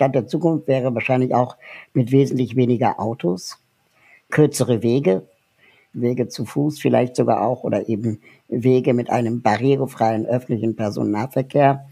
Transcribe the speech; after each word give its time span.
Stadt 0.00 0.14
der 0.14 0.26
Zukunft 0.26 0.66
wäre 0.66 0.94
wahrscheinlich 0.94 1.34
auch 1.34 1.58
mit 1.92 2.10
wesentlich 2.10 2.56
weniger 2.56 2.98
Autos, 2.98 3.58
kürzere 4.30 4.82
Wege, 4.82 5.28
Wege 5.92 6.26
zu 6.28 6.46
Fuß 6.46 6.80
vielleicht 6.80 7.16
sogar 7.16 7.46
auch 7.46 7.64
oder 7.64 7.86
eben 7.86 8.22
Wege 8.48 8.94
mit 8.94 9.10
einem 9.10 9.42
barrierefreien 9.42 10.24
öffentlichen 10.24 10.74
Personennahverkehr. 10.74 11.84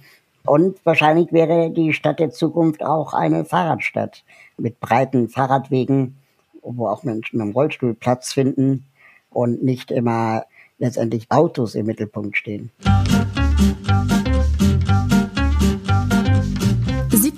Und 0.47 0.79
wahrscheinlich 0.87 1.35
wäre 1.35 1.71
die 1.71 1.93
Stadt 1.93 2.19
der 2.19 2.31
Zukunft 2.31 2.83
auch 2.83 3.13
eine 3.13 3.45
Fahrradstadt 3.45 4.25
mit 4.57 4.81
breiten 4.81 5.29
Fahrradwegen, 5.29 6.17
wo 6.63 6.89
auch 6.89 7.03
Menschen 7.03 7.43
im 7.43 7.51
Rollstuhl 7.51 7.93
Platz 7.93 8.33
finden 8.33 8.87
und 9.29 9.63
nicht 9.63 9.91
immer 9.91 10.47
letztendlich 10.79 11.31
Autos 11.31 11.75
im 11.75 11.85
Mittelpunkt 11.85 12.39
stehen. 12.39 12.71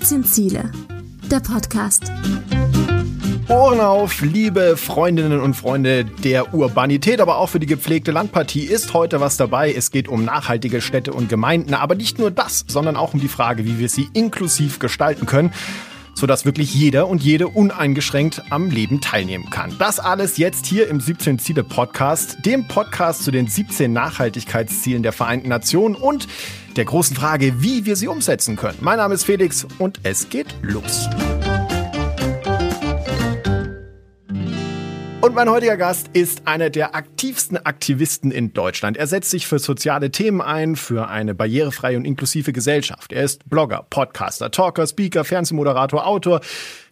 17 0.01 0.23
Ziele, 0.23 0.71
der 1.29 1.41
Podcast. 1.41 2.11
Ohren 3.49 3.79
auf, 3.79 4.21
liebe 4.21 4.75
Freundinnen 4.75 5.39
und 5.39 5.53
Freunde 5.53 6.05
der 6.05 6.55
Urbanität, 6.55 7.21
aber 7.21 7.37
auch 7.37 7.49
für 7.49 7.59
die 7.59 7.67
gepflegte 7.67 8.11
Landpartie 8.11 8.63
ist 8.63 8.95
heute 8.95 9.19
was 9.19 9.37
dabei. 9.37 9.71
Es 9.71 9.91
geht 9.91 10.07
um 10.07 10.25
nachhaltige 10.25 10.81
Städte 10.81 11.13
und 11.13 11.29
Gemeinden, 11.29 11.75
aber 11.75 11.93
nicht 11.93 12.17
nur 12.17 12.31
das, 12.31 12.65
sondern 12.67 12.95
auch 12.95 13.13
um 13.13 13.19
die 13.19 13.27
Frage, 13.27 13.63
wie 13.63 13.77
wir 13.77 13.89
sie 13.89 14.09
inklusiv 14.13 14.79
gestalten 14.79 15.27
können 15.27 15.53
sodass 16.13 16.45
wirklich 16.45 16.73
jeder 16.75 17.07
und 17.07 17.23
jede 17.23 17.47
uneingeschränkt 17.47 18.43
am 18.51 18.69
Leben 18.69 19.01
teilnehmen 19.01 19.49
kann. 19.49 19.75
Das 19.79 19.99
alles 19.99 20.37
jetzt 20.37 20.65
hier 20.65 20.87
im 20.87 20.99
17 20.99 21.39
Ziele 21.39 21.63
Podcast, 21.63 22.45
dem 22.45 22.67
Podcast 22.67 23.23
zu 23.23 23.31
den 23.31 23.47
17 23.47 23.91
Nachhaltigkeitszielen 23.91 25.03
der 25.03 25.13
Vereinten 25.13 25.49
Nationen 25.49 25.95
und 25.95 26.27
der 26.77 26.85
großen 26.85 27.15
Frage, 27.15 27.61
wie 27.61 27.85
wir 27.85 27.95
sie 27.95 28.07
umsetzen 28.07 28.55
können. 28.55 28.77
Mein 28.81 28.97
Name 28.97 29.13
ist 29.13 29.23
Felix 29.23 29.67
und 29.79 29.99
es 30.03 30.29
geht 30.29 30.55
los. 30.61 31.07
Und 35.21 35.35
mein 35.35 35.49
heutiger 35.49 35.77
Gast 35.77 36.09
ist 36.13 36.47
einer 36.47 36.71
der 36.71 36.95
aktivsten 36.95 37.63
Aktivisten 37.63 38.31
in 38.31 38.53
Deutschland. 38.53 38.97
Er 38.97 39.05
setzt 39.05 39.29
sich 39.29 39.45
für 39.45 39.59
soziale 39.59 40.09
Themen 40.09 40.41
ein, 40.41 40.75
für 40.75 41.09
eine 41.09 41.35
barrierefreie 41.35 41.95
und 41.95 42.05
inklusive 42.05 42.51
Gesellschaft. 42.51 43.13
Er 43.13 43.23
ist 43.23 43.47
Blogger, 43.47 43.85
Podcaster, 43.87 44.49
Talker, 44.49 44.87
Speaker, 44.87 45.23
Fernsehmoderator, 45.23 46.07
Autor. 46.07 46.41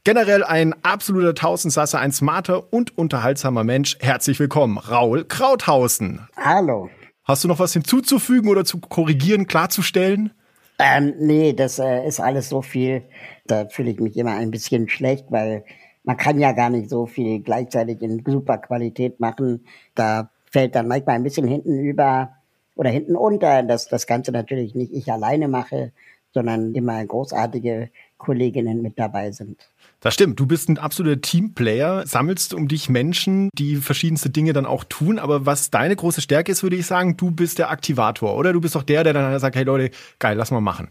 Generell 0.04 0.44
ein 0.44 0.76
absoluter 0.84 1.34
Tausendsasser, 1.34 2.00
ein 2.00 2.12
smarter 2.12 2.72
und 2.72 2.96
unterhaltsamer 3.00 3.64
Mensch. 3.64 3.98
Herzlich 4.00 4.40
willkommen, 4.40 4.78
Raul 4.78 5.26
Krauthausen. 5.26 6.28
Hallo. 6.38 6.92
Hast 7.30 7.44
du 7.44 7.48
noch 7.48 7.60
was 7.60 7.74
hinzuzufügen 7.74 8.50
oder 8.50 8.66
zu 8.66 8.80
korrigieren, 8.80 9.46
klarzustellen? 9.46 10.32
Ähm, 10.80 11.14
nee, 11.20 11.54
das 11.54 11.78
äh, 11.78 12.08
ist 12.08 12.20
alles 12.20 12.50
so 12.50 12.64
viel. 12.64 13.04
Da 13.46 13.68
fühle 13.70 13.92
ich 13.92 14.00
mich 14.00 14.18
immer 14.18 14.32
ein 14.32 14.50
bisschen 14.50 14.90
schlecht, 14.90 15.28
weil 15.30 15.64
man 16.04 16.18
kann 16.18 16.40
ja 16.40 16.54
gar 16.54 16.72
nicht 16.72 16.90
so 16.90 17.06
viel 17.06 17.42
gleichzeitig 17.42 18.02
in 18.02 18.24
super 18.26 18.58
Qualität 18.58 19.20
machen. 19.20 19.64
Da 19.94 20.32
fällt 20.50 20.74
dann 20.74 20.88
manchmal 20.88 21.18
ein 21.18 21.24
bisschen 21.24 21.48
hinten 21.48 21.78
über 21.78 22.32
oder 22.76 22.90
hinten 22.90 23.16
unter, 23.16 23.62
dass 23.62 23.88
das 23.88 24.08
Ganze 24.08 24.32
natürlich 24.32 24.74
nicht 24.74 24.92
ich 24.92 25.12
alleine 25.12 25.48
mache, 25.48 25.92
sondern 26.34 26.74
immer 26.74 27.06
großartige 27.06 27.92
Kolleginnen 28.20 28.84
mit 28.84 29.00
dabei 29.00 29.32
sind. 29.32 29.58
Das 30.02 30.14
stimmt. 30.14 30.40
Du 30.40 30.46
bist 30.46 30.70
ein 30.70 30.78
absoluter 30.78 31.20
Teamplayer, 31.20 32.06
sammelst 32.06 32.54
um 32.54 32.68
dich 32.68 32.88
Menschen, 32.88 33.50
die 33.54 33.78
verschiedenste 33.78 34.30
Dinge 34.30 34.54
dann 34.54 34.68
auch 34.68 34.84
tun. 34.84 35.18
Aber 35.18 35.48
was 35.48 35.72
deine 35.72 35.96
große 35.96 36.22
Stärke 36.22 36.52
ist, 36.52 36.62
würde 36.62 36.76
ich 36.76 36.86
sagen, 36.86 37.18
du 37.18 37.32
bist 37.32 37.58
der 37.58 37.72
Aktivator, 37.72 38.38
oder? 38.38 38.54
Du 38.54 38.62
bist 38.62 38.76
doch 38.76 38.84
der, 38.84 39.04
der 39.04 39.14
dann 39.14 39.40
sagt, 39.40 39.56
hey 39.56 39.64
Leute, 39.64 39.90
geil, 40.20 40.38
lass 40.38 40.52
mal 40.52 40.62
machen. 40.62 40.90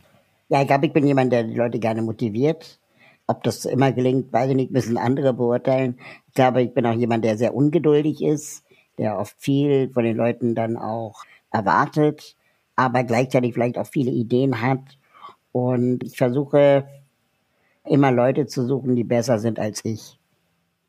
Ja, 0.49 0.63
ich 0.63 0.67
glaube, 0.67 0.87
ich 0.87 0.93
bin 0.93 1.07
jemand, 1.07 1.33
der 1.33 1.45
die 1.45 1.55
Leute 1.55 1.79
gerne 1.79 2.03
motiviert. 2.03 2.81
Ob 3.27 3.43
das 3.45 3.67
immer 3.67 3.93
gelingt, 3.93 4.33
weiß 4.33 4.51
ich 4.51 4.57
nicht, 4.57 4.71
müssen 4.73 4.97
andere 4.97 5.35
beurteilen. 5.35 5.99
Ich 6.27 6.35
glaube, 6.35 6.63
ich 6.63 6.73
bin 6.73 6.87
auch 6.87 6.95
jemand, 6.95 7.25
der 7.25 7.37
sehr 7.37 7.55
ungeduldig 7.55 8.23
ist, 8.23 8.65
der 8.97 9.19
oft 9.19 9.37
viel 9.39 9.91
von 9.93 10.05
den 10.05 10.17
Leuten 10.17 10.55
dann 10.55 10.77
auch 10.77 11.25
erwartet, 11.51 12.37
aber 12.75 13.05
gleichzeitig 13.05 13.53
vielleicht 13.53 13.79
auch 13.79 13.87
viele 13.87 14.11
Ideen 14.11 14.61
hat. 14.63 14.81
Und 15.53 16.03
ich 16.05 16.17
versuche 16.17 16.87
immer 17.91 18.13
Leute 18.13 18.47
zu 18.47 18.67
suchen, 18.67 18.97
die 18.97 19.05
besser 19.05 19.39
sind 19.39 19.59
als 19.59 19.85
ich. 19.85 20.19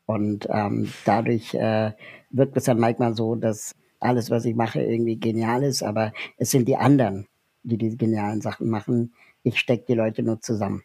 Und 0.06 0.48
ähm, 0.50 0.92
dadurch 1.04 1.54
äh, 1.54 1.92
wirkt 2.30 2.56
es 2.56 2.64
dann 2.64 2.80
manchmal 2.80 3.14
so, 3.14 3.36
dass 3.36 3.74
alles, 4.00 4.30
was 4.30 4.44
ich 4.44 4.54
mache, 4.54 4.82
irgendwie 4.82 5.18
genial 5.18 5.62
ist, 5.62 5.82
aber 5.82 6.12
es 6.36 6.50
sind 6.50 6.66
die 6.66 6.76
anderen, 6.76 7.28
die 7.62 7.76
diese 7.76 7.96
genialen 7.96 8.40
Sachen 8.40 8.68
machen. 8.68 9.12
Ich 9.42 9.58
stecke 9.58 9.84
die 9.88 9.94
Leute 9.94 10.22
nur 10.22 10.40
zusammen. 10.40 10.82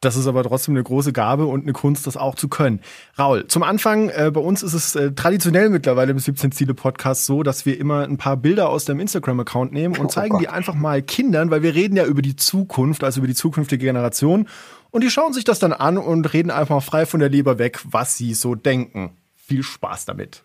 Das 0.00 0.14
ist 0.14 0.26
aber 0.26 0.44
trotzdem 0.44 0.74
eine 0.74 0.84
große 0.84 1.14
Gabe 1.14 1.46
und 1.46 1.62
eine 1.62 1.72
Kunst, 1.72 2.06
das 2.06 2.18
auch 2.18 2.34
zu 2.34 2.48
können. 2.48 2.80
Raul, 3.18 3.46
zum 3.46 3.62
Anfang, 3.62 4.10
äh, 4.10 4.30
bei 4.32 4.40
uns 4.40 4.62
ist 4.62 4.74
es 4.74 4.94
äh, 4.94 5.12
traditionell 5.12 5.70
mittlerweile 5.70 6.10
im 6.10 6.18
17 6.18 6.52
Ziele 6.52 6.74
Podcast 6.74 7.24
so, 7.24 7.42
dass 7.42 7.64
wir 7.64 7.80
immer 7.80 8.02
ein 8.04 8.18
paar 8.18 8.36
Bilder 8.36 8.68
aus 8.68 8.84
deinem 8.84 9.00
Instagram-Account 9.00 9.72
nehmen 9.72 9.96
und 9.96 10.06
oh 10.06 10.08
zeigen 10.08 10.32
Gott. 10.32 10.42
die 10.42 10.48
einfach 10.48 10.74
mal 10.74 11.00
Kindern, 11.00 11.50
weil 11.50 11.62
wir 11.62 11.74
reden 11.74 11.96
ja 11.96 12.04
über 12.04 12.20
die 12.20 12.36
Zukunft, 12.36 13.04
also 13.04 13.20
über 13.20 13.26
die 13.26 13.34
zukünftige 13.34 13.86
Generation. 13.86 14.48
Und 14.90 15.02
die 15.02 15.10
schauen 15.10 15.32
sich 15.32 15.44
das 15.44 15.60
dann 15.60 15.72
an 15.72 15.96
und 15.96 16.30
reden 16.32 16.50
einfach 16.50 16.82
frei 16.82 17.06
von 17.06 17.20
der 17.20 17.30
Leber 17.30 17.58
weg, 17.58 17.80
was 17.84 18.18
sie 18.18 18.34
so 18.34 18.54
denken. 18.54 19.16
Viel 19.34 19.62
Spaß 19.62 20.04
damit. 20.04 20.42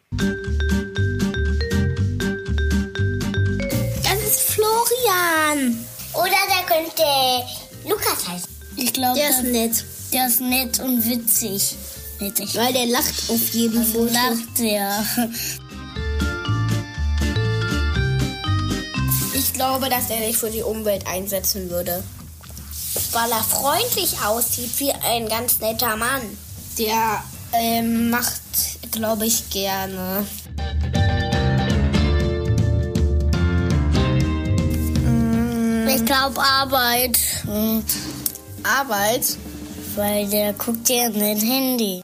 Das 4.01 4.22
ist 4.23 4.53
Florian. 4.53 5.75
Oder 6.13 6.38
der 6.47 6.66
könnte 6.67 7.03
Lukas 7.88 8.29
heißen. 8.29 8.60
Ich 8.81 8.94
glaube, 8.94 9.19
der 9.19 9.30
ist 9.30 9.44
nett. 9.44 9.86
Der 10.12 10.28
ist 10.28 10.42
nett 10.42 10.80
und 10.80 11.06
witzig. 11.06 11.75
Witzig. 12.18 12.56
Weil 12.56 12.74
der 12.74 12.88
lacht 12.88 13.30
auf 13.30 13.50
jeden 13.53 13.78
also 13.78 13.92
Foto. 13.94 14.14
lacht 14.14 14.59
der. 14.59 15.06
Ich 19.34 19.53
glaube, 19.53 19.90
dass 19.90 20.09
er 20.09 20.25
sich 20.25 20.38
für 20.38 20.50
die 20.50 20.64
Umwelt 20.64 21.06
einsetzen 21.06 21.70
würde. 21.70 22.03
Weil 23.12 23.31
er 23.31 23.44
freundlich 23.44 24.20
aussieht 24.25 24.72
wie 24.80 24.91
ein 24.91 25.30
ganz 25.30 25.59
netter 25.59 25.96
Mann. 25.96 26.22
Der 26.80 27.24
ähm, 27.53 28.09
macht, 28.09 28.41
glaube 28.91 29.28
ich, 29.28 29.50
gerne. 29.52 30.25
Ich 35.94 36.06
glaube 36.06 36.41
Arbeit. 36.41 37.20
Arbeit? 38.63 39.38
Weil 39.95 40.27
der 40.29 40.53
guckt 40.53 40.89
ja 40.89 41.07
in 41.07 41.13
den 41.13 41.39
Handy. 41.39 42.01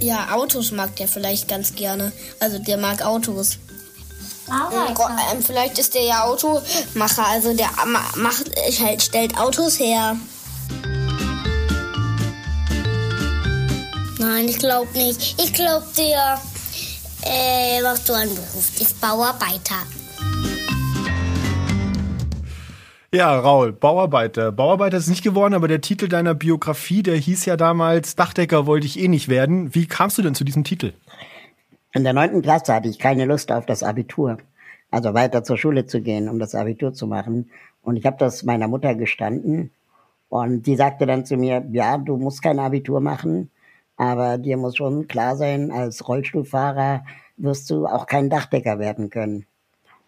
Ja, 0.00 0.34
Autos 0.34 0.70
mag 0.72 0.96
der 0.96 1.08
vielleicht 1.08 1.48
ganz 1.48 1.74
gerne. 1.74 2.12
Also 2.40 2.58
der 2.58 2.78
mag 2.78 3.02
Autos. 3.02 3.58
Ähm, 4.50 5.42
vielleicht 5.44 5.78
ist 5.78 5.94
der 5.94 6.04
ja 6.04 6.24
Automacher, 6.24 7.26
also 7.26 7.54
der 7.54 7.68
macht, 8.16 8.50
halt, 8.80 9.02
stellt 9.02 9.36
Autos 9.38 9.78
her. 9.78 10.16
Nein, 14.18 14.48
ich 14.48 14.58
glaube 14.58 14.90
nicht. 14.92 15.34
Ich 15.38 15.52
glaube, 15.52 15.86
der 15.96 16.40
äh, 17.24 17.82
macht 17.82 18.06
so 18.06 18.14
einen 18.14 18.34
Beruf, 18.34 18.80
ist 18.80 19.00
Bauarbeiter. 19.00 19.82
Ja, 23.10 23.38
Raul, 23.38 23.72
Bauarbeiter. 23.72 24.52
Bauarbeiter 24.52 24.98
ist 24.98 25.08
nicht 25.08 25.24
geworden, 25.24 25.54
aber 25.54 25.66
der 25.66 25.80
Titel 25.80 26.08
deiner 26.08 26.34
Biografie, 26.34 27.02
der 27.02 27.16
hieß 27.16 27.46
ja 27.46 27.56
damals 27.56 28.16
Dachdecker 28.16 28.66
wollte 28.66 28.86
ich 28.86 28.98
eh 28.98 29.08
nicht 29.08 29.28
werden. 29.28 29.74
Wie 29.74 29.86
kamst 29.86 30.18
du 30.18 30.22
denn 30.22 30.34
zu 30.34 30.44
diesem 30.44 30.62
Titel? 30.62 30.92
In 31.94 32.04
der 32.04 32.12
neunten 32.12 32.42
Klasse 32.42 32.74
hatte 32.74 32.88
ich 32.88 32.98
keine 32.98 33.24
Lust 33.24 33.50
auf 33.50 33.64
das 33.64 33.82
Abitur, 33.82 34.36
also 34.90 35.14
weiter 35.14 35.42
zur 35.42 35.56
Schule 35.56 35.86
zu 35.86 36.02
gehen, 36.02 36.28
um 36.28 36.38
das 36.38 36.54
Abitur 36.54 36.92
zu 36.92 37.06
machen. 37.06 37.50
Und 37.80 37.96
ich 37.96 38.04
habe 38.04 38.18
das 38.18 38.42
meiner 38.42 38.68
Mutter 38.68 38.94
gestanden 38.94 39.70
und 40.28 40.66
die 40.66 40.76
sagte 40.76 41.06
dann 41.06 41.24
zu 41.24 41.38
mir, 41.38 41.64
ja, 41.72 41.96
du 41.96 42.18
musst 42.18 42.42
kein 42.42 42.58
Abitur 42.58 43.00
machen, 43.00 43.50
aber 43.96 44.36
dir 44.36 44.58
muss 44.58 44.76
schon 44.76 45.08
klar 45.08 45.34
sein, 45.36 45.70
als 45.70 46.06
Rollstuhlfahrer 46.06 47.06
wirst 47.38 47.70
du 47.70 47.86
auch 47.86 48.04
kein 48.04 48.28
Dachdecker 48.28 48.78
werden 48.78 49.08
können. 49.08 49.46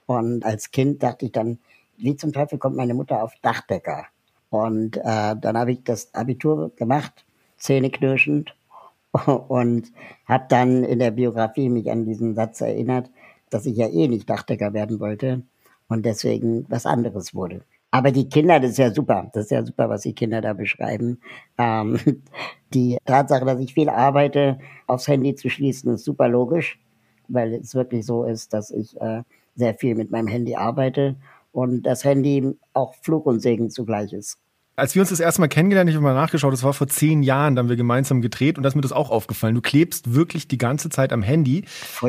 Und 0.05 0.45
als 0.45 0.71
Kind 0.71 1.03
dachte 1.03 1.25
ich 1.25 1.33
dann, 1.33 1.61
wie 2.03 2.17
zum 2.17 2.33
Teufel 2.33 2.59
kommt 2.59 2.77
meine 2.77 2.95
Mutter 2.95 3.23
auf 3.23 3.33
Dachdecker? 3.43 4.07
Und 4.51 4.97
äh, 4.97 5.37
dann 5.37 5.57
habe 5.57 5.73
ich 5.73 5.85
das 5.85 6.13
Abitur 6.15 6.73
gemacht, 6.77 7.25
zähneknirschend, 7.59 8.55
und 9.49 9.93
habe 10.27 10.45
dann 10.49 10.85
in 10.85 10.99
der 10.99 11.11
Biografie 11.11 11.69
mich 11.69 11.91
an 11.91 12.05
diesen 12.05 12.35
Satz 12.35 12.61
erinnert, 12.61 13.11
dass 13.51 13.67
ich 13.67 13.77
ja 13.77 13.89
eh 13.89 14.09
nicht 14.09 14.29
Dachdecker 14.31 14.73
werden 14.73 15.01
wollte 15.01 15.43
und 15.89 16.07
deswegen 16.07 16.67
was 16.69 16.87
anderes 16.87 17.35
wurde. 17.35 17.63
Aber 17.93 18.13
die 18.13 18.29
Kinder, 18.29 18.61
das 18.61 18.73
ist 18.73 18.79
ja 18.79 18.93
super. 18.93 19.31
Das 19.33 19.47
ist 19.47 19.51
ja 19.51 19.65
super, 19.67 19.89
was 19.89 20.03
die 20.03 20.15
Kinder 20.15 20.41
da 20.41 20.53
beschreiben. 20.53 21.19
Ähm, 21.59 21.99
die 22.75 22.99
Tatsache, 23.05 23.45
dass 23.45 23.59
ich 23.59 23.75
viel 23.75 23.89
arbeite, 23.89 24.59
aufs 24.87 25.09
Handy 25.09 25.35
zu 25.35 25.51
schließen, 25.51 25.95
ist 25.95 26.05
super 26.05 26.29
logisch, 26.29 26.79
weil 27.27 27.55
es 27.55 27.75
wirklich 27.75 28.07
so 28.07 28.25
ist, 28.25 28.53
dass 28.53 28.71
ich 28.71 29.01
äh, 29.01 29.23
sehr 29.57 29.75
viel 29.75 29.97
mit 29.97 30.13
meinem 30.13 30.29
Handy 30.29 30.55
arbeite 30.55 31.17
und 31.53 31.83
das 31.83 32.05
Handy 32.05 32.57
auch 32.73 32.95
Fluch 33.03 33.27
und 33.27 33.41
Segen 33.41 33.71
zugleich 33.71 34.13
ist. 34.13 34.39
Als 34.77 34.95
wir 34.95 35.03
uns 35.03 35.11
das 35.11 35.21
erste 35.21 35.43
Mal 35.43 35.49
kennengelernt, 35.49 35.91
ich 35.91 35.97
habe 35.97 36.03
mal 36.03 36.15
nachgeschaut, 36.15 36.55
das 36.55 36.63
war 36.63 36.73
vor 36.73 36.87
zehn 36.87 37.23
Jahren, 37.23 37.55
da 37.55 37.61
haben 37.61 37.69
wir 37.69 37.77
gemeinsam 37.77 38.23
gedreht 38.23 38.57
und 38.57 38.63
da 38.63 38.69
ist 38.69 38.77
mir 38.77 38.81
das 38.81 38.93
auch 38.93 39.11
aufgefallen. 39.11 39.55
Du 39.55 39.61
klebst 39.61 40.15
wirklich 40.15 40.49
die 40.49 40.57
ganze 40.57 40.89
Zeit 40.89 41.13
am 41.13 41.23
Handy. 41.23 41.65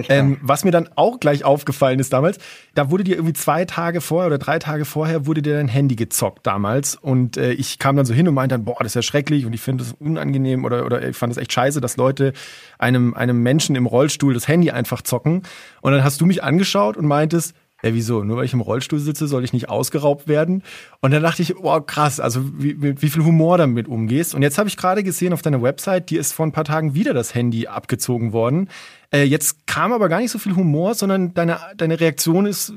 Ähm, 0.07 0.38
was 0.41 0.63
mir 0.63 0.71
dann 0.71 0.88
auch 0.95 1.19
gleich 1.19 1.43
aufgefallen 1.43 1.99
ist 1.99 2.13
damals, 2.13 2.38
da 2.73 2.89
wurde 2.89 3.03
dir 3.03 3.15
irgendwie 3.15 3.33
zwei 3.33 3.65
Tage 3.65 3.99
vorher 3.99 4.27
oder 4.27 4.38
drei 4.38 4.57
Tage 4.57 4.85
vorher 4.85 5.25
wurde 5.25 5.41
dir 5.41 5.55
dein 5.55 5.67
Handy 5.67 5.97
gezockt 5.97 6.47
damals 6.47 6.95
und 6.95 7.35
äh, 7.35 7.51
ich 7.51 7.77
kam 7.77 7.97
dann 7.97 8.05
so 8.05 8.13
hin 8.13 8.29
und 8.29 8.35
meinte 8.35 8.55
dann, 8.55 8.63
boah, 8.63 8.77
das 8.79 8.91
ist 8.91 8.95
ja 8.95 9.01
schrecklich 9.01 9.45
und 9.45 9.51
ich 9.51 9.59
finde 9.59 9.83
das 9.83 9.94
unangenehm 9.99 10.63
oder, 10.63 10.85
oder 10.85 11.05
ich 11.05 11.17
fand 11.17 11.31
das 11.31 11.41
echt 11.41 11.51
scheiße, 11.51 11.81
dass 11.81 11.97
Leute 11.97 12.31
einem, 12.79 13.15
einem 13.15 13.44
Menschen 13.44 13.75
im 13.75 13.85
Rollstuhl 13.85 14.33
das 14.33 14.47
Handy 14.47 14.71
einfach 14.71 15.01
zocken. 15.01 15.41
Und 15.81 15.91
dann 15.91 16.05
hast 16.05 16.21
du 16.21 16.25
mich 16.25 16.41
angeschaut 16.41 16.95
und 16.95 17.05
meintest, 17.05 17.53
ja, 17.83 17.94
wieso? 17.94 18.24
Nur 18.24 18.38
weil 18.38 18.45
ich 18.45 18.54
im 18.54 18.62
Rollstuhl 18.62 19.00
sitze, 19.00 19.28
soll 19.28 19.44
ich 19.44 19.54
nicht 19.54 19.69
ausgeraubt 19.69 20.28
werden? 20.28 20.63
Und 21.00 21.12
dann 21.12 21.24
dachte 21.24 21.42
ich, 21.42 21.57
oh 21.57 21.81
krass, 21.81 22.19
also 22.19 22.42
wie, 22.62 23.01
wie 23.01 23.10
viel 23.10 23.24
Humor 23.24 23.57
damit 23.57 23.88
umgehst. 23.88 24.36
Und 24.36 24.44
jetzt 24.44 24.57
habe 24.57 24.69
ich 24.69 24.78
gerade 24.78 25.04
gesehen 25.04 25.33
auf 25.33 25.42
deiner 25.42 25.62
Website, 25.62 26.10
die 26.10 26.18
ist 26.18 26.33
vor 26.33 26.45
ein 26.45 26.51
paar 26.51 26.63
Tagen 26.63 26.94
wieder 26.94 27.13
das 27.13 27.33
Handy 27.33 27.68
abgezogen 27.68 28.33
worden. 28.33 28.69
Äh, 29.12 29.24
jetzt 29.24 29.66
kam 29.68 29.94
aber 29.94 30.10
gar 30.10 30.19
nicht 30.19 30.31
so 30.31 30.39
viel 30.39 30.56
Humor, 30.56 30.94
sondern 30.95 31.33
deine, 31.33 31.60
deine 31.75 32.00
Reaktion 32.00 32.45
ist, 32.45 32.74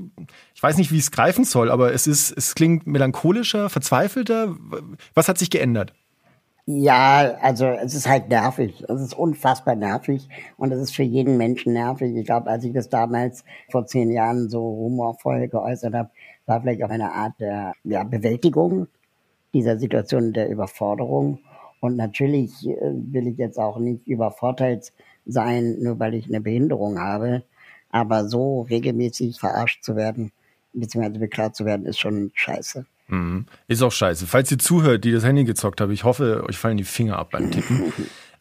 ich 0.55 0.63
weiß 0.63 0.77
nicht, 0.79 0.91
wie 0.91 0.99
es 0.99 1.11
greifen 1.11 1.45
soll, 1.45 1.71
aber 1.71 1.93
es 1.93 2.07
ist, 2.07 2.31
es 2.37 2.55
klingt 2.55 2.87
melancholischer, 2.87 3.69
verzweifelter. 3.69 4.57
Was 5.15 5.29
hat 5.29 5.39
sich 5.39 5.51
geändert? 5.51 5.93
Ja, 6.67 7.37
also 7.43 7.67
es 7.67 7.95
ist 7.95 8.09
halt 8.09 8.29
nervig. 8.31 8.83
Es 8.89 9.01
ist 9.03 9.15
unfassbar 9.15 9.75
nervig 9.77 10.29
und 10.57 10.73
es 10.73 10.81
ist 10.81 10.97
für 10.97 11.03
jeden 11.03 11.37
Menschen 11.37 11.75
nervig. 11.75 12.17
Ich 12.17 12.25
glaube, 12.25 12.49
als 12.51 12.65
ich 12.65 12.73
das 12.73 12.89
damals 12.89 13.45
vor 13.71 13.85
zehn 13.87 14.11
Jahren 14.11 14.49
so 14.49 14.61
humorvoll 14.63 15.49
geäußert 15.49 15.93
habe, 15.95 16.11
war 16.47 16.61
vielleicht 16.63 16.83
auch 16.83 16.89
eine 16.91 17.13
Art 17.13 17.39
der 17.39 17.75
ja, 17.85 18.03
Bewältigung 18.05 18.87
dieser 19.55 19.79
Situation 19.79 20.33
der 20.33 20.51
Überforderung. 20.51 21.41
Und 21.81 21.97
natürlich 21.97 22.67
äh, 22.69 22.77
will 22.95 23.29
ich 23.29 23.39
jetzt 23.39 23.59
auch 23.59 23.79
nicht 23.79 24.07
übervorteilt 24.07 24.93
sein, 25.27 25.79
nur 25.81 25.99
weil 26.01 26.15
ich 26.15 26.27
eine 26.29 26.41
Behinderung 26.41 26.99
habe. 27.01 27.43
Aber 27.91 28.29
so 28.29 28.63
regelmäßig 28.63 29.39
verarscht 29.41 29.85
zu 29.85 29.97
werden, 29.97 30.33
beziehungsweise 30.73 31.21
beklagt 31.21 31.57
zu 31.57 31.65
werden, 31.67 31.87
ist 31.87 32.01
schon 32.01 32.31
scheiße. 32.35 32.87
Mhm. 33.09 33.47
Ist 33.69 33.83
auch 33.83 33.93
scheiße. 33.93 34.27
Falls 34.27 34.51
ihr 34.51 34.59
zuhört, 34.59 35.05
die 35.05 35.13
das 35.13 35.25
Handy 35.25 35.45
gezockt 35.45 35.81
haben, 35.81 35.93
ich 35.93 36.05
hoffe, 36.05 36.45
euch 36.49 36.59
fallen 36.59 36.77
die 36.77 36.85
Finger 36.85 37.19
ab 37.19 37.31
beim 37.33 37.51
Tippen. 37.51 37.93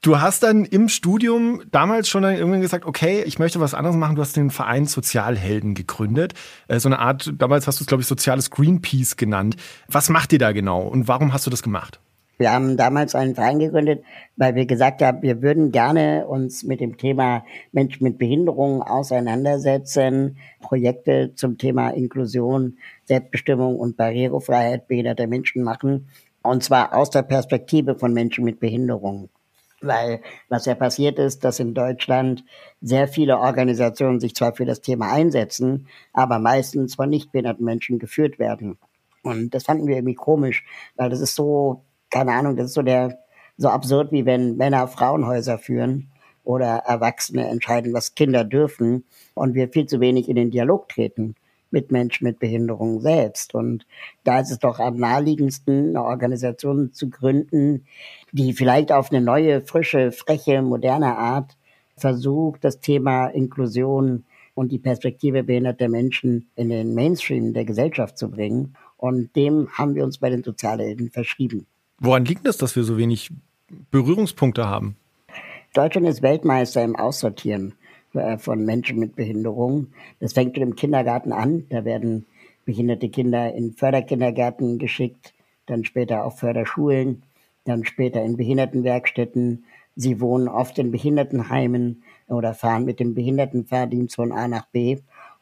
Du 0.01 0.19
hast 0.19 0.43
dann 0.43 0.65
im 0.65 0.89
Studium 0.89 1.61
damals 1.71 2.09
schon 2.09 2.25
irgendwann 2.25 2.59
gesagt, 2.59 2.85
okay, 2.85 3.23
ich 3.23 3.39
möchte 3.39 3.61
was 3.61 3.73
anderes 3.73 3.95
machen. 3.95 4.17
Du 4.17 4.21
hast 4.21 4.35
den 4.35 4.51
Verein 4.51 4.85
Sozialhelden 4.85 5.75
gegründet. 5.75 6.33
Äh, 6.67 6.79
so 6.79 6.89
eine 6.89 6.99
Art, 6.99 7.31
damals 7.37 7.67
hast 7.67 7.79
du 7.79 7.83
es, 7.83 7.87
glaube 7.87 8.01
ich, 8.01 8.07
soziales 8.07 8.49
Greenpeace 8.49 9.15
genannt. 9.15 9.55
Was 9.87 10.09
macht 10.09 10.33
ihr 10.33 10.39
da 10.39 10.51
genau 10.51 10.81
und 10.81 11.07
warum 11.07 11.31
hast 11.31 11.45
du 11.45 11.49
das 11.49 11.63
gemacht? 11.63 12.01
Wir 12.43 12.51
haben 12.51 12.75
damals 12.75 13.15
einen 13.15 13.35
Verein 13.35 13.59
gegründet, 13.59 14.03
weil 14.35 14.53
wir 14.53 14.65
gesagt 14.65 15.01
haben, 15.01 15.21
wir 15.21 15.41
würden 15.41 15.71
gerne 15.71 16.27
uns 16.27 16.63
mit 16.63 16.81
dem 16.81 16.97
Thema 16.97 17.45
Menschen 17.71 18.03
mit 18.03 18.17
Behinderungen 18.17 18.81
auseinandersetzen, 18.81 20.37
Projekte 20.59 21.31
zum 21.35 21.57
Thema 21.57 21.91
Inklusion, 21.91 22.79
Selbstbestimmung 23.05 23.79
und 23.79 23.95
Barrierefreiheit 23.95 24.89
behinderter 24.89 25.25
Menschen 25.25 25.63
machen, 25.63 26.09
und 26.41 26.65
zwar 26.65 26.93
aus 26.93 27.11
der 27.11 27.21
Perspektive 27.21 27.95
von 27.95 28.11
Menschen 28.11 28.43
mit 28.43 28.59
Behinderungen. 28.59 29.29
Weil 29.79 30.19
was 30.49 30.65
ja 30.65 30.75
passiert 30.75 31.19
ist, 31.19 31.45
dass 31.45 31.61
in 31.61 31.73
Deutschland 31.73 32.43
sehr 32.81 33.07
viele 33.07 33.37
Organisationen 33.37 34.19
sich 34.19 34.35
zwar 34.35 34.53
für 34.53 34.65
das 34.65 34.81
Thema 34.81 35.13
einsetzen, 35.13 35.87
aber 36.11 36.39
meistens 36.39 36.95
von 36.95 37.09
nicht 37.09 37.31
behinderten 37.31 37.63
Menschen 37.63 37.99
geführt 37.99 38.37
werden. 38.37 38.77
Und 39.21 39.51
das 39.51 39.63
fanden 39.63 39.87
wir 39.87 39.95
irgendwie 39.95 40.15
komisch, 40.15 40.65
weil 40.97 41.09
das 41.09 41.21
ist 41.21 41.35
so 41.35 41.85
keine 42.13 42.33
Ahnung, 42.33 42.55
das 42.55 42.67
ist 42.67 42.73
so 42.75 42.83
der, 42.83 43.17
so 43.57 43.69
absurd, 43.69 44.11
wie 44.11 44.25
wenn 44.25 44.55
Männer 44.55 44.87
Frauenhäuser 44.87 45.57
führen 45.57 46.11
oder 46.43 46.83
Erwachsene 46.85 47.47
entscheiden, 47.47 47.91
was 47.93 48.13
Kinder 48.13 48.43
dürfen 48.43 49.03
und 49.33 49.55
wir 49.55 49.69
viel 49.69 49.87
zu 49.87 49.99
wenig 49.99 50.29
in 50.29 50.35
den 50.35 50.51
Dialog 50.51 50.89
treten 50.89 51.35
mit 51.71 51.91
Menschen 51.91 52.25
mit 52.25 52.37
Behinderung 52.37 53.01
selbst. 53.01 53.55
Und 53.55 53.87
da 54.23 54.39
ist 54.39 54.51
es 54.51 54.59
doch 54.59 54.79
am 54.79 54.97
naheliegendsten, 54.97 55.89
eine 55.89 56.03
Organisation 56.03 56.93
zu 56.93 57.09
gründen, 57.09 57.85
die 58.31 58.53
vielleicht 58.53 58.91
auf 58.91 59.11
eine 59.11 59.21
neue, 59.21 59.61
frische, 59.61 60.11
freche, 60.11 60.61
moderne 60.61 61.17
Art 61.17 61.57
versucht, 61.97 62.63
das 62.63 62.79
Thema 62.79 63.25
Inklusion 63.25 64.23
und 64.53 64.71
die 64.71 64.77
Perspektive 64.77 65.41
behinderter 65.41 65.89
Menschen 65.89 66.47
in 66.55 66.69
den 66.69 66.93
Mainstream 66.93 67.53
der 67.53 67.65
Gesellschaft 67.65 68.19
zu 68.19 68.29
bringen. 68.29 68.75
Und 68.97 69.35
dem 69.35 69.67
haben 69.71 69.95
wir 69.95 70.03
uns 70.03 70.19
bei 70.19 70.29
den 70.29 70.43
Sozialhelden 70.43 71.09
verschrieben. 71.09 71.65
Woran 72.03 72.25
liegt 72.25 72.45
das, 72.45 72.57
dass 72.57 72.75
wir 72.75 72.83
so 72.83 72.97
wenig 72.97 73.31
Berührungspunkte 73.89 74.67
haben? 74.67 74.97
Deutschland 75.73 76.05
ist 76.05 76.21
Weltmeister 76.21 76.83
im 76.83 76.97
Aussortieren 76.97 77.75
äh, 78.13 78.37
von 78.37 78.65
Menschen 78.65 78.99
mit 78.99 79.15
Behinderung. 79.15 79.87
Das 80.19 80.33
fängt 80.33 80.57
im 80.57 80.75
Kindergarten 80.75 81.31
an. 81.31 81.65
Da 81.69 81.85
werden 81.85 82.25
behinderte 82.65 83.07
Kinder 83.07 83.53
in 83.53 83.71
Förderkindergärten 83.71 84.79
geschickt, 84.79 85.33
dann 85.65 85.85
später 85.85 86.25
auf 86.25 86.39
Förderschulen, 86.39 87.23
dann 87.63 87.85
später 87.85 88.21
in 88.21 88.35
Behindertenwerkstätten. 88.35 89.63
Sie 89.95 90.19
wohnen 90.19 90.49
oft 90.49 90.77
in 90.79 90.91
Behindertenheimen 90.91 92.03
oder 92.27 92.53
fahren 92.53 92.83
mit 92.83 92.99
dem 92.99 93.13
Behindertenfahrdienst 93.13 94.17
von 94.17 94.33
A 94.33 94.49
nach 94.49 94.65
B. 94.65 94.97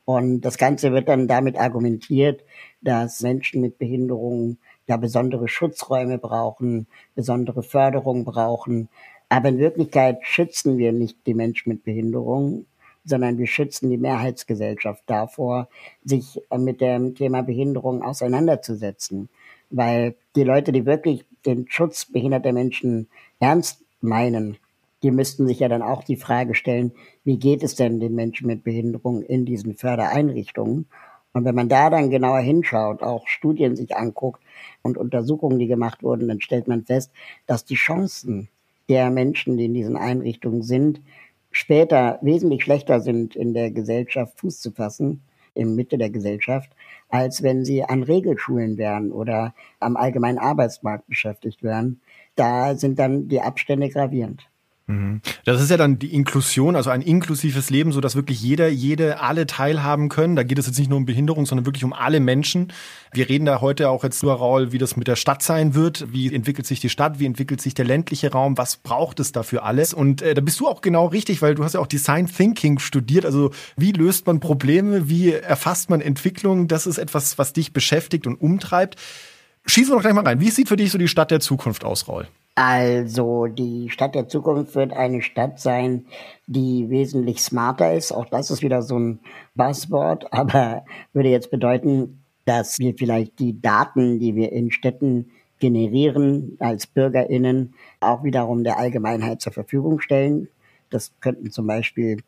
Und 0.05 0.41
das 0.41 0.59
Ganze 0.59 0.91
wird 0.91 1.09
dann 1.09 1.27
damit 1.27 1.57
argumentiert, 1.57 2.43
dass 2.81 3.21
Menschen 3.21 3.61
mit 3.61 3.79
Behinderungen 3.79 4.59
ja 4.91 4.97
besondere 4.97 5.47
Schutzräume 5.47 6.17
brauchen, 6.17 6.85
besondere 7.15 7.63
Förderung 7.63 8.25
brauchen. 8.25 8.89
Aber 9.29 9.49
in 9.49 9.57
Wirklichkeit 9.57 10.19
schützen 10.21 10.77
wir 10.77 10.91
nicht 10.91 11.25
die 11.25 11.33
Menschen 11.33 11.69
mit 11.69 11.83
Behinderung, 11.85 12.65
sondern 13.05 13.37
wir 13.37 13.47
schützen 13.47 13.89
die 13.89 13.97
Mehrheitsgesellschaft 13.97 15.03
davor, 15.05 15.69
sich 16.03 16.41
mit 16.55 16.81
dem 16.81 17.15
Thema 17.15 17.41
Behinderung 17.41 18.03
auseinanderzusetzen. 18.03 19.29
Weil 19.69 20.15
die 20.35 20.43
Leute, 20.43 20.73
die 20.73 20.85
wirklich 20.85 21.23
den 21.45 21.65
Schutz 21.69 22.05
behinderter 22.05 22.51
Menschen 22.51 23.07
ernst 23.39 23.85
meinen, 24.01 24.57
die 25.03 25.11
müssten 25.11 25.47
sich 25.47 25.59
ja 25.59 25.69
dann 25.69 25.81
auch 25.81 26.03
die 26.03 26.17
Frage 26.17 26.53
stellen, 26.53 26.91
wie 27.23 27.39
geht 27.39 27.63
es 27.63 27.75
denn 27.75 28.01
den 28.01 28.13
Menschen 28.13 28.47
mit 28.47 28.63
Behinderung 28.65 29.23
in 29.23 29.45
diesen 29.45 29.75
Fördereinrichtungen? 29.75 30.87
Und 31.33 31.45
wenn 31.45 31.55
man 31.55 31.69
da 31.69 31.89
dann 31.89 32.09
genauer 32.09 32.39
hinschaut, 32.39 33.01
auch 33.01 33.27
Studien 33.27 33.75
sich 33.75 33.95
anguckt 33.95 34.41
und 34.81 34.97
Untersuchungen, 34.97 35.59
die 35.59 35.67
gemacht 35.67 36.03
wurden, 36.03 36.27
dann 36.27 36.41
stellt 36.41 36.67
man 36.67 36.83
fest, 36.83 37.11
dass 37.47 37.63
die 37.63 37.75
Chancen 37.75 38.49
der 38.89 39.09
Menschen, 39.09 39.57
die 39.57 39.65
in 39.65 39.73
diesen 39.73 39.95
Einrichtungen 39.95 40.61
sind, 40.61 41.01
später 41.51 42.19
wesentlich 42.21 42.63
schlechter 42.63 42.99
sind, 42.99 43.35
in 43.35 43.53
der 43.53 43.71
Gesellschaft 43.71 44.39
Fuß 44.39 44.59
zu 44.59 44.71
fassen, 44.71 45.21
im 45.53 45.75
Mitte 45.75 45.97
der 45.97 46.09
Gesellschaft, 46.09 46.69
als 47.09 47.43
wenn 47.43 47.63
sie 47.63 47.83
an 47.83 48.03
Regelschulen 48.03 48.77
wären 48.77 49.11
oder 49.11 49.53
am 49.79 49.95
allgemeinen 49.97 50.37
Arbeitsmarkt 50.37 51.07
beschäftigt 51.07 51.63
wären. 51.63 52.01
Da 52.35 52.75
sind 52.75 52.99
dann 52.99 53.27
die 53.27 53.41
Abstände 53.41 53.89
gravierend. 53.89 54.50
Mhm. 54.87 55.21
Das 55.45 55.61
ist 55.61 55.69
ja 55.69 55.77
dann 55.77 55.99
die 55.99 56.13
Inklusion, 56.13 56.75
also 56.75 56.89
ein 56.89 57.01
inklusives 57.01 57.69
Leben, 57.69 57.91
so 57.91 58.01
dass 58.01 58.15
wirklich 58.15 58.41
jeder, 58.41 58.67
jede, 58.67 59.19
alle 59.19 59.45
teilhaben 59.47 60.09
können. 60.09 60.35
Da 60.35 60.43
geht 60.43 60.59
es 60.59 60.67
jetzt 60.67 60.79
nicht 60.79 60.89
nur 60.89 60.97
um 60.97 61.05
Behinderung, 61.05 61.45
sondern 61.45 61.65
wirklich 61.65 61.83
um 61.83 61.93
alle 61.93 62.19
Menschen. 62.19 62.73
Wir 63.13 63.29
reden 63.29 63.45
da 63.45 63.61
heute 63.61 63.89
auch 63.89 64.03
jetzt 64.03 64.23
nur, 64.23 64.33
Raul, 64.33 64.71
wie 64.71 64.77
das 64.77 64.97
mit 64.97 65.07
der 65.07 65.15
Stadt 65.15 65.43
sein 65.43 65.75
wird. 65.75 66.11
Wie 66.11 66.33
entwickelt 66.33 66.65
sich 66.65 66.79
die 66.79 66.89
Stadt? 66.89 67.19
Wie 67.19 67.25
entwickelt 67.25 67.61
sich 67.61 67.73
der 67.73 67.85
ländliche 67.85 68.31
Raum? 68.31 68.57
Was 68.57 68.77
braucht 68.77 69.19
es 69.19 69.31
dafür 69.31 69.63
alles? 69.63 69.93
Und 69.93 70.21
äh, 70.21 70.33
da 70.33 70.41
bist 70.41 70.59
du 70.59 70.67
auch 70.67 70.81
genau 70.81 71.07
richtig, 71.07 71.41
weil 71.41 71.55
du 71.55 71.63
hast 71.63 71.73
ja 71.73 71.79
auch 71.79 71.87
Design 71.87 72.27
Thinking 72.27 72.79
studiert. 72.79 73.25
Also 73.25 73.51
wie 73.77 73.91
löst 73.91 74.27
man 74.27 74.39
Probleme? 74.39 75.09
Wie 75.09 75.31
erfasst 75.31 75.89
man 75.89 76.01
Entwicklung? 76.01 76.67
Das 76.67 76.87
ist 76.87 76.97
etwas, 76.97 77.37
was 77.37 77.53
dich 77.53 77.73
beschäftigt 77.73 78.27
und 78.27 78.35
umtreibt. 78.35 78.95
Schießen 79.65 79.91
wir 79.91 79.95
doch 79.95 80.01
gleich 80.01 80.13
mal 80.13 80.25
rein. 80.25 80.39
Wie 80.39 80.49
sieht 80.49 80.67
für 80.67 80.75
dich 80.75 80.91
so 80.91 80.97
die 80.97 81.07
Stadt 81.07 81.31
der 81.31 81.39
Zukunft 81.39 81.83
aus, 81.83 82.07
Raul? 82.07 82.27
Also 82.63 83.47
die 83.47 83.89
Stadt 83.89 84.13
der 84.13 84.27
Zukunft 84.27 84.75
wird 84.75 84.93
eine 84.93 85.23
Stadt 85.23 85.59
sein, 85.59 86.05
die 86.45 86.91
wesentlich 86.91 87.41
smarter 87.41 87.91
ist. 87.91 88.11
Auch 88.11 88.27
das 88.27 88.51
ist 88.51 88.61
wieder 88.61 88.83
so 88.83 88.99
ein 88.99 89.19
Buzzword, 89.55 90.31
aber 90.31 90.85
würde 91.11 91.29
jetzt 91.29 91.49
bedeuten, 91.49 92.23
dass 92.45 92.77
wir 92.77 92.93
vielleicht 92.95 93.39
die 93.39 93.59
Daten, 93.59 94.19
die 94.19 94.35
wir 94.35 94.51
in 94.51 94.69
Städten 94.71 95.31
generieren 95.59 96.57
als 96.59 96.85
Bürgerinnen, 96.85 97.73
auch 97.99 98.23
wiederum 98.23 98.63
der 98.63 98.77
Allgemeinheit 98.77 99.41
zur 99.41 99.53
Verfügung 99.53 99.99
stellen. 99.99 100.47
Das 100.91 101.13
könnten 101.19 101.49
zum 101.49 101.65
Beispiel 101.65 102.21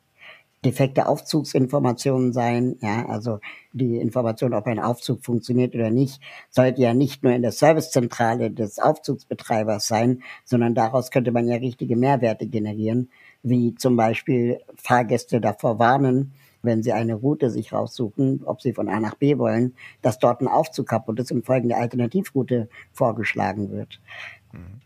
defekte 0.64 1.08
Aufzugsinformationen 1.08 2.34
sein. 2.34 2.78
Ja, 2.82 3.06
also 3.08 3.40
die 3.74 3.98
Information, 3.98 4.54
ob 4.54 4.66
ein 4.68 4.80
Aufzug 4.80 5.24
funktioniert 5.24 5.76
oder 5.76 5.90
nicht, 5.90 6.22
sollte 6.50 6.82
ja 6.82 6.94
nicht 6.94 7.24
nur 7.24 7.34
in 7.34 7.42
der 7.42 7.52
Servicezentrale 7.52 8.52
des 8.52 8.80
Aufzugsbetreibers 8.80 9.88
sein, 9.88 10.24
sondern 10.46 10.76
daraus 10.76 11.12
könnte 11.12 11.32
man 11.32 11.48
ja 11.48 11.58
richtige 11.58 11.96
Mehrwerte 11.96 12.48
generieren, 12.48 13.10
wie 13.44 13.76
zum 13.76 13.96
Beispiel 13.96 14.60
Fahrgäste 14.76 15.42
davor 15.42 15.80
warnen, 15.80 16.34
wenn 16.64 16.82
sie 16.82 16.94
eine 16.94 17.16
Route 17.16 17.50
sich 17.50 17.74
raussuchen, 17.74 18.42
ob 18.46 18.62
sie 18.62 18.74
von 18.74 18.88
A 18.88 19.00
nach 19.00 19.16
B 19.16 19.38
wollen, 19.38 19.76
dass 20.02 20.18
dort 20.18 20.42
ein 20.42 20.48
Aufzug 20.48 20.88
kaputt 20.88 21.20
ist 21.20 21.32
und 21.32 21.46
folgende 21.46 21.76
Alternativroute 21.76 22.70
vorgeschlagen 22.94 23.70
wird. 23.72 24.00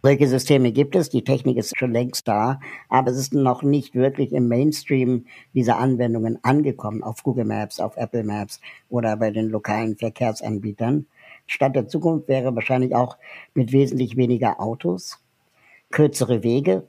Solche 0.02 0.28
Systeme 0.28 0.72
gibt 0.72 0.96
es, 0.96 1.10
die 1.10 1.24
Technik 1.24 1.58
ist 1.58 1.78
schon 1.78 1.92
längst 1.92 2.28
da, 2.28 2.60
aber 2.88 3.12
es 3.12 3.18
ist 3.18 3.34
noch 3.34 3.64
nicht 3.64 3.96
wirklich 3.96 4.32
im 4.32 4.48
Mainstream 4.48 5.26
dieser 5.54 5.80
Anwendungen 5.80 6.40
angekommen, 6.44 7.04
auf 7.04 7.24
Google 7.24 7.46
Maps, 7.46 7.80
auf 7.82 7.98
Apple 7.98 8.24
Maps 8.24 8.62
oder 8.90 9.18
bei 9.18 9.32
den 9.32 9.50
lokalen 9.50 9.98
Verkehrsanbietern. 9.98 11.08
Stadt 11.48 11.76
der 11.76 11.88
Zukunft 11.88 12.30
wäre 12.30 12.56
wahrscheinlich 12.56 12.96
auch 12.96 13.18
mit 13.54 13.74
wesentlich 13.74 14.16
weniger 14.16 14.62
Autos, 14.62 15.20
kürzere 15.92 16.44
Wege, 16.44 16.88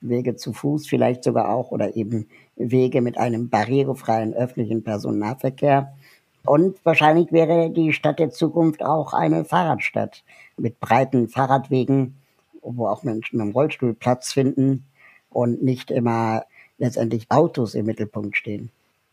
Wege 0.00 0.36
zu 0.36 0.52
Fuß 0.52 0.86
vielleicht 0.86 1.24
sogar 1.24 1.48
auch 1.48 1.70
oder 1.70 1.96
eben 1.96 2.28
Wege 2.56 3.00
mit 3.00 3.18
einem 3.18 3.48
barrierefreien 3.48 4.34
öffentlichen 4.34 4.84
Personennahverkehr. 4.84 5.96
Und 6.44 6.76
wahrscheinlich 6.84 7.32
wäre 7.32 7.70
die 7.70 7.92
Stadt 7.92 8.18
der 8.18 8.30
Zukunft 8.30 8.82
auch 8.82 9.12
eine 9.12 9.44
Fahrradstadt 9.44 10.22
mit 10.56 10.78
breiten 10.78 11.28
Fahrradwegen, 11.28 12.16
wo 12.62 12.86
auch 12.86 13.02
Menschen 13.02 13.40
im 13.40 13.50
Rollstuhl 13.50 13.94
Platz 13.94 14.32
finden 14.32 14.84
und 15.30 15.62
nicht 15.62 15.90
immer 15.90 16.44
letztendlich 16.78 17.26
Autos 17.30 17.74
im 17.74 17.86
Mittelpunkt 17.86 18.36
stehen. 18.36 18.70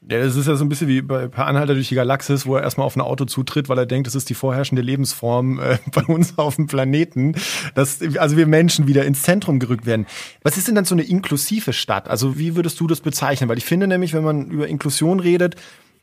Ja, 0.09 0.17
das 0.17 0.35
ist 0.35 0.47
ja 0.47 0.55
so 0.55 0.65
ein 0.65 0.69
bisschen 0.69 0.88
wie 0.88 1.03
bei 1.03 1.27
Per 1.27 1.45
Anhalter 1.45 1.75
durch 1.75 1.89
die 1.89 1.95
Galaxis, 1.95 2.47
wo 2.47 2.55
er 2.55 2.63
erstmal 2.63 2.88
auf 2.88 2.95
ein 2.95 3.01
Auto 3.01 3.25
zutritt, 3.25 3.69
weil 3.69 3.77
er 3.77 3.85
denkt, 3.85 4.07
das 4.07 4.15
ist 4.15 4.31
die 4.31 4.33
vorherrschende 4.33 4.81
Lebensform 4.81 5.59
äh, 5.59 5.77
bei 5.91 6.03
uns 6.03 6.39
auf 6.39 6.55
dem 6.55 6.65
Planeten, 6.65 7.35
dass 7.75 8.00
also 8.17 8.35
wir 8.35 8.47
Menschen 8.47 8.88
wieder 8.88 9.05
ins 9.05 9.21
Zentrum 9.21 9.59
gerückt 9.59 9.85
werden. 9.85 10.07
Was 10.41 10.57
ist 10.57 10.67
denn 10.67 10.73
dann 10.73 10.85
so 10.85 10.95
eine 10.95 11.03
inklusive 11.03 11.71
Stadt? 11.71 12.09
Also 12.09 12.39
wie 12.39 12.55
würdest 12.55 12.79
du 12.79 12.88
das 12.88 13.01
bezeichnen? 13.01 13.47
Weil 13.47 13.59
ich 13.59 13.65
finde 13.65 13.88
nämlich, 13.88 14.13
wenn 14.13 14.23
man 14.23 14.50
über 14.50 14.67
Inklusion 14.67 15.19
redet, 15.19 15.55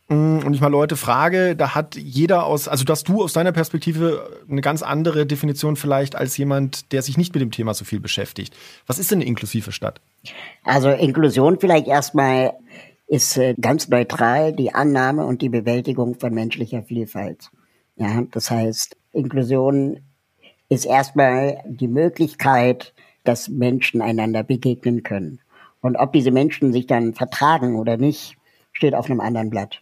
und 0.09 0.55
ich 0.55 0.61
mal 0.63 0.69
Leute 0.69 0.97
frage, 0.97 1.55
da 1.55 1.75
hat 1.75 1.97
jeder 1.97 2.47
aus, 2.47 2.67
also 2.67 2.85
dass 2.85 3.05
du 3.05 3.23
aus 3.23 3.35
deiner 3.35 3.53
Perspektive 3.53 4.41
eine 4.51 4.63
ganz 4.63 4.83
andere 4.83 5.27
Definition 5.27 5.77
vielleicht 5.77 6.17
als 6.17 6.37
jemand, 6.39 6.93
der 6.93 7.03
sich 7.03 7.19
nicht 7.19 7.35
mit 7.35 7.43
dem 7.43 7.51
Thema 7.51 7.75
so 7.75 7.85
viel 7.85 8.01
beschäftigt. 8.01 8.57
Was 8.87 8.99
ist 8.99 9.11
denn 9.11 9.19
eine 9.19 9.27
inklusive 9.27 9.71
Stadt? 9.71 10.01
Also 10.65 10.89
Inklusion 10.91 11.61
vielleicht 11.61 11.87
erstmal 11.87 12.55
ist 13.07 13.37
äh, 13.37 13.55
ganz 13.61 13.89
neutral 13.89 14.55
die 14.55 14.75
Annahme 14.75 15.27
und 15.27 15.43
die 15.43 15.51
Bewältigung 15.51 16.19
von 16.19 16.33
menschlicher 16.33 16.83
Vielfalt. 16.83 17.51
Ja, 17.97 18.23
das 18.31 18.51
heißt, 18.51 18.97
Inklusion 19.13 20.01
ist 20.71 20.87
erstmal 20.87 21.59
die 21.67 21.89
Möglichkeit, 21.89 22.95
dass 23.25 23.49
Menschen 23.49 24.01
einander 24.01 24.43
begegnen 24.43 25.03
können. 25.03 25.41
Und 25.81 25.97
ob 25.97 26.13
diese 26.13 26.31
Menschen 26.31 26.73
sich 26.73 26.87
dann 26.87 27.15
vertragen 27.15 27.77
oder 27.77 27.99
nicht, 27.99 28.37
steht 28.73 28.95
auf 28.95 29.11
einem 29.11 29.21
anderen 29.21 29.51
Blatt. 29.51 29.81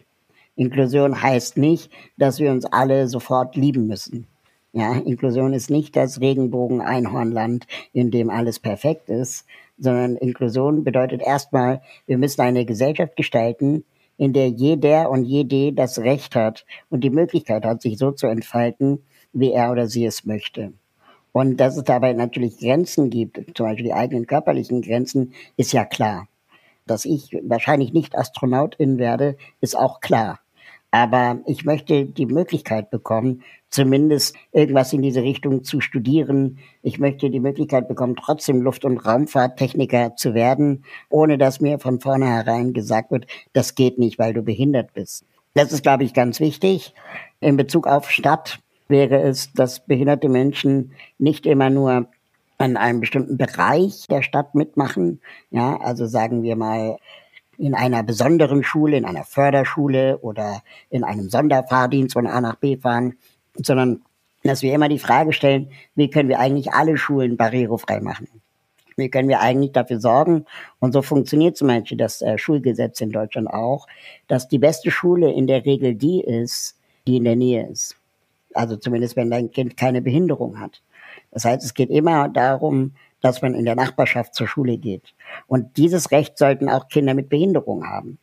Inklusion 0.57 1.21
heißt 1.21 1.57
nicht, 1.57 1.91
dass 2.17 2.39
wir 2.39 2.51
uns 2.51 2.65
alle 2.65 3.07
sofort 3.07 3.55
lieben 3.55 3.85
müssen. 3.85 4.25
Ja, 4.73 4.93
Inklusion 4.93 5.53
ist 5.53 5.69
nicht 5.69 5.95
das 5.95 6.19
Regenbogen-Einhornland, 6.19 7.67
in 7.93 8.09
dem 8.09 8.31
alles 8.31 8.59
perfekt 8.59 9.09
ist, 9.09 9.45
sondern 9.77 10.15
Inklusion 10.15 10.83
bedeutet 10.83 11.21
erstmal, 11.21 11.81
wir 12.07 12.17
müssen 12.17 12.41
eine 12.41 12.65
Gesellschaft 12.65 13.15
gestalten, 13.15 13.85
in 14.17 14.33
der 14.33 14.49
jeder 14.49 15.11
und 15.11 15.25
jede 15.25 15.73
das 15.73 15.99
Recht 15.99 16.35
hat 16.35 16.65
und 16.89 17.03
die 17.03 17.11
Möglichkeit 17.11 17.63
hat, 17.63 17.83
sich 17.83 17.99
so 17.99 18.11
zu 18.11 18.25
entfalten, 18.25 19.03
wie 19.33 19.51
er 19.51 19.71
oder 19.71 19.85
sie 19.85 20.05
es 20.05 20.25
möchte. 20.25 20.73
Und 21.33 21.57
dass 21.57 21.77
es 21.77 21.83
dabei 21.83 22.13
natürlich 22.13 22.57
Grenzen 22.57 23.11
gibt, 23.11 23.55
zum 23.55 23.67
Beispiel 23.67 23.85
die 23.85 23.93
eigenen 23.93 24.25
körperlichen 24.25 24.81
Grenzen, 24.81 25.33
ist 25.55 25.71
ja 25.71 25.85
klar. 25.85 26.27
Dass 26.87 27.05
ich 27.05 27.37
wahrscheinlich 27.43 27.93
nicht 27.93 28.17
Astronautin 28.17 28.97
werde, 28.97 29.37
ist 29.61 29.77
auch 29.77 29.99
klar. 29.99 30.39
Aber 30.91 31.39
ich 31.45 31.65
möchte 31.65 32.05
die 32.05 32.25
Möglichkeit 32.25 32.89
bekommen, 32.89 33.43
zumindest 33.69 34.35
irgendwas 34.51 34.93
in 34.93 35.01
diese 35.01 35.21
Richtung 35.21 35.63
zu 35.63 35.81
studieren. 35.81 36.59
Ich 36.81 36.99
möchte 36.99 37.29
die 37.29 37.39
Möglichkeit 37.39 37.87
bekommen, 37.87 38.15
trotzdem 38.15 38.61
Luft- 38.61 38.85
und 38.85 38.97
Raumfahrttechniker 38.97 40.15
zu 40.15 40.33
werden, 40.33 40.85
ohne 41.09 41.37
dass 41.37 41.59
mir 41.59 41.79
von 41.79 41.99
vornherein 41.99 42.73
gesagt 42.73 43.11
wird, 43.11 43.27
das 43.53 43.75
geht 43.75 43.99
nicht, 43.99 44.17
weil 44.17 44.33
du 44.33 44.41
behindert 44.41 44.93
bist. 44.93 45.25
Das 45.53 45.71
ist, 45.71 45.83
glaube 45.83 46.03
ich, 46.03 46.13
ganz 46.13 46.39
wichtig. 46.39 46.93
In 47.39 47.57
Bezug 47.57 47.87
auf 47.87 48.09
Stadt 48.11 48.59
wäre 48.87 49.21
es, 49.21 49.51
dass 49.53 49.85
behinderte 49.85 50.29
Menschen 50.29 50.93
nicht 51.17 51.45
immer 51.45 51.69
nur 51.69 52.07
an 52.57 52.77
einem 52.77 53.01
bestimmten 53.01 53.37
Bereich 53.37 54.07
der 54.07 54.21
Stadt 54.21 54.55
mitmachen. 54.55 55.19
Ja, 55.51 55.77
also 55.77 56.05
sagen 56.05 56.43
wir 56.43 56.55
mal, 56.55 56.97
in 57.57 57.73
einer 57.73 58.03
besonderen 58.03 58.63
Schule, 58.63 58.97
in 58.97 59.05
einer 59.05 59.23
Förderschule 59.23 60.19
oder 60.19 60.61
in 60.89 61.03
einem 61.03 61.29
Sonderfahrdienst 61.29 62.13
von 62.13 62.27
A 62.27 62.39
nach 62.41 62.55
B 62.55 62.77
fahren, 62.77 63.15
sondern 63.55 64.01
dass 64.43 64.61
wir 64.61 64.73
immer 64.73 64.89
die 64.89 64.99
Frage 64.99 65.33
stellen, 65.33 65.71
wie 65.95 66.09
können 66.09 66.29
wir 66.29 66.39
eigentlich 66.39 66.71
alle 66.71 66.97
Schulen 66.97 67.37
barrierefrei 67.37 67.99
machen? 67.99 68.27
Wie 68.95 69.09
können 69.09 69.29
wir 69.29 69.41
eigentlich 69.41 69.73
dafür 69.73 69.99
sorgen, 69.99 70.45
und 70.79 70.91
so 70.91 71.03
funktioniert 71.03 71.55
zum 71.55 71.67
Beispiel 71.67 71.97
das 71.97 72.21
äh, 72.23 72.37
Schulgesetz 72.37 72.99
in 72.99 73.11
Deutschland 73.11 73.47
auch, 73.47 73.85
dass 74.27 74.47
die 74.47 74.57
beste 74.57 74.89
Schule 74.89 75.31
in 75.31 75.45
der 75.45 75.65
Regel 75.65 75.93
die 75.93 76.21
ist, 76.21 76.79
die 77.05 77.17
in 77.17 77.23
der 77.23 77.35
Nähe 77.35 77.67
ist. 77.67 77.95
Also 78.53 78.75
zumindest, 78.75 79.15
wenn 79.15 79.29
dein 79.29 79.51
Kind 79.51 79.77
keine 79.77 80.01
Behinderung 80.01 80.59
hat. 80.59 80.81
Das 81.31 81.45
heißt, 81.45 81.63
es 81.63 81.75
geht 81.75 81.91
immer 81.91 82.27
darum, 82.29 82.93
dass 83.21 83.41
man 83.41 83.55
in 83.55 83.65
der 83.65 83.75
Nachbarschaft 83.75 84.35
zur 84.35 84.47
Schule 84.47 84.77
geht. 84.77 85.13
Und 85.47 85.77
dieses 85.77 86.11
Recht 86.11 86.37
sollten 86.37 86.69
auch 86.69 86.87
Kinder 86.87 87.13
mit 87.13 87.29
Behinderung 87.29 87.87
haben. 87.87 88.19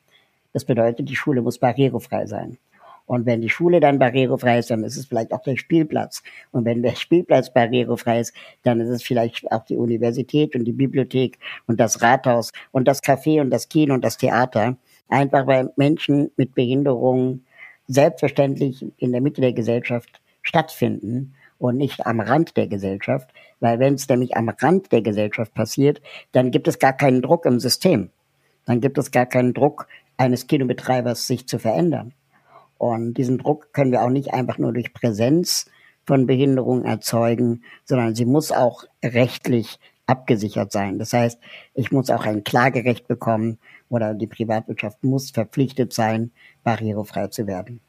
Das 0.53 0.65
bedeutet, 0.65 1.09
die 1.09 1.17
Schule 1.17 1.43
muss 1.43 1.59
barrierefrei 1.59 2.27
sein. 2.27 2.59
Und 3.07 3.27
wenn 3.27 3.43
die 3.43 3.51
Schule 3.51 3.81
dann 3.81 3.99
barrierefrei 3.99 4.59
ist, 4.59 4.71
dann 4.71 4.83
ist 4.83 4.97
es 4.97 5.07
vielleicht 5.07 5.33
auch 5.33 5.43
der 5.43 5.57
Spielplatz. 5.57 6.23
Und 6.53 6.65
wenn 6.65 6.83
der 6.83 6.95
Spielplatz 6.97 7.53
barrierefrei 7.53 8.21
ist, 8.21 8.35
dann 8.63 8.81
ist 8.81 8.89
es 8.89 9.03
vielleicht 9.03 9.51
auch 9.53 9.65
die 9.65 9.77
Universität 9.77 10.55
und 10.55 10.65
die 10.65 10.73
Bibliothek 10.73 11.39
und 11.67 11.81
das 11.81 12.01
Rathaus 12.01 12.53
und 12.73 12.89
das 12.89 13.03
Café 13.03 13.41
und 13.41 13.51
das 13.51 13.69
Kino 13.69 13.95
und 13.95 14.05
das 14.05 14.17
Theater. 14.17 14.77
Einfach 15.09 15.47
weil 15.47 15.71
Menschen 15.77 16.31
mit 16.37 16.55
Behinderungen 16.55 17.45
selbstverständlich 17.87 18.87
in 18.97 19.13
der 19.13 19.21
Mitte 19.21 19.43
der 19.43 19.53
Gesellschaft 19.53 20.21
stattfinden 20.43 21.35
und 21.65 21.79
nicht 21.79 22.07
am 22.07 22.21
Rand 22.21 22.59
der 22.59 22.67
Gesellschaft. 22.67 23.31
Weil 23.59 23.79
wenn 23.79 23.95
es 23.95 24.07
nämlich 24.07 24.37
am 24.37 24.51
Rand 24.51 24.93
der 24.93 25.01
Gesellschaft 25.01 25.55
passiert, 25.55 26.03
dann 26.33 26.51
gibt 26.51 26.69
es 26.69 26.79
gar 26.79 26.93
keinen 26.93 27.23
Druck 27.23 27.47
im 27.47 27.59
System. 27.59 28.11
Dann 28.67 28.83
gibt 28.83 28.99
es 28.99 29.11
gar 29.11 29.25
keinen 29.25 29.55
Druck 29.55 29.89
eines 30.19 30.47
Kinobetreibers, 30.47 31.27
sich 31.27 31.49
zu 31.49 31.59
verändern. 31.59 32.13
Und 32.77 33.15
diesen 33.15 33.39
Druck 33.39 33.73
können 33.73 33.93
wir 33.93 34.03
auch 34.03 34.11
nicht 34.11 34.35
einfach 34.35 34.59
nur 34.59 34.75
durch 34.75 34.93
Präsenz 34.93 35.71
von 36.05 36.27
Behinderung 36.27 36.85
erzeugen, 36.85 37.63
sondern 37.87 38.15
sie 38.15 38.27
muss 38.27 38.53
auch 38.53 38.85
rechtlich 39.03 39.79
abgesichert 40.07 40.71
sein. 40.71 40.99
Das 40.99 41.15
heißt, 41.15 41.41
ich 41.73 41.91
muss 41.91 42.11
auch 42.11 42.27
ein 42.27 42.45
Klagerecht 42.45 43.09
bekommen 43.09 43.59
oder 43.89 44.13
die 44.13 44.27
Privatwirtschaft 44.27 45.03
muss 45.03 45.31
verpflichtet 45.31 45.95
sein, 45.95 46.31
barrierefrei 46.63 47.29
zu 47.29 47.47
werden. 47.47 47.81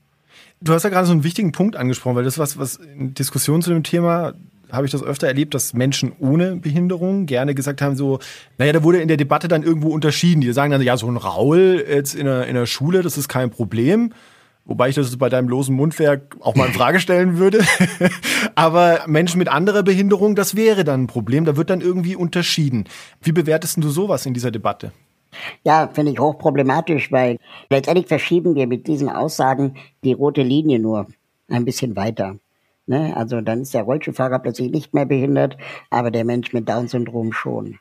Du 0.62 0.74
hast 0.74 0.84
ja 0.84 0.90
gerade 0.90 1.06
so 1.06 1.14
einen 1.14 1.24
wichtigen 1.24 1.52
Punkt 1.52 1.76
angesprochen, 1.76 2.16
weil 2.16 2.24
das 2.24 2.38
was, 2.38 2.58
was 2.58 2.78
in 2.78 3.14
Diskussionen 3.14 3.62
zu 3.62 3.72
dem 3.72 3.84
Thema 3.84 4.34
habe 4.72 4.86
ich 4.86 4.92
das 4.92 5.04
öfter 5.04 5.28
erlebt, 5.28 5.54
dass 5.54 5.74
Menschen 5.74 6.12
ohne 6.20 6.56
Behinderung 6.56 7.26
gerne 7.26 7.56
gesagt 7.56 7.82
haben, 7.82 7.96
so, 7.96 8.20
naja, 8.58 8.74
da 8.74 8.84
wurde 8.84 9.00
in 9.00 9.08
der 9.08 9.18
Debatte 9.18 9.48
dann 9.48 9.64
irgendwo 9.64 9.90
unterschieden. 9.90 10.42
Die 10.42 10.52
sagen 10.54 10.72
dann, 10.72 10.82
ja, 10.82 10.98
so 10.98 11.08
ein 11.08 11.18
Raul 11.18 11.84
jetzt 11.88 12.16
in 12.16 12.26
der, 12.26 12.48
in 12.48 12.56
der 12.56 12.66
Schule, 12.66 13.02
das 13.02 13.18
ist 13.18 13.28
kein 13.28 13.50
Problem. 13.50 14.12
Wobei 14.68 14.90
ich 14.90 14.96
das 14.96 15.16
bei 15.18 15.30
deinem 15.30 15.48
losen 15.48 15.76
Mundwerk 15.76 16.36
auch 16.40 16.56
mal 16.56 16.66
in 16.66 16.74
Frage 16.74 17.00
stellen 17.00 17.38
würde. 17.38 17.60
Aber 18.56 19.04
Menschen 19.06 19.38
mit 19.38 19.48
anderer 19.48 19.84
Behinderung, 19.84 20.34
das 20.34 20.56
wäre 20.56 20.84
dann 20.84 21.04
ein 21.04 21.08
Problem. 21.08 21.46
Da 21.46 21.56
wird 21.56 21.70
dann 21.70 21.82
irgendwie 21.82 22.16
unterschieden. 22.16 22.86
Wie 23.22 23.32
bewertest 23.32 23.78
du 23.78 23.90
sowas 23.90 24.26
in 24.26 24.34
dieser 24.34 24.50
Debatte? 24.50 24.92
Ja, 25.64 25.90
finde 25.94 26.12
ich 26.12 26.20
hochproblematisch, 26.20 27.12
weil 27.12 27.38
letztendlich 27.70 28.08
verschieben 28.08 28.56
wir 28.56 28.68
mit 28.68 28.88
diesen 28.88 29.10
Aussagen 29.10 29.76
die 30.04 30.14
rote 30.14 30.42
Linie 30.42 30.80
nur 30.80 31.08
ein 31.50 31.66
bisschen 31.66 31.96
weiter. 31.96 32.38
Ne? 32.88 33.16
Also 33.16 33.42
dann 33.42 33.62
ist 33.62 33.74
der 33.74 33.84
Rollstuhlfahrer 33.84 34.40
plötzlich 34.40 34.72
nicht 34.72 34.94
mehr 34.94 35.06
behindert, 35.06 35.58
aber 35.90 36.12
der 36.12 36.26
Mensch 36.26 36.54
mit 36.54 36.70
Down-Syndrom 36.70 37.34
schon. 37.34 37.80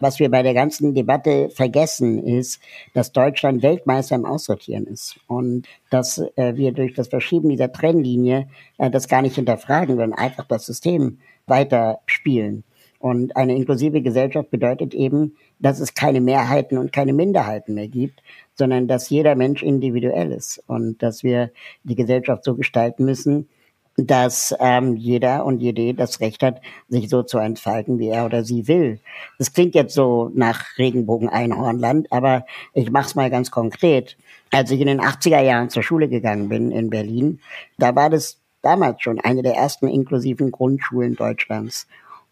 Was 0.00 0.18
wir 0.18 0.30
bei 0.30 0.42
der 0.42 0.54
ganzen 0.54 0.94
Debatte 0.94 1.50
vergessen, 1.50 2.24
ist, 2.24 2.60
dass 2.94 3.12
Deutschland 3.12 3.62
Weltmeister 3.62 4.16
im 4.16 4.24
Aussortieren 4.24 4.86
ist 4.86 5.20
und 5.26 5.66
dass 5.90 6.18
äh, 6.36 6.56
wir 6.56 6.72
durch 6.72 6.94
das 6.94 7.08
Verschieben 7.08 7.50
dieser 7.50 7.70
Trennlinie 7.70 8.48
äh, 8.78 8.90
das 8.90 9.08
gar 9.08 9.20
nicht 9.20 9.34
hinterfragen, 9.34 9.96
sondern 9.96 10.18
einfach 10.18 10.46
das 10.46 10.64
System 10.64 11.18
weiter 11.46 12.00
spielen. 12.06 12.64
Und 13.00 13.34
eine 13.34 13.56
inklusive 13.56 14.02
Gesellschaft 14.02 14.50
bedeutet 14.50 14.92
eben, 14.92 15.34
dass 15.58 15.80
es 15.80 15.94
keine 15.94 16.20
Mehrheiten 16.20 16.76
und 16.76 16.92
keine 16.92 17.14
Minderheiten 17.14 17.72
mehr 17.72 17.88
gibt, 17.88 18.22
sondern 18.54 18.88
dass 18.88 19.08
jeder 19.08 19.34
Mensch 19.36 19.62
individuell 19.62 20.30
ist 20.32 20.62
und 20.66 21.02
dass 21.02 21.24
wir 21.24 21.50
die 21.82 21.94
Gesellschaft 21.94 22.44
so 22.44 22.54
gestalten 22.54 23.06
müssen, 23.06 23.48
dass 23.96 24.54
ähm, 24.60 24.96
jeder 24.96 25.46
und 25.46 25.60
jede 25.60 25.94
das 25.94 26.20
Recht 26.20 26.42
hat, 26.42 26.60
sich 26.90 27.08
so 27.08 27.22
zu 27.22 27.38
entfalten, 27.38 27.98
wie 27.98 28.08
er 28.08 28.26
oder 28.26 28.44
sie 28.44 28.68
will. 28.68 29.00
Das 29.38 29.54
klingt 29.54 29.74
jetzt 29.74 29.94
so 29.94 30.30
nach 30.34 30.78
Regenbogen-Einhornland, 30.78 32.12
aber 32.12 32.44
ich 32.74 32.90
mache 32.90 33.06
es 33.06 33.14
mal 33.14 33.30
ganz 33.30 33.50
konkret. 33.50 34.18
Als 34.50 34.70
ich 34.70 34.80
in 34.80 34.88
den 34.88 35.00
80er 35.00 35.40
Jahren 35.40 35.70
zur 35.70 35.82
Schule 35.82 36.08
gegangen 36.08 36.50
bin 36.50 36.70
in 36.70 36.90
Berlin, 36.90 37.40
da 37.78 37.94
war 37.96 38.10
das 38.10 38.38
damals 38.60 39.00
schon 39.00 39.20
eine 39.20 39.42
der 39.42 39.54
ersten 39.54 39.88
inklusiven 39.88 40.50
Grundschulen 40.50 41.16
Deutschlands. 41.16 41.86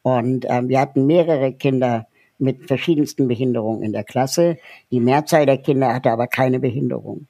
Und 0.08 0.46
ähm, 0.48 0.70
wir 0.70 0.80
hatten 0.80 1.06
mehrere 1.06 1.52
Kinder 1.52 2.06
mit 2.38 2.66
verschiedensten 2.66 3.28
Behinderungen 3.28 3.82
in 3.82 3.92
der 3.92 4.04
Klasse. 4.04 4.56
Die 4.90 5.00
Mehrzahl 5.00 5.44
der 5.44 5.58
Kinder 5.58 5.92
hatte 5.92 6.10
aber 6.10 6.26
keine 6.28 6.60
Behinderung. 6.60 7.26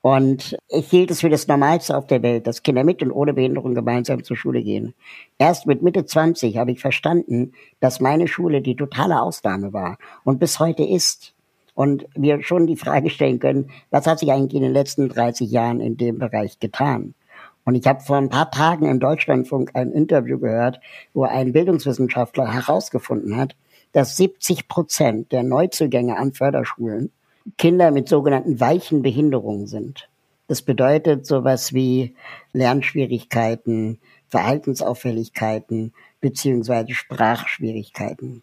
Und 0.00 0.56
ich 0.68 0.88
hielt 0.88 1.10
es 1.10 1.20
für 1.20 1.28
das 1.28 1.46
Normalste 1.46 1.94
auf 1.94 2.06
der 2.06 2.22
Welt, 2.22 2.46
dass 2.46 2.62
Kinder 2.62 2.84
mit 2.84 3.02
und 3.02 3.10
ohne 3.10 3.34
Behinderung 3.34 3.74
gemeinsam 3.74 4.24
zur 4.24 4.34
Schule 4.34 4.62
gehen. 4.62 4.94
Erst 5.36 5.66
mit 5.66 5.82
Mitte 5.82 6.06
20 6.06 6.56
habe 6.56 6.72
ich 6.72 6.80
verstanden, 6.80 7.52
dass 7.80 8.00
meine 8.00 8.26
Schule 8.26 8.62
die 8.62 8.76
totale 8.76 9.20
Ausnahme 9.20 9.74
war 9.74 9.98
und 10.24 10.40
bis 10.40 10.58
heute 10.58 10.84
ist. 10.84 11.34
Und 11.74 12.06
wir 12.14 12.42
schon 12.42 12.66
die 12.66 12.76
Frage 12.76 13.10
stellen 13.10 13.40
können, 13.40 13.70
was 13.90 14.06
hat 14.06 14.20
sich 14.20 14.32
eigentlich 14.32 14.54
in 14.54 14.62
den 14.62 14.72
letzten 14.72 15.10
30 15.10 15.50
Jahren 15.50 15.80
in 15.80 15.98
dem 15.98 16.18
Bereich 16.18 16.58
getan? 16.60 17.14
Und 17.70 17.76
ich 17.76 17.86
habe 17.86 18.00
vor 18.00 18.16
ein 18.16 18.30
paar 18.30 18.50
Tagen 18.50 18.86
im 18.86 18.98
Deutschlandfunk 18.98 19.70
ein 19.74 19.92
Interview 19.92 20.40
gehört, 20.40 20.80
wo 21.14 21.22
ein 21.22 21.52
Bildungswissenschaftler 21.52 22.52
herausgefunden 22.52 23.36
hat, 23.36 23.54
dass 23.92 24.16
70 24.16 24.66
Prozent 24.66 25.30
der 25.30 25.44
Neuzugänge 25.44 26.16
an 26.16 26.32
Förderschulen 26.32 27.12
Kinder 27.58 27.92
mit 27.92 28.08
sogenannten 28.08 28.58
weichen 28.58 29.02
Behinderungen 29.02 29.68
sind. 29.68 30.08
Das 30.48 30.62
bedeutet 30.62 31.26
sowas 31.26 31.72
wie 31.72 32.16
Lernschwierigkeiten, 32.52 34.00
Verhaltensauffälligkeiten 34.28 35.92
beziehungsweise 36.20 36.92
Sprachschwierigkeiten. 36.92 38.42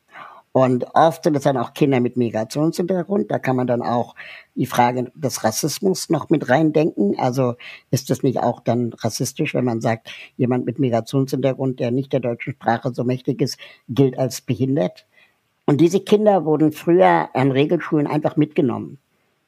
Und 0.57 0.87
oft 0.95 1.23
sind 1.23 1.37
es 1.37 1.43
dann 1.43 1.55
auch 1.55 1.75
Kinder 1.75 1.99
mit 1.99 2.17
Migrationshintergrund. 2.17 3.29
Da 3.29 3.37
kann 3.37 3.55
man 3.55 3.67
dann 3.67 3.83
auch 3.83 4.15
die 4.55 4.65
Frage 4.65 5.11
des 5.13 5.43
Rassismus 5.43 6.09
noch 6.09 6.31
mit 6.31 6.49
reindenken. 6.49 7.13
Also 7.19 7.53
ist 7.91 8.09
es 8.09 8.23
nicht 8.23 8.39
auch 8.39 8.61
dann 8.61 8.91
rassistisch, 8.93 9.53
wenn 9.53 9.65
man 9.65 9.81
sagt, 9.81 10.09
jemand 10.35 10.65
mit 10.65 10.79
Migrationshintergrund, 10.79 11.79
der 11.79 11.91
nicht 11.91 12.11
der 12.11 12.21
deutschen 12.21 12.53
Sprache 12.53 12.91
so 12.91 13.03
mächtig 13.03 13.39
ist, 13.39 13.59
gilt 13.87 14.17
als 14.17 14.41
behindert? 14.41 15.05
Und 15.67 15.79
diese 15.79 15.99
Kinder 15.99 16.43
wurden 16.43 16.71
früher 16.71 17.29
an 17.35 17.51
Regelschulen 17.51 18.07
einfach 18.07 18.35
mitgenommen. 18.35 18.97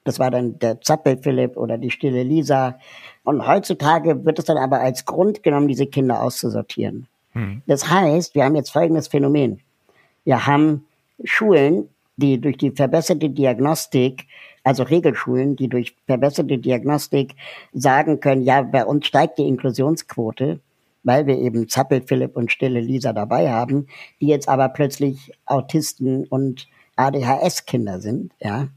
Das 0.03 0.19
war 0.19 0.29
dann 0.29 0.59
der 0.59 0.79
Zappel 0.81 1.17
Philipp 1.17 1.57
oder 1.57 1.79
die 1.79 1.89
stille 1.89 2.21
Lisa. 2.21 2.77
Und 3.23 3.47
heutzutage 3.47 4.25
wird 4.25 4.37
es 4.37 4.45
dann 4.45 4.57
aber 4.57 4.79
als 4.79 5.05
Grund 5.05 5.41
genommen, 5.41 5.69
diese 5.69 5.87
Kinder 5.87 6.21
auszusortieren. 6.21 7.07
Hm. 7.31 7.63
Das 7.65 7.89
heißt, 7.89 8.35
wir 8.35 8.45
haben 8.45 8.55
jetzt 8.55 8.69
folgendes 8.69 9.07
Phänomen. 9.07 9.61
Wir 10.23 10.45
haben 10.45 10.85
Schulen, 11.23 11.89
die 12.17 12.39
durch 12.39 12.57
die 12.57 12.71
verbesserte 12.71 13.29
Diagnostik, 13.29 14.25
also 14.63 14.83
Regelschulen, 14.83 15.55
die 15.55 15.69
durch 15.69 15.95
verbesserte 16.05 16.57
Diagnostik 16.57 17.35
sagen 17.73 18.19
können, 18.19 18.43
ja, 18.43 18.61
bei 18.61 18.85
uns 18.85 19.07
steigt 19.07 19.37
die 19.37 19.47
Inklusionsquote 19.47 20.59
weil 21.03 21.27
wir 21.27 21.37
eben 21.37 21.67
Zappel 21.67 22.01
Philipp 22.05 22.35
und 22.35 22.51
Stille 22.51 22.81
Lisa 22.81 23.13
dabei 23.13 23.51
haben, 23.51 23.87
die 24.19 24.27
jetzt 24.27 24.49
aber 24.49 24.69
plötzlich 24.69 25.31
Autisten 25.45 26.25
und 26.25 26.67
ADHS-Kinder 26.95 27.99
sind, 27.99 28.33
ja. 28.39 28.67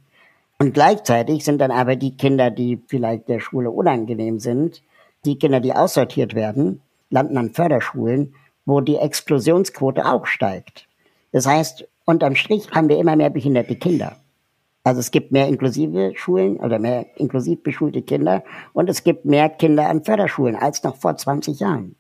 Und 0.59 0.75
gleichzeitig 0.75 1.45
sind 1.45 1.59
dann 1.59 1.73
aber 1.73 1.97
die 1.97 2.17
Kinder, 2.17 2.51
die 2.51 2.81
vielleicht 2.87 3.29
der 3.29 3.41
Schule 3.41 3.71
unangenehm 3.71 4.39
sind, 4.39 4.83
die 5.25 5.39
Kinder, 5.39 5.59
die 5.59 5.73
aussortiert 5.73 6.35
werden, 6.35 6.81
landen 7.11 7.37
an 7.37 7.53
Förderschulen, 7.53 8.35
wo 8.65 8.81
die 8.81 8.97
Explosionsquote 8.97 10.07
auch 10.07 10.27
steigt. 10.27 10.87
Das 11.33 11.47
heißt, 11.47 11.89
unterm 12.05 12.35
Strich 12.35 12.71
haben 12.71 12.89
wir 12.89 12.99
immer 12.99 13.17
mehr 13.17 13.31
behinderte 13.31 13.77
Kinder. 13.77 14.17
Also 14.85 15.01
es 15.01 15.11
gibt 15.13 15.31
mehr 15.31 15.47
inklusive 15.49 16.13
Schulen 16.17 16.57
oder 16.57 16.79
mehr 16.79 17.07
inklusiv 17.17 17.63
beschulte 17.63 18.03
Kinder 18.03 18.43
und 18.73 18.91
es 18.91 19.05
gibt 19.05 19.25
mehr 19.25 19.49
Kinder 19.49 19.89
an 19.89 20.03
Förderschulen 20.03 20.57
als 20.57 20.83
noch 20.83 20.97
vor 20.97 21.17
20 21.17 21.61
Jahren. 21.61 21.95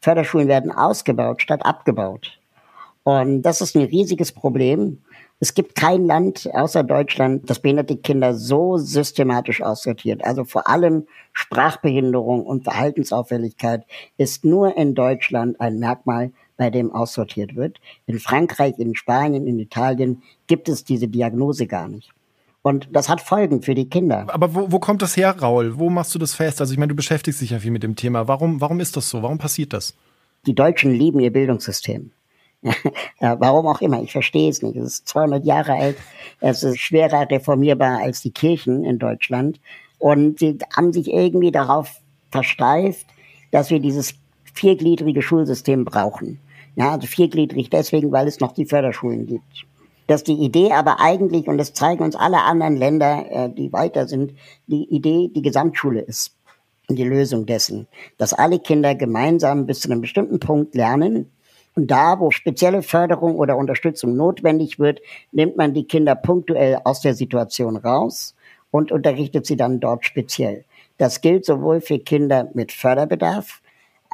Förderschulen 0.00 0.48
werden 0.48 0.72
ausgebaut 0.72 1.42
statt 1.42 1.64
abgebaut. 1.64 2.38
Und 3.04 3.42
das 3.42 3.60
ist 3.60 3.76
ein 3.76 3.84
riesiges 3.84 4.32
Problem. 4.32 5.02
Es 5.38 5.54
gibt 5.54 5.74
kein 5.74 6.06
Land 6.06 6.48
außer 6.52 6.82
Deutschland, 6.82 7.48
das 7.50 7.60
behinderte 7.60 7.96
Kinder 7.98 8.34
so 8.34 8.78
systematisch 8.78 9.62
aussortiert. 9.62 10.24
Also 10.24 10.44
vor 10.44 10.68
allem 10.68 11.06
Sprachbehinderung 11.32 12.46
und 12.46 12.64
Verhaltensauffälligkeit 12.64 13.84
ist 14.16 14.44
nur 14.44 14.76
in 14.76 14.94
Deutschland 14.94 15.60
ein 15.60 15.78
Merkmal, 15.78 16.32
bei 16.56 16.70
dem 16.70 16.92
aussortiert 16.92 17.56
wird. 17.56 17.80
In 18.06 18.18
Frankreich, 18.18 18.78
in 18.78 18.94
Spanien, 18.94 19.46
in 19.46 19.58
Italien 19.58 20.22
gibt 20.46 20.68
es 20.68 20.84
diese 20.84 21.08
Diagnose 21.08 21.66
gar 21.66 21.88
nicht. 21.88 22.10
Und 22.62 22.88
das 22.92 23.08
hat 23.08 23.20
Folgen 23.20 23.60
für 23.60 23.74
die 23.74 23.88
Kinder. 23.88 24.26
Aber 24.28 24.54
wo, 24.54 24.72
wo 24.72 24.78
kommt 24.78 25.02
das 25.02 25.16
her, 25.16 25.36
Raul? 25.38 25.78
Wo 25.78 25.90
machst 25.90 26.14
du 26.14 26.18
das 26.18 26.34
fest? 26.34 26.60
Also 26.60 26.72
ich 26.72 26.78
meine, 26.78 26.90
du 26.90 26.96
beschäftigst 26.96 27.40
dich 27.40 27.50
ja 27.50 27.58
viel 27.58 27.70
mit 27.70 27.82
dem 27.82 27.94
Thema. 27.94 28.26
Warum, 28.26 28.60
warum 28.60 28.80
ist 28.80 28.96
das 28.96 29.10
so? 29.10 29.22
Warum 29.22 29.36
passiert 29.36 29.74
das? 29.74 29.94
Die 30.46 30.54
Deutschen 30.54 30.92
lieben 30.92 31.20
ihr 31.20 31.32
Bildungssystem. 31.32 32.10
Warum 33.20 33.66
auch 33.66 33.82
immer, 33.82 34.02
ich 34.02 34.12
verstehe 34.12 34.48
es 34.48 34.62
nicht. 34.62 34.76
Es 34.76 34.94
ist 34.94 35.08
200 35.08 35.44
Jahre 35.44 35.74
alt, 35.74 35.96
es 36.40 36.62
ist 36.62 36.78
schwerer 36.78 37.28
reformierbar 37.30 37.98
als 37.98 38.22
die 38.22 38.30
Kirchen 38.30 38.84
in 38.84 38.98
Deutschland. 38.98 39.60
Und 39.98 40.38
sie 40.38 40.58
haben 40.74 40.92
sich 40.92 41.12
irgendwie 41.12 41.50
darauf 41.50 42.00
versteift, 42.30 43.06
dass 43.50 43.70
wir 43.70 43.80
dieses 43.80 44.14
viergliedrige 44.54 45.22
Schulsystem 45.22 45.84
brauchen. 45.84 46.40
Ja, 46.76 46.92
also 46.92 47.06
viergliedrig 47.06 47.70
deswegen, 47.70 48.10
weil 48.12 48.26
es 48.26 48.40
noch 48.40 48.52
die 48.52 48.66
Förderschulen 48.66 49.26
gibt 49.26 49.66
dass 50.06 50.24
die 50.24 50.34
Idee 50.34 50.72
aber 50.72 51.00
eigentlich, 51.00 51.48
und 51.48 51.58
das 51.58 51.72
zeigen 51.72 52.02
uns 52.02 52.16
alle 52.16 52.42
anderen 52.42 52.76
Länder, 52.76 53.24
äh, 53.30 53.50
die 53.50 53.72
weiter 53.72 54.06
sind, 54.06 54.34
die 54.66 54.84
Idee 54.94 55.30
die 55.34 55.42
Gesamtschule 55.42 56.00
ist. 56.00 56.36
Und 56.86 56.96
die 56.96 57.04
Lösung 57.04 57.46
dessen, 57.46 57.88
dass 58.18 58.34
alle 58.34 58.58
Kinder 58.58 58.94
gemeinsam 58.94 59.64
bis 59.64 59.80
zu 59.80 59.90
einem 59.90 60.02
bestimmten 60.02 60.38
Punkt 60.38 60.74
lernen. 60.74 61.32
Und 61.74 61.90
da, 61.90 62.20
wo 62.20 62.30
spezielle 62.30 62.82
Förderung 62.82 63.36
oder 63.36 63.56
Unterstützung 63.56 64.16
notwendig 64.16 64.78
wird, 64.78 65.00
nimmt 65.32 65.56
man 65.56 65.72
die 65.72 65.84
Kinder 65.84 66.14
punktuell 66.14 66.78
aus 66.84 67.00
der 67.00 67.14
Situation 67.14 67.78
raus 67.78 68.34
und 68.70 68.92
unterrichtet 68.92 69.46
sie 69.46 69.56
dann 69.56 69.80
dort 69.80 70.04
speziell. 70.04 70.66
Das 70.98 71.22
gilt 71.22 71.46
sowohl 71.46 71.80
für 71.80 71.98
Kinder 71.98 72.50
mit 72.52 72.70
Förderbedarf 72.70 73.62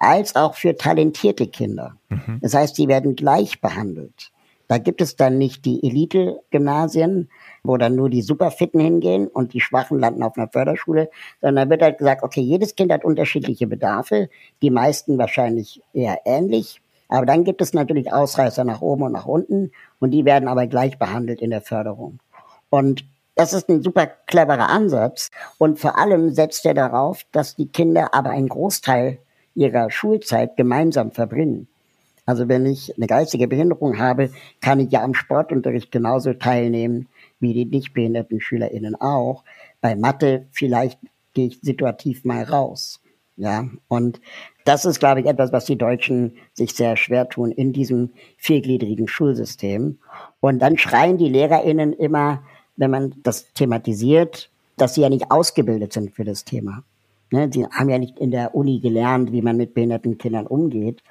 als 0.00 0.34
auch 0.34 0.54
für 0.54 0.76
talentierte 0.76 1.46
Kinder. 1.46 1.94
Mhm. 2.08 2.40
Das 2.42 2.54
heißt, 2.54 2.74
sie 2.74 2.88
werden 2.88 3.14
gleich 3.14 3.60
behandelt. 3.60 4.32
Da 4.66 4.78
gibt 4.78 5.00
es 5.00 5.16
dann 5.16 5.36
nicht 5.36 5.64
die 5.64 5.82
Elite-Gymnasien, 5.82 7.28
wo 7.64 7.76
dann 7.76 7.96
nur 7.96 8.08
die 8.08 8.22
Superfitten 8.22 8.80
hingehen 8.80 9.26
und 9.26 9.52
die 9.52 9.60
Schwachen 9.60 9.98
landen 9.98 10.22
auf 10.22 10.36
einer 10.36 10.48
Förderschule, 10.48 11.10
sondern 11.40 11.68
da 11.68 11.70
wird 11.70 11.82
halt 11.82 11.98
gesagt, 11.98 12.22
okay, 12.22 12.40
jedes 12.40 12.76
Kind 12.76 12.92
hat 12.92 13.04
unterschiedliche 13.04 13.66
Bedarfe, 13.66 14.28
die 14.62 14.70
meisten 14.70 15.18
wahrscheinlich 15.18 15.82
eher 15.92 16.20
ähnlich, 16.24 16.80
aber 17.08 17.26
dann 17.26 17.42
gibt 17.42 17.60
es 17.60 17.74
natürlich 17.74 18.12
Ausreißer 18.12 18.62
nach 18.62 18.80
oben 18.80 19.02
und 19.02 19.12
nach 19.12 19.26
unten 19.26 19.72
und 19.98 20.12
die 20.12 20.24
werden 20.24 20.48
aber 20.48 20.68
gleich 20.68 20.98
behandelt 20.98 21.42
in 21.42 21.50
der 21.50 21.62
Förderung. 21.62 22.20
Und 22.70 23.04
das 23.34 23.52
ist 23.52 23.68
ein 23.68 23.82
super 23.82 24.06
cleverer 24.06 24.68
Ansatz 24.68 25.30
und 25.58 25.80
vor 25.80 25.98
allem 25.98 26.30
setzt 26.32 26.64
er 26.64 26.74
darauf, 26.74 27.24
dass 27.32 27.56
die 27.56 27.66
Kinder 27.66 28.14
aber 28.14 28.30
einen 28.30 28.48
Großteil 28.48 29.18
ihrer 29.60 29.90
Schulzeit 29.90 30.56
gemeinsam 30.56 31.12
verbringen. 31.12 31.68
Also 32.24 32.48
wenn 32.48 32.64
ich 32.64 32.96
eine 32.96 33.06
geistige 33.06 33.46
Behinderung 33.46 33.98
habe, 33.98 34.30
kann 34.60 34.80
ich 34.80 34.90
ja 34.90 35.02
am 35.02 35.14
Sportunterricht 35.14 35.92
genauso 35.92 36.32
teilnehmen 36.32 37.08
wie 37.40 37.52
die 37.52 37.64
nicht 37.64 37.92
behinderten 37.92 38.40
SchülerInnen 38.40 38.94
auch. 38.94 39.44
Bei 39.80 39.96
Mathe 39.96 40.46
vielleicht 40.50 40.98
gehe 41.34 41.48
ich 41.48 41.60
situativ 41.60 42.24
mal 42.24 42.42
raus. 42.42 43.00
Ja, 43.36 43.68
und 43.88 44.20
das 44.64 44.84
ist, 44.84 44.98
glaube 44.98 45.20
ich, 45.20 45.26
etwas, 45.26 45.52
was 45.52 45.64
die 45.64 45.78
Deutschen 45.78 46.36
sich 46.52 46.74
sehr 46.74 46.96
schwer 46.96 47.28
tun 47.28 47.52
in 47.52 47.72
diesem 47.72 48.10
viergliedrigen 48.36 49.08
Schulsystem. 49.08 49.98
Und 50.40 50.58
dann 50.58 50.76
schreien 50.76 51.16
die 51.16 51.30
LehrerInnen 51.30 51.94
immer, 51.94 52.42
wenn 52.76 52.90
man 52.90 53.14
das 53.22 53.52
thematisiert, 53.54 54.50
dass 54.76 54.94
sie 54.94 55.00
ja 55.00 55.08
nicht 55.08 55.30
ausgebildet 55.30 55.92
sind 55.92 56.14
für 56.14 56.24
das 56.24 56.44
Thema. 56.44 56.84
Ne, 57.30 57.48
sie 57.52 57.64
haben 57.64 57.88
ja 57.88 57.98
nicht 57.98 58.18
in 58.18 58.30
der 58.30 58.54
Uni 58.54 58.80
gelernt, 58.80 59.32
wie 59.32 59.42
man 59.42 59.56
mit 59.56 59.74
behinderten 59.74 60.18
Kindern 60.18 60.46
umgeht. 60.46 61.02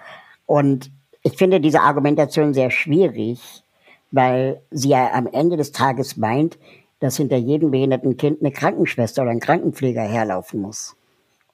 Und 0.46 0.92
ich 1.24 1.38
finde 1.38 1.62
diese 1.62 1.82
Argumentation 1.82 2.54
sehr 2.54 2.72
schwierig, 2.72 3.64
weil 4.12 4.62
sie 4.72 4.90
ja 4.90 5.14
am 5.14 5.28
Ende 5.28 5.58
des 5.58 5.72
Tages 5.72 6.18
meint, 6.18 6.58
dass 7.00 7.18
hinter 7.18 7.38
jedem 7.38 7.72
behinderten 7.72 8.18
Kind 8.18 8.42
eine 8.42 8.52
Krankenschwester 8.52 9.22
oder 9.22 9.32
ein 9.32 9.40
Krankenpfleger 9.40 10.02
herlaufen 10.02 10.62
muss. 10.62 10.96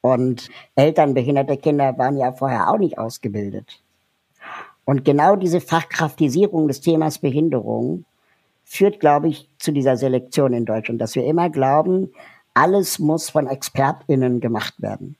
Und 0.01 0.49
Eltern 0.75 1.13
behinderter 1.13 1.58
Kinder 1.58 1.97
waren 1.97 2.17
ja 2.17 2.32
vorher 2.32 2.69
auch 2.69 2.78
nicht 2.78 2.97
ausgebildet. 2.97 3.82
Und 4.86 5.04
genau 5.04 5.36
diese 5.36 5.62
Fachkraftisierung 5.62 6.67
des 6.67 6.82
Themas 6.82 7.19
Behinderung 7.19 8.06
führt, 8.63 8.99
glaube 8.99 9.30
ich, 9.30 9.49
zu 9.58 9.71
dieser 9.71 9.97
Selektion 9.97 10.54
in 10.54 10.65
Deutschland, 10.65 11.01
dass 11.01 11.15
wir 11.15 11.25
immer 11.25 11.49
glauben, 11.49 12.12
alles 12.56 12.98
muss 12.98 13.30
von 13.30 13.48
ExpertInnen 13.48 14.39
gemacht 14.39 14.82
werden. 14.82 15.18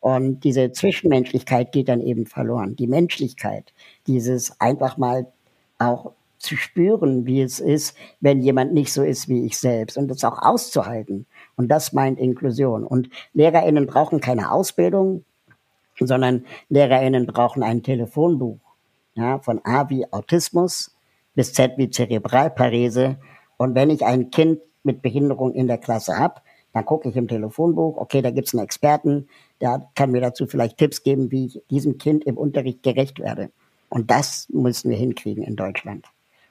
Und 0.00 0.40
diese 0.40 0.72
Zwischenmenschlichkeit 0.72 1.72
geht 1.72 1.88
dann 1.88 2.00
eben 2.00 2.26
verloren. 2.26 2.76
Die 2.76 2.88
Menschlichkeit, 2.88 3.72
dieses 4.06 4.60
einfach 4.60 4.98
mal 4.98 5.32
auch 5.78 6.12
zu 6.38 6.56
spüren, 6.56 7.24
wie 7.24 7.40
es 7.40 7.60
ist, 7.60 7.96
wenn 8.20 8.40
jemand 8.40 8.74
nicht 8.74 8.92
so 8.92 9.04
ist 9.04 9.28
wie 9.28 9.46
ich 9.46 9.56
selbst 9.56 9.96
und 9.96 10.08
das 10.08 10.24
auch 10.24 10.42
auszuhalten. 10.42 11.26
Und 11.54 11.68
das 11.68 11.92
meint 11.92 12.18
Inklusion. 12.18 12.84
Und 12.84 13.10
LehrerInnen 13.32 13.86
brauchen 13.86 14.20
keine 14.20 14.50
Ausbildung, 14.50 15.24
sondern 16.00 16.44
LehrerInnen 16.68 17.26
brauchen 17.26 17.62
ein 17.62 17.84
Telefonbuch. 17.84 18.58
Ja, 19.14 19.38
von 19.38 19.60
A 19.64 19.88
wie 19.88 20.10
Autismus 20.12 20.96
bis 21.34 21.52
Z 21.52 21.74
wie 21.76 21.90
Zerebralparese. 21.90 23.18
Und 23.56 23.76
wenn 23.76 23.90
ich 23.90 24.04
ein 24.04 24.30
Kind 24.30 24.58
mit 24.82 25.00
Behinderung 25.00 25.54
in 25.54 25.68
der 25.68 25.78
Klasse 25.78 26.18
habe, 26.18 26.40
dann 26.72 26.84
gucke 26.84 27.08
ich 27.08 27.16
im 27.16 27.28
Telefonbuch, 27.28 27.96
okay, 27.98 28.22
da 28.22 28.30
gibt 28.30 28.48
es 28.48 28.54
einen 28.54 28.64
Experten, 28.64 29.28
der 29.60 29.88
kann 29.94 30.10
mir 30.10 30.20
dazu 30.20 30.46
vielleicht 30.46 30.78
Tipps 30.78 31.02
geben, 31.02 31.30
wie 31.30 31.46
ich 31.46 31.62
diesem 31.70 31.98
Kind 31.98 32.24
im 32.24 32.36
Unterricht 32.36 32.82
gerecht 32.82 33.18
werde. 33.18 33.50
Und 33.88 34.10
das 34.10 34.48
müssen 34.50 34.90
wir 34.90 34.96
hinkriegen 34.96 35.44
in 35.44 35.56
Deutschland. 35.56 36.06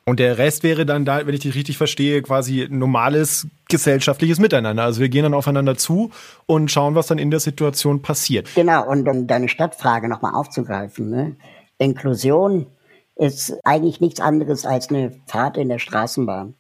Und 0.06 0.20
der 0.20 0.38
Rest 0.38 0.64
wäre 0.64 0.86
dann 0.86 1.06
da, 1.06 1.26
wenn 1.26 1.34
ich 1.34 1.42
dich 1.42 1.56
richtig 1.56 1.78
verstehe, 1.78 2.22
quasi 2.22 2.68
normales 2.70 3.48
gesellschaftliches 3.70 4.40
Miteinander. 4.40 4.84
Also 4.84 5.00
wir 5.00 5.10
gehen 5.10 5.24
dann 5.24 5.34
aufeinander 5.34 5.78
zu 5.78 6.12
und 6.48 6.72
schauen, 6.72 6.96
was 6.96 7.08
dann 7.08 7.20
in 7.20 7.30
der 7.32 7.40
Situation 7.40 8.02
passiert. 8.02 8.50
Genau, 8.56 8.88
und 8.90 9.08
um 9.08 9.28
deine 9.28 9.48
Stadtfrage 9.48 10.10
nochmal 10.10 10.34
aufzugreifen, 10.34 11.10
ne? 11.10 11.36
Inklusion 11.78 12.68
ist 13.16 13.58
eigentlich 13.64 14.02
nichts 14.02 14.20
anderes 14.20 14.66
als 14.66 14.90
eine 14.90 15.12
Fahrt 15.28 15.58
in 15.58 15.70
der 15.70 15.80
Straßenbahn. 15.80 16.56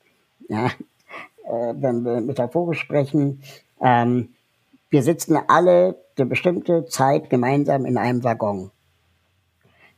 Ja, 0.47 0.71
wenn 1.51 2.03
wir 2.05 2.21
metaphorisch 2.21 2.79
sprechen, 2.79 3.41
ähm, 3.81 4.29
wir 4.89 5.03
sitzen 5.03 5.37
alle 5.47 5.95
eine 6.17 6.25
bestimmte 6.25 6.85
Zeit 6.85 7.29
gemeinsam 7.29 7.85
in 7.85 7.97
einem 7.97 8.23
Waggon. 8.23 8.71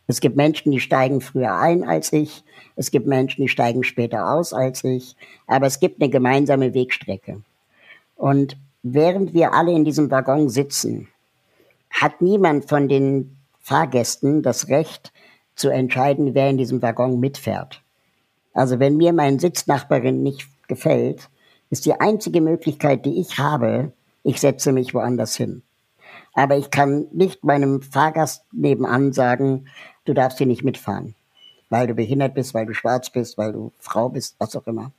Es 0.06 0.20
gibt 0.20 0.36
Menschen, 0.36 0.72
die 0.72 0.80
steigen 0.80 1.22
früher 1.22 1.58
ein 1.58 1.84
als 1.84 2.12
ich. 2.12 2.44
Es 2.76 2.92
gibt 2.92 3.08
Menschen, 3.08 3.42
die 3.42 3.50
steigen 3.50 3.84
später 3.84 4.30
aus 4.30 4.54
als 4.54 4.84
ich. 4.84 5.16
Aber 5.48 5.66
es 5.66 5.80
gibt 5.80 6.02
eine 6.02 6.10
gemeinsame 6.10 6.74
Wegstrecke. 6.74 7.42
Und 8.16 8.58
während 8.84 9.34
wir 9.34 9.54
alle 9.54 9.72
in 9.72 9.86
diesem 9.86 10.12
Waggon 10.12 10.50
sitzen, 10.50 11.08
hat 11.90 12.22
niemand 12.22 12.68
von 12.68 12.88
den 12.90 13.38
Fahrgästen 13.62 14.42
das 14.42 14.68
Recht 14.68 15.14
zu 15.56 15.70
entscheiden, 15.70 16.34
wer 16.34 16.50
in 16.50 16.58
diesem 16.58 16.82
Waggon 16.82 17.20
mitfährt. 17.20 17.82
Also 18.54 18.80
wenn 18.80 18.98
mir 18.98 19.14
mein 19.14 19.40
Sitznachbarin 19.40 20.22
nicht 20.22 20.48
gefällt, 20.68 21.30
ist 21.74 21.88
die 21.88 22.00
einzige 22.00 22.40
Möglichkeit, 22.40 23.04
die 23.04 23.20
ich 23.20 23.40
habe, 23.40 23.94
ich 24.22 24.40
setze 24.40 24.72
mich 24.72 24.94
woanders 24.94 25.36
hin. 25.36 25.64
Aber 26.36 26.56
ich 26.56 26.70
kann 26.70 27.08
nicht 27.12 27.44
meinem 27.44 27.82
Fahrgast 27.82 28.46
nebenan 28.52 29.12
sagen, 29.12 29.66
du 30.06 30.14
darfst 30.14 30.38
hier 30.38 30.46
nicht 30.46 30.64
mitfahren, 30.64 31.16
weil 31.72 31.88
du 31.88 31.96
behindert 31.96 32.36
bist, 32.36 32.54
weil 32.54 32.68
du 32.68 32.76
schwarz 32.76 33.10
bist, 33.10 33.40
weil 33.40 33.54
du 33.54 33.72
Frau 33.80 34.10
bist, 34.10 34.36
was 34.38 34.56
auch 34.56 34.68
immer. 34.68 34.92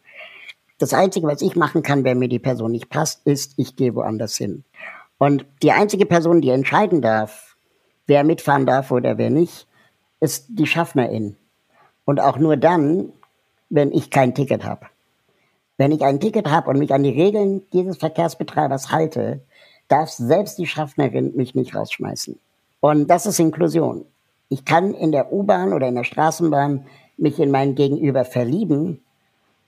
Das 0.79 0.93
Einzige, 0.93 1.29
was 1.29 1.43
ich 1.43 1.55
machen 1.55 1.85
kann, 1.85 2.03
wenn 2.03 2.19
mir 2.19 2.29
die 2.29 2.41
Person 2.41 2.73
nicht 2.73 2.89
passt, 2.89 3.25
ist, 3.25 3.55
ich 3.57 3.77
gehe 3.77 3.95
woanders 3.95 4.37
hin. 4.37 4.65
Und 5.17 5.47
die 5.63 5.71
einzige 5.71 6.07
Person, 6.07 6.41
die 6.41 6.51
entscheiden 6.51 7.01
darf, 7.01 7.55
wer 8.09 8.25
mitfahren 8.25 8.67
darf 8.67 8.91
oder 8.91 9.17
wer 9.17 9.31
nicht, 9.31 9.69
ist 10.19 10.47
die 10.49 10.67
Schaffnerin. 10.67 11.37
Und 12.05 12.19
auch 12.19 12.37
nur 12.37 12.57
dann, 12.57 13.13
wenn 13.71 13.93
ich 13.93 14.11
kein 14.11 14.35
Ticket 14.35 14.65
habe. 14.65 14.87
Wenn 15.77 15.93
ich 15.93 16.03
ein 16.03 16.21
Ticket 16.21 16.51
habe 16.51 16.71
und 16.71 16.79
mich 16.79 16.93
an 16.95 17.03
die 17.03 17.11
Regeln 17.11 17.63
dieses 17.73 17.97
Verkehrsbetreibers 17.97 18.93
halte, 18.93 19.41
darf 19.89 20.11
selbst 20.11 20.59
die 20.59 20.67
Schaffnerin 20.67 21.35
mich 21.35 21.55
nicht 21.55 21.75
rausschmeißen. 21.75 22.39
Und 22.81 23.09
das 23.09 23.27
ist 23.27 23.39
Inklusion. 23.39 24.05
Ich 24.49 24.65
kann 24.65 24.95
in 24.95 25.11
der 25.11 25.33
U-Bahn 25.33 25.73
oder 25.73 25.89
in 25.89 25.95
der 25.95 26.05
Straßenbahn 26.05 26.87
mich 27.17 27.39
in 27.39 27.51
mein 27.51 27.75
Gegenüber 27.75 28.25
verlieben 28.25 29.03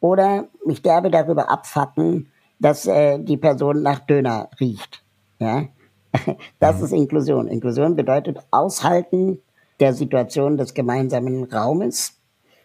oder 0.00 0.48
mich 0.64 0.82
derbe 0.82 1.10
darüber 1.10 1.50
abfacken, 1.50 2.30
dass 2.58 2.86
äh, 2.86 3.18
die 3.18 3.36
Person 3.36 3.82
nach 3.82 4.00
Döner 4.00 4.48
riecht. 4.60 5.02
Ja? 5.38 5.64
Das 6.58 6.80
ist 6.80 6.92
Inklusion. 6.92 7.48
Inklusion 7.48 7.96
bedeutet 7.96 8.38
Aushalten 8.50 9.40
der 9.80 9.92
Situation 9.92 10.56
des 10.56 10.72
gemeinsamen 10.72 11.44
Raumes. 11.44 12.14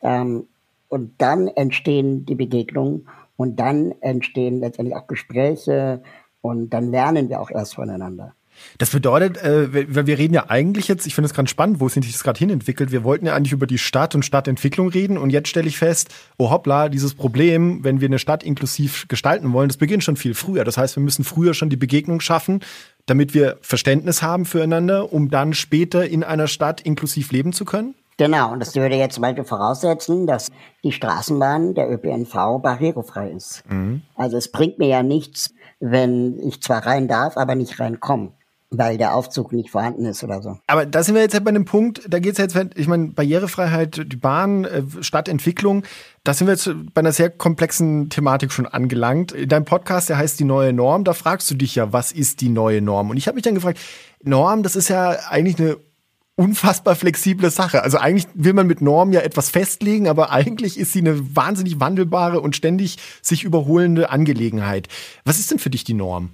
Ähm, 0.01 0.47
und 0.87 1.13
dann 1.17 1.47
entstehen 1.47 2.25
die 2.25 2.35
Begegnungen 2.35 3.07
und 3.41 3.55
dann 3.55 3.91
entstehen 4.01 4.59
letztendlich 4.59 4.95
auch 4.95 5.07
Gespräche 5.07 6.03
und 6.41 6.69
dann 6.69 6.91
lernen 6.91 7.27
wir 7.27 7.41
auch 7.41 7.49
erst 7.49 7.73
voneinander. 7.73 8.35
Das 8.77 8.91
bedeutet, 8.91 9.37
äh, 9.43 9.73
wir 9.73 10.19
reden 10.19 10.35
ja 10.35 10.45
eigentlich 10.51 10.87
jetzt, 10.87 11.07
ich 11.07 11.15
finde 11.15 11.25
es 11.25 11.33
ganz 11.33 11.49
spannend, 11.49 11.79
wo 11.79 11.87
es 11.87 11.93
sich 11.95 12.11
das 12.11 12.23
gerade 12.23 12.37
hin 12.37 12.51
entwickelt. 12.51 12.91
Wir 12.91 13.03
wollten 13.03 13.25
ja 13.25 13.33
eigentlich 13.33 13.53
über 13.53 13.65
die 13.65 13.79
Stadt 13.79 14.13
und 14.13 14.23
Stadtentwicklung 14.23 14.89
reden 14.89 15.17
und 15.17 15.31
jetzt 15.31 15.49
stelle 15.49 15.67
ich 15.67 15.79
fest, 15.79 16.13
oh 16.37 16.51
hoppla, 16.51 16.87
dieses 16.87 17.15
Problem, 17.15 17.83
wenn 17.83 17.99
wir 17.99 18.09
eine 18.09 18.19
Stadt 18.19 18.43
inklusiv 18.43 19.07
gestalten 19.07 19.51
wollen, 19.53 19.69
das 19.69 19.77
beginnt 19.77 20.03
schon 20.03 20.17
viel 20.17 20.35
früher. 20.35 20.63
Das 20.63 20.77
heißt, 20.77 20.95
wir 20.95 21.01
müssen 21.01 21.23
früher 21.23 21.55
schon 21.55 21.71
die 21.71 21.77
Begegnung 21.77 22.19
schaffen, 22.21 22.59
damit 23.07 23.33
wir 23.33 23.57
Verständnis 23.61 24.21
haben 24.21 24.45
füreinander, 24.45 25.11
um 25.11 25.31
dann 25.31 25.55
später 25.55 26.07
in 26.07 26.23
einer 26.23 26.45
Stadt 26.45 26.81
inklusiv 26.81 27.31
leben 27.31 27.53
zu 27.53 27.65
können? 27.65 27.95
Genau, 28.17 28.51
und 28.51 28.59
das 28.59 28.75
würde 28.75 28.95
jetzt 28.95 29.15
zum 29.15 29.23
Beispiel 29.23 29.43
voraussetzen, 29.43 30.27
dass 30.27 30.49
die 30.83 30.91
Straßenbahn, 30.91 31.73
der 31.73 31.89
ÖPNV, 31.89 32.59
barrierefrei 32.61 33.31
ist. 33.31 33.63
Mhm. 33.69 34.03
Also 34.15 34.37
es 34.37 34.51
bringt 34.51 34.79
mir 34.79 34.87
ja 34.87 35.03
nichts, 35.03 35.53
wenn 35.79 36.39
ich 36.39 36.61
zwar 36.61 36.85
rein 36.85 37.07
darf, 37.07 37.37
aber 37.37 37.55
nicht 37.55 37.79
reinkomme 37.79 38.33
weil 38.71 38.97
der 38.97 39.13
Aufzug 39.13 39.51
nicht 39.51 39.69
vorhanden 39.69 40.05
ist 40.05 40.23
oder 40.23 40.41
so. 40.41 40.57
Aber 40.65 40.85
da 40.85 41.03
sind 41.03 41.15
wir 41.15 41.21
jetzt 41.21 41.33
halt 41.33 41.43
bei 41.43 41.49
einem 41.49 41.65
Punkt, 41.65 42.01
da 42.07 42.19
geht 42.19 42.31
es 42.31 42.37
jetzt, 42.37 42.57
ich 42.75 42.87
meine, 42.87 43.07
Barrierefreiheit, 43.09 44.01
die 44.05 44.15
Bahn, 44.15 44.63
äh, 44.63 44.83
Stadtentwicklung, 45.01 45.83
da 46.23 46.33
sind 46.33 46.47
wir 46.47 46.53
jetzt 46.53 46.71
bei 46.93 46.99
einer 46.99 47.11
sehr 47.11 47.29
komplexen 47.29 48.09
Thematik 48.09 48.53
schon 48.53 48.65
angelangt. 48.65 49.33
In 49.33 49.49
deinem 49.49 49.65
Podcast, 49.65 50.07
der 50.07 50.17
heißt 50.17 50.39
Die 50.39 50.45
neue 50.45 50.71
Norm, 50.71 51.03
da 51.03 51.13
fragst 51.13 51.51
du 51.51 51.55
dich 51.55 51.75
ja, 51.75 51.91
was 51.91 52.13
ist 52.13 52.39
die 52.39 52.49
neue 52.49 52.81
Norm? 52.81 53.09
Und 53.09 53.17
ich 53.17 53.27
habe 53.27 53.35
mich 53.35 53.43
dann 53.43 53.55
gefragt, 53.55 53.79
Norm, 54.23 54.63
das 54.63 54.77
ist 54.77 54.87
ja 54.87 55.17
eigentlich 55.29 55.59
eine 55.59 55.77
unfassbar 56.35 56.95
flexible 56.95 57.49
Sache. 57.49 57.83
Also 57.83 57.97
eigentlich 57.97 58.27
will 58.33 58.53
man 58.53 58.67
mit 58.67 58.81
Norm 58.81 59.11
ja 59.11 59.21
etwas 59.21 59.49
festlegen, 59.49 60.07
aber 60.07 60.31
eigentlich 60.31 60.77
ist 60.77 60.93
sie 60.93 60.99
eine 60.99 61.35
wahnsinnig 61.35 61.79
wandelbare 61.79 62.41
und 62.41 62.55
ständig 62.55 62.97
sich 63.21 63.43
überholende 63.43 64.09
Angelegenheit. 64.09 64.87
Was 65.25 65.39
ist 65.39 65.51
denn 65.51 65.59
für 65.59 65.69
dich 65.69 65.83
die 65.83 65.93
Norm? 65.93 66.31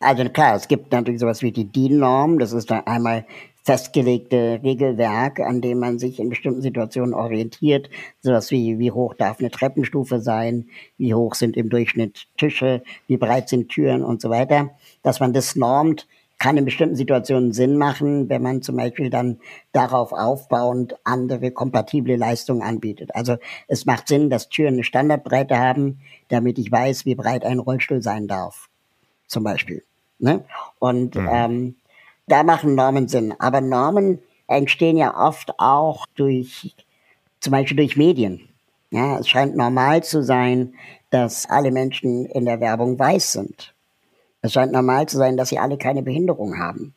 Also 0.00 0.28
klar, 0.28 0.56
es 0.56 0.68
gibt 0.68 0.92
natürlich 0.92 1.20
sowas 1.20 1.42
wie 1.42 1.52
die 1.52 1.64
DIN-Norm. 1.64 2.38
Das 2.38 2.52
ist 2.52 2.70
dann 2.70 2.86
einmal 2.86 3.24
festgelegte 3.62 4.60
Regelwerk, 4.62 5.40
an 5.40 5.62
dem 5.62 5.78
man 5.78 5.98
sich 5.98 6.20
in 6.20 6.28
bestimmten 6.28 6.60
Situationen 6.60 7.14
orientiert. 7.14 7.88
Sowas 8.20 8.50
wie, 8.50 8.78
wie 8.78 8.90
hoch 8.90 9.14
darf 9.14 9.38
eine 9.40 9.50
Treppenstufe 9.50 10.20
sein, 10.20 10.66
wie 10.98 11.14
hoch 11.14 11.34
sind 11.34 11.56
im 11.56 11.70
Durchschnitt 11.70 12.26
Tische, 12.36 12.82
wie 13.06 13.16
breit 13.16 13.48
sind 13.48 13.70
Türen 13.70 14.02
und 14.02 14.20
so 14.20 14.28
weiter. 14.28 14.70
Dass 15.02 15.20
man 15.20 15.32
das 15.32 15.56
normt, 15.56 16.06
kann 16.38 16.56
in 16.56 16.64
bestimmten 16.64 16.96
Situationen 16.96 17.52
Sinn 17.52 17.76
machen, 17.76 18.28
wenn 18.28 18.42
man 18.42 18.62
zum 18.62 18.76
Beispiel 18.76 19.10
dann 19.10 19.38
darauf 19.72 20.12
aufbauend 20.12 20.96
andere 21.04 21.50
kompatible 21.50 22.16
Leistungen 22.16 22.62
anbietet. 22.62 23.14
Also 23.14 23.36
es 23.68 23.86
macht 23.86 24.08
Sinn, 24.08 24.30
dass 24.30 24.48
Türen 24.48 24.74
eine 24.74 24.84
Standardbreite 24.84 25.58
haben, 25.58 26.00
damit 26.28 26.58
ich 26.58 26.70
weiß, 26.70 27.06
wie 27.06 27.14
breit 27.14 27.44
ein 27.44 27.58
Rollstuhl 27.60 28.02
sein 28.02 28.26
darf. 28.26 28.68
Zum 29.26 29.44
Beispiel. 29.44 29.82
Ne? 30.18 30.44
Und 30.78 31.14
mhm. 31.14 31.28
ähm, 31.30 31.74
da 32.26 32.42
machen 32.42 32.74
Normen 32.74 33.08
Sinn. 33.08 33.34
Aber 33.38 33.60
Normen 33.60 34.20
entstehen 34.46 34.96
ja 34.96 35.16
oft 35.16 35.58
auch 35.58 36.06
durch, 36.14 36.74
zum 37.40 37.52
Beispiel 37.52 37.76
durch 37.76 37.96
Medien. 37.96 38.48
Ja, 38.90 39.18
es 39.18 39.28
scheint 39.28 39.56
normal 39.56 40.04
zu 40.04 40.22
sein, 40.22 40.74
dass 41.10 41.48
alle 41.50 41.70
Menschen 41.70 42.26
in 42.26 42.44
der 42.44 42.60
Werbung 42.60 42.98
weiß 42.98 43.32
sind. 43.32 43.73
Es 44.44 44.52
scheint 44.52 44.72
normal 44.72 45.06
zu 45.06 45.16
sein, 45.16 45.38
dass 45.38 45.48
sie 45.48 45.58
alle 45.58 45.78
keine 45.78 46.02
Behinderung 46.02 46.58
haben. 46.58 46.92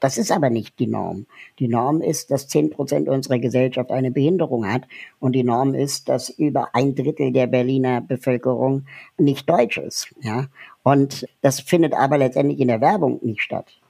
Das 0.00 0.18
ist 0.18 0.30
aber 0.30 0.50
nicht 0.50 0.78
die 0.78 0.86
Norm. 0.86 1.24
Die 1.58 1.66
Norm 1.66 2.02
ist, 2.02 2.30
dass 2.30 2.46
zehn 2.46 2.68
Prozent 2.68 3.08
unserer 3.08 3.38
Gesellschaft 3.38 3.90
eine 3.90 4.10
Behinderung 4.10 4.70
hat. 4.70 4.82
Und 5.18 5.32
die 5.32 5.44
Norm 5.44 5.72
ist, 5.72 6.10
dass 6.10 6.28
über 6.28 6.74
ein 6.74 6.94
Drittel 6.94 7.32
der 7.32 7.46
Berliner 7.46 8.02
Bevölkerung 8.02 8.84
nicht 9.16 9.48
deutsch 9.48 9.78
ist. 9.78 10.14
Ja? 10.20 10.48
Und 10.82 11.26
das 11.40 11.60
findet 11.60 11.94
aber 11.94 12.18
letztendlich 12.18 12.60
in 12.60 12.68
der 12.68 12.82
Werbung 12.82 13.18
nicht 13.22 13.40
statt. 13.40 13.80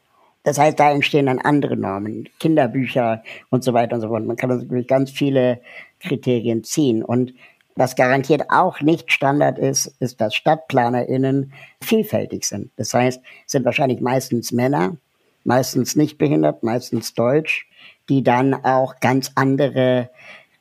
Das 0.45 0.61
heißt, 0.61 0.79
da 0.79 0.93
entstehen 0.93 1.27
dann 1.27 1.41
andere 1.41 1.77
Normen, 1.77 2.29
Kinderbücher 2.39 3.25
und 3.51 3.65
so 3.65 3.73
weiter 3.73 3.97
und 3.97 4.03
so 4.03 4.09
fort. 4.09 4.25
Man 4.25 4.37
kann 4.37 4.51
natürlich 4.51 4.87
ganz 4.87 5.11
viele 5.11 5.61
Kriterien 5.99 6.63
ziehen. 6.63 7.03
Und 7.03 7.35
was 7.77 7.97
garantiert 7.97 8.51
auch 8.51 8.81
nicht 8.81 9.11
Standard 9.11 9.59
ist, 9.59 9.87
ist, 9.99 10.21
dass 10.21 10.35
StadtplanerInnen 10.35 11.53
vielfältig 11.81 12.45
sind. 12.45 12.71
Das 12.77 12.95
heißt, 12.95 13.21
sind 13.47 13.65
wahrscheinlich 13.65 14.01
meistens 14.01 14.53
Männer, 14.53 14.97
meistens 15.43 15.97
nicht 15.97 16.17
behindert, 16.19 16.63
meistens 16.63 17.15
deutsch, 17.15 17.67
die 18.09 18.23
dann 18.23 18.55
auch 18.55 19.01
ganz 19.01 19.33
andere 19.35 20.11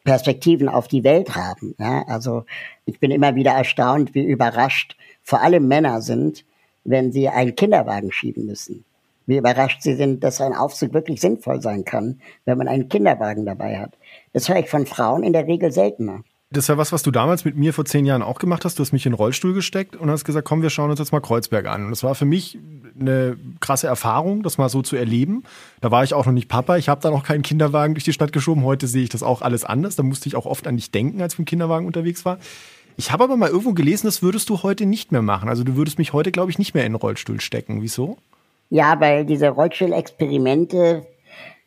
Perspektiven 0.04 0.70
auf 0.70 0.88
die 0.88 1.04
Welt 1.04 1.36
haben. 1.36 1.76
Ja, 1.78 2.04
also 2.08 2.46
ich 2.86 3.00
bin 3.00 3.12
immer 3.12 3.36
wieder 3.36 3.52
erstaunt, 3.52 4.14
wie 4.16 4.24
überrascht 4.24 4.98
vor 5.22 5.42
allem 5.42 5.68
Männer 5.68 6.02
sind, 6.02 6.46
wenn 6.84 7.12
sie 7.12 7.30
einen 7.30 7.56
Kinderwagen 7.56 8.12
schieben 8.12 8.46
müssen. 8.46 8.84
wie 9.26 9.38
überrascht 9.38 9.82
sie 9.82 9.96
sind, 9.96 10.22
dass 10.22 10.42
ein 10.42 10.54
Aufzug 10.54 10.94
wirklich 10.94 11.22
sinnvoll 11.22 11.62
sein 11.62 11.86
kann, 11.86 12.20
wenn 12.44 12.58
man 12.58 12.68
einen 12.68 12.90
Kinderwagen 12.90 13.46
dabei 13.46 13.80
hat. 13.80 13.94
Das 14.34 14.50
höre 14.50 14.60
ich 14.60 14.70
von 14.70 14.86
Frauen 14.86 15.24
in 15.24 15.32
der 15.32 15.48
Regel 15.48 15.72
seltener. 15.72 16.24
Das 16.54 16.68
ja 16.68 16.78
was, 16.78 16.92
was 16.92 17.02
du 17.02 17.10
damals 17.10 17.46
mit 17.46 17.58
mir 17.58 17.74
vor 17.74 17.84
zehn 17.84 18.06
Jahren 18.06 18.22
auch 18.22 18.38
gemacht 18.38 18.64
hast. 18.64 18.78
Du 18.78 18.82
hast 18.82 18.94
mich 18.94 19.06
in 19.08 19.12
den 19.12 19.18
Rollstuhl 19.18 19.54
gesteckt 19.54 19.96
und 19.96 20.12
hast 20.12 20.24
gesagt, 20.24 20.48
komm, 20.48 20.62
wir 20.62 20.70
schauen 20.70 20.92
uns 20.92 21.00
jetzt 21.00 21.12
mal 21.12 21.20
Kreuzberg 21.20 21.66
an. 21.66 21.86
Und 21.86 21.90
das 21.90 22.04
war 22.04 22.14
für 22.14 22.26
mich 22.26 22.60
eine 23.00 23.38
krasse 23.60 23.88
Erfahrung, 23.88 24.44
das 24.44 24.60
mal 24.60 24.70
so 24.70 24.84
zu 24.84 24.96
erleben. 24.96 25.44
Da 25.82 25.90
war 25.90 26.04
ich 26.04 26.14
auch 26.14 26.28
noch 26.28 26.34
nicht 26.34 26.50
Papa. 26.50 26.78
Ich 26.78 26.90
habe 26.90 27.02
da 27.02 27.10
noch 27.10 27.24
keinen 27.24 27.42
Kinderwagen 27.42 27.96
durch 27.96 28.04
die 28.04 28.14
Stadt 28.14 28.32
geschoben. 28.34 28.64
Heute 28.64 28.86
sehe 28.88 29.02
ich 29.02 29.10
das 29.10 29.24
auch 29.24 29.42
alles 29.42 29.66
anders. 29.66 29.96
Da 29.96 30.04
musste 30.04 30.30
ich 30.30 30.36
auch 30.36 30.46
oft 30.46 30.68
an 30.68 30.76
dich 30.76 30.92
denken, 30.92 31.22
als 31.24 31.34
ich 31.34 31.40
mit 31.40 31.48
dem 31.48 31.50
Kinderwagen 31.50 31.88
unterwegs 31.88 32.24
war. 32.24 32.38
Ich 32.98 33.12
habe 33.12 33.24
aber 33.24 33.36
mal 33.36 33.50
irgendwo 33.50 33.74
gelesen, 33.74 34.06
das 34.06 34.22
würdest 34.22 34.48
du 34.50 34.62
heute 34.62 34.86
nicht 34.86 35.12
mehr 35.12 35.24
machen. 35.24 35.50
Also 35.50 35.64
du 35.64 35.76
würdest 35.76 35.98
mich 35.98 36.14
heute, 36.14 36.32
glaube 36.32 36.52
ich, 36.52 36.60
nicht 36.60 36.76
mehr 36.76 36.86
in 36.86 36.92
den 36.92 37.00
Rollstuhl 37.00 37.42
stecken. 37.42 37.82
Wieso? 37.82 38.18
Ja, 38.70 39.00
weil 39.00 39.26
diese 39.26 39.50
Rollstuhlexperimente 39.50 41.08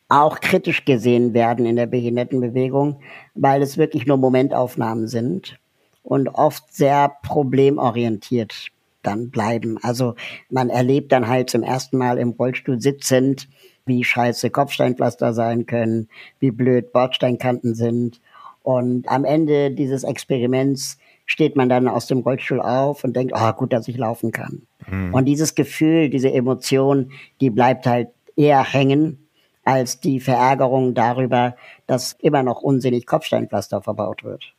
auch 0.08 0.40
kritisch 0.40 0.84
gesehen 0.84 1.34
werden 1.34 1.66
in 1.66 1.76
der 1.76 1.86
Behindertenbewegung, 1.86 3.00
weil 3.34 3.62
es 3.62 3.76
wirklich 3.76 4.06
nur 4.06 4.16
Momentaufnahmen 4.16 5.08
sind 5.08 5.58
und 6.02 6.28
oft 6.28 6.72
sehr 6.72 7.12
problemorientiert 7.22 8.68
dann 9.02 9.30
bleiben. 9.30 9.78
Also 9.82 10.14
man 10.50 10.70
erlebt 10.70 11.12
dann 11.12 11.28
halt 11.28 11.50
zum 11.50 11.62
ersten 11.62 11.98
Mal 11.98 12.18
im 12.18 12.30
Rollstuhl 12.30 12.80
sitzend, 12.80 13.48
wie 13.84 14.02
scheiße 14.04 14.50
Kopfsteinpflaster 14.50 15.32
sein 15.32 15.66
können, 15.66 16.08
wie 16.40 16.50
blöd 16.50 16.92
Bordsteinkanten 16.92 17.74
sind. 17.74 18.20
Und 18.62 19.08
am 19.08 19.24
Ende 19.24 19.70
dieses 19.70 20.02
Experiments 20.02 20.98
steht 21.24 21.56
man 21.56 21.68
dann 21.68 21.88
aus 21.88 22.06
dem 22.06 22.18
Rollstuhl 22.18 22.60
auf 22.60 23.04
und 23.04 23.14
denkt, 23.14 23.34
ah, 23.34 23.50
oh, 23.50 23.52
gut, 23.52 23.72
dass 23.72 23.88
ich 23.88 23.96
laufen 23.96 24.32
kann. 24.32 24.62
Mhm. 24.88 25.14
Und 25.14 25.24
dieses 25.24 25.54
Gefühl, 25.54 26.08
diese 26.08 26.32
Emotion, 26.32 27.12
die 27.40 27.50
bleibt 27.50 27.86
halt 27.86 28.08
eher 28.36 28.62
hängen 28.62 29.25
als 29.66 30.00
die 30.00 30.20
Verärgerung 30.20 30.94
darüber, 30.94 31.56
dass 31.86 32.12
immer 32.20 32.42
noch 32.42 32.62
unsinnig 32.62 33.04
Kopfsteinpflaster 33.04 33.82
verbaut 33.82 34.22
wird. 34.22 34.54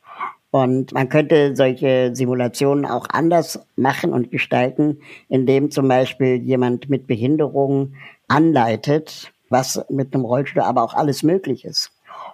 Und 0.51 0.93
man 0.93 1.07
könnte 1.07 1.55
solche 1.55 2.11
Simulationen 2.13 2.85
auch 2.85 3.07
anders 3.09 3.65
machen 3.75 4.11
und 4.11 4.31
gestalten, 4.31 4.99
indem 5.29 5.71
zum 5.71 5.87
Beispiel 5.87 6.35
jemand 6.35 6.89
mit 6.89 7.07
Behinderung 7.07 7.93
anleitet, 8.27 9.31
was 9.49 9.83
mit 9.89 10.13
einem 10.13 10.25
Rollstuhl 10.25 10.61
aber 10.61 10.83
auch 10.83 10.93
alles 10.93 11.23
möglich 11.23 11.63
ist. 11.63 11.91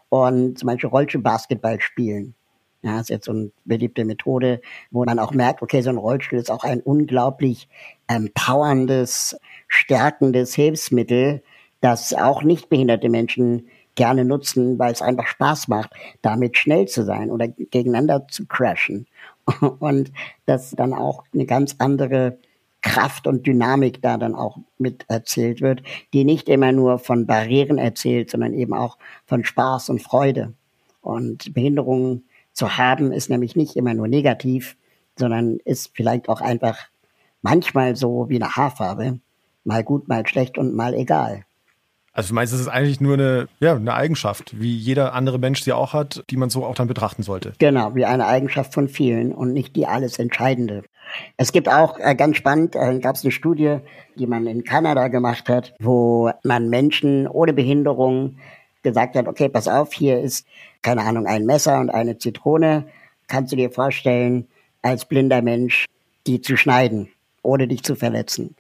Und 0.10 0.58
zum 0.58 0.68
Beispiel 0.68 0.90
Rollstuhlbasketball 0.90 1.80
spielen. 1.80 2.34
Ja, 2.82 3.00
ist 3.00 3.10
jetzt 3.10 3.26
so 3.26 3.32
eine 3.32 3.52
beliebte 3.66 4.04
Methode, 4.04 4.62
wo 4.92 5.06
man 5.06 5.20
auch 5.20 5.32
merkt, 5.32 5.62
okay, 5.62 5.82
so 5.82 5.90
ein 5.90 5.98
Rollstuhl 5.98 6.40
ist 6.40 6.52
auch 6.52 6.64
ein 6.64 6.82
unglaublich 6.82 7.70
empowerndes, 8.08 9.38
stärkendes 9.68 10.54
Hilfsmittel, 10.54 11.44
das 11.84 12.14
auch 12.14 12.44
nicht 12.44 12.70
behinderte 12.70 13.10
Menschen 13.10 13.68
gerne 13.96 14.24
nutzen, 14.24 14.80
weil 14.80 14.94
es 14.94 15.02
einfach 15.02 15.28
Spaß 15.28 15.68
macht, 15.68 15.92
damit 16.22 16.58
schnell 16.58 16.88
zu 16.88 17.04
sein 17.04 17.30
oder 17.30 17.50
gegeneinander 17.50 18.26
zu 18.30 18.46
crashen. 18.46 19.06
Und 19.80 20.14
dass 20.46 20.72
dann 20.72 20.94
auch 20.94 21.26
eine 21.34 21.46
ganz 21.46 21.76
andere 21.80 22.38
Kraft 22.82 23.28
und 23.28 23.48
Dynamik 23.48 24.02
da 24.02 24.18
dann 24.18 24.36
auch 24.36 24.58
mit 24.78 25.06
erzählt 25.08 25.62
wird, 25.62 25.84
die 26.12 26.26
nicht 26.26 26.50
immer 26.50 26.74
nur 26.74 27.00
von 27.00 27.26
Barrieren 27.26 27.78
erzählt, 27.78 28.30
sondern 28.30 28.54
eben 28.54 28.74
auch 28.74 28.98
von 29.26 29.46
Spaß 29.46 29.90
und 29.90 30.02
Freude. 30.02 30.54
Und 31.02 31.54
Behinderungen 31.54 32.26
zu 32.52 32.78
haben 32.78 33.14
ist 33.14 33.30
nämlich 33.30 33.56
nicht 33.56 33.78
immer 33.78 33.94
nur 33.94 34.10
negativ, 34.10 34.76
sondern 35.18 35.60
ist 35.64 35.92
vielleicht 35.94 36.28
auch 36.28 36.42
einfach 36.42 36.78
manchmal 37.42 37.96
so 37.96 38.28
wie 38.28 38.36
eine 38.36 38.54
Haarfarbe, 38.54 39.20
mal 39.64 39.84
gut, 39.86 40.10
mal 40.10 40.28
schlecht 40.28 40.58
und 40.58 40.76
mal 40.76 40.94
egal. 40.94 41.46
Also 42.14 42.30
du 42.30 42.36
meinst, 42.36 42.54
es 42.54 42.60
ist 42.60 42.68
eigentlich 42.68 43.02
nur 43.02 43.16
eine, 43.16 43.48
ja, 43.60 43.76
eine 43.76 43.96
Eigenschaft, 43.96 44.60
wie 44.60 44.76
jeder 44.76 45.14
andere 45.14 45.40
Mensch 45.40 45.64
sie 45.64 45.74
auch 45.74 45.94
hat, 45.94 46.24
die 46.30 46.38
man 46.38 46.52
so 46.52 46.64
auch 46.64 46.76
dann 46.76 46.88
betrachten 46.88 47.24
sollte. 47.24 47.54
Genau, 47.58 47.96
wie 47.96 48.06
eine 48.06 48.28
Eigenschaft 48.28 48.74
von 48.74 48.88
vielen 48.88 49.34
und 49.34 49.52
nicht 49.52 49.76
die 49.76 49.88
alles 49.88 50.20
Entscheidende. 50.20 50.84
Es 51.38 51.52
gibt 51.52 51.68
auch 51.68 52.00
äh, 52.00 52.14
ganz 52.16 52.38
spannend, 52.38 52.76
äh, 52.76 53.00
gab 53.00 53.16
es 53.16 53.24
eine 53.24 53.32
Studie, 53.32 53.78
die 54.16 54.28
man 54.28 54.46
in 54.46 54.64
Kanada 54.64 55.08
gemacht 55.08 55.50
hat, 55.50 55.74
wo 55.80 56.32
man 56.44 56.70
Menschen 56.70 57.28
ohne 57.28 57.54
Behinderung 57.54 58.38
gesagt 58.84 59.16
hat, 59.16 59.28
okay, 59.28 59.50
pass 59.50 59.68
auf, 59.68 59.94
hier 59.94 60.22
ist, 60.22 60.46
keine 60.84 61.02
Ahnung, 61.02 61.26
ein 61.26 61.46
Messer 61.46 61.80
und 61.80 61.90
eine 61.90 62.20
Zitrone. 62.20 62.86
Kannst 63.28 63.52
du 63.52 63.56
dir 63.56 63.72
vorstellen, 63.72 64.48
als 64.84 65.06
blinder 65.06 65.42
Mensch 65.42 65.86
die 66.28 66.42
zu 66.42 66.58
schneiden, 66.58 67.10
ohne 67.42 67.68
dich 67.68 67.84
zu 67.84 67.96
verletzen? 67.96 68.56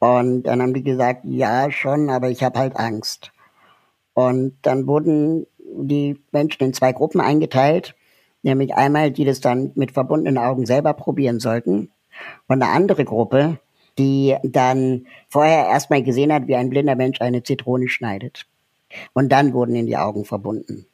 Und 0.00 0.44
dann 0.44 0.60
haben 0.60 0.74
die 0.74 0.82
gesagt, 0.82 1.20
ja 1.24 1.70
schon, 1.70 2.10
aber 2.10 2.30
ich 2.30 2.42
habe 2.42 2.58
halt 2.58 2.76
Angst. 2.76 3.30
Und 4.14 4.56
dann 4.62 4.86
wurden 4.86 5.46
die 5.58 6.18
Menschen 6.32 6.64
in 6.64 6.72
zwei 6.74 6.92
Gruppen 6.92 7.20
eingeteilt, 7.20 7.94
nämlich 8.42 8.74
einmal, 8.74 9.12
die 9.12 9.24
das 9.24 9.40
dann 9.40 9.70
mit 9.76 9.92
verbundenen 9.92 10.38
Augen 10.38 10.66
selber 10.66 10.94
probieren 10.94 11.38
sollten, 11.38 11.90
und 12.48 12.62
eine 12.62 12.72
andere 12.72 13.04
Gruppe, 13.04 13.58
die 13.98 14.36
dann 14.42 15.06
vorher 15.28 15.66
erstmal 15.66 16.02
gesehen 16.02 16.32
hat, 16.32 16.46
wie 16.48 16.56
ein 16.56 16.70
blinder 16.70 16.96
Mensch 16.96 17.20
eine 17.20 17.42
Zitrone 17.42 17.88
schneidet. 17.88 18.46
Und 19.12 19.30
dann 19.30 19.52
wurden 19.52 19.74
in 19.74 19.86
die 19.86 19.96
Augen 19.96 20.24
verbunden. 20.24 20.86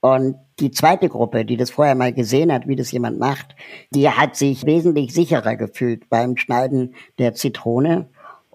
Und 0.00 0.36
die 0.60 0.70
zweite 0.70 1.08
Gruppe, 1.08 1.44
die 1.44 1.56
das 1.56 1.70
vorher 1.70 1.94
mal 1.94 2.12
gesehen 2.12 2.52
hat, 2.52 2.68
wie 2.68 2.76
das 2.76 2.92
jemand 2.92 3.18
macht, 3.18 3.56
die 3.90 4.08
hat 4.08 4.36
sich 4.36 4.64
wesentlich 4.64 5.12
sicherer 5.12 5.56
gefühlt 5.56 6.08
beim 6.08 6.36
Schneiden 6.36 6.94
der 7.18 7.34
Zitrone 7.34 8.08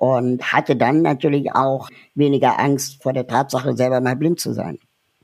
und 0.04 0.44
hatte 0.52 0.76
dann 0.76 1.02
natürlich 1.02 1.56
auch 1.56 1.88
weniger 2.14 2.60
Angst 2.60 3.02
vor 3.02 3.14
der 3.14 3.26
Tatsache, 3.26 3.74
selber 3.74 4.02
mal 4.02 4.18
blind 4.18 4.38
zu 4.38 4.52
sein. 4.52 4.78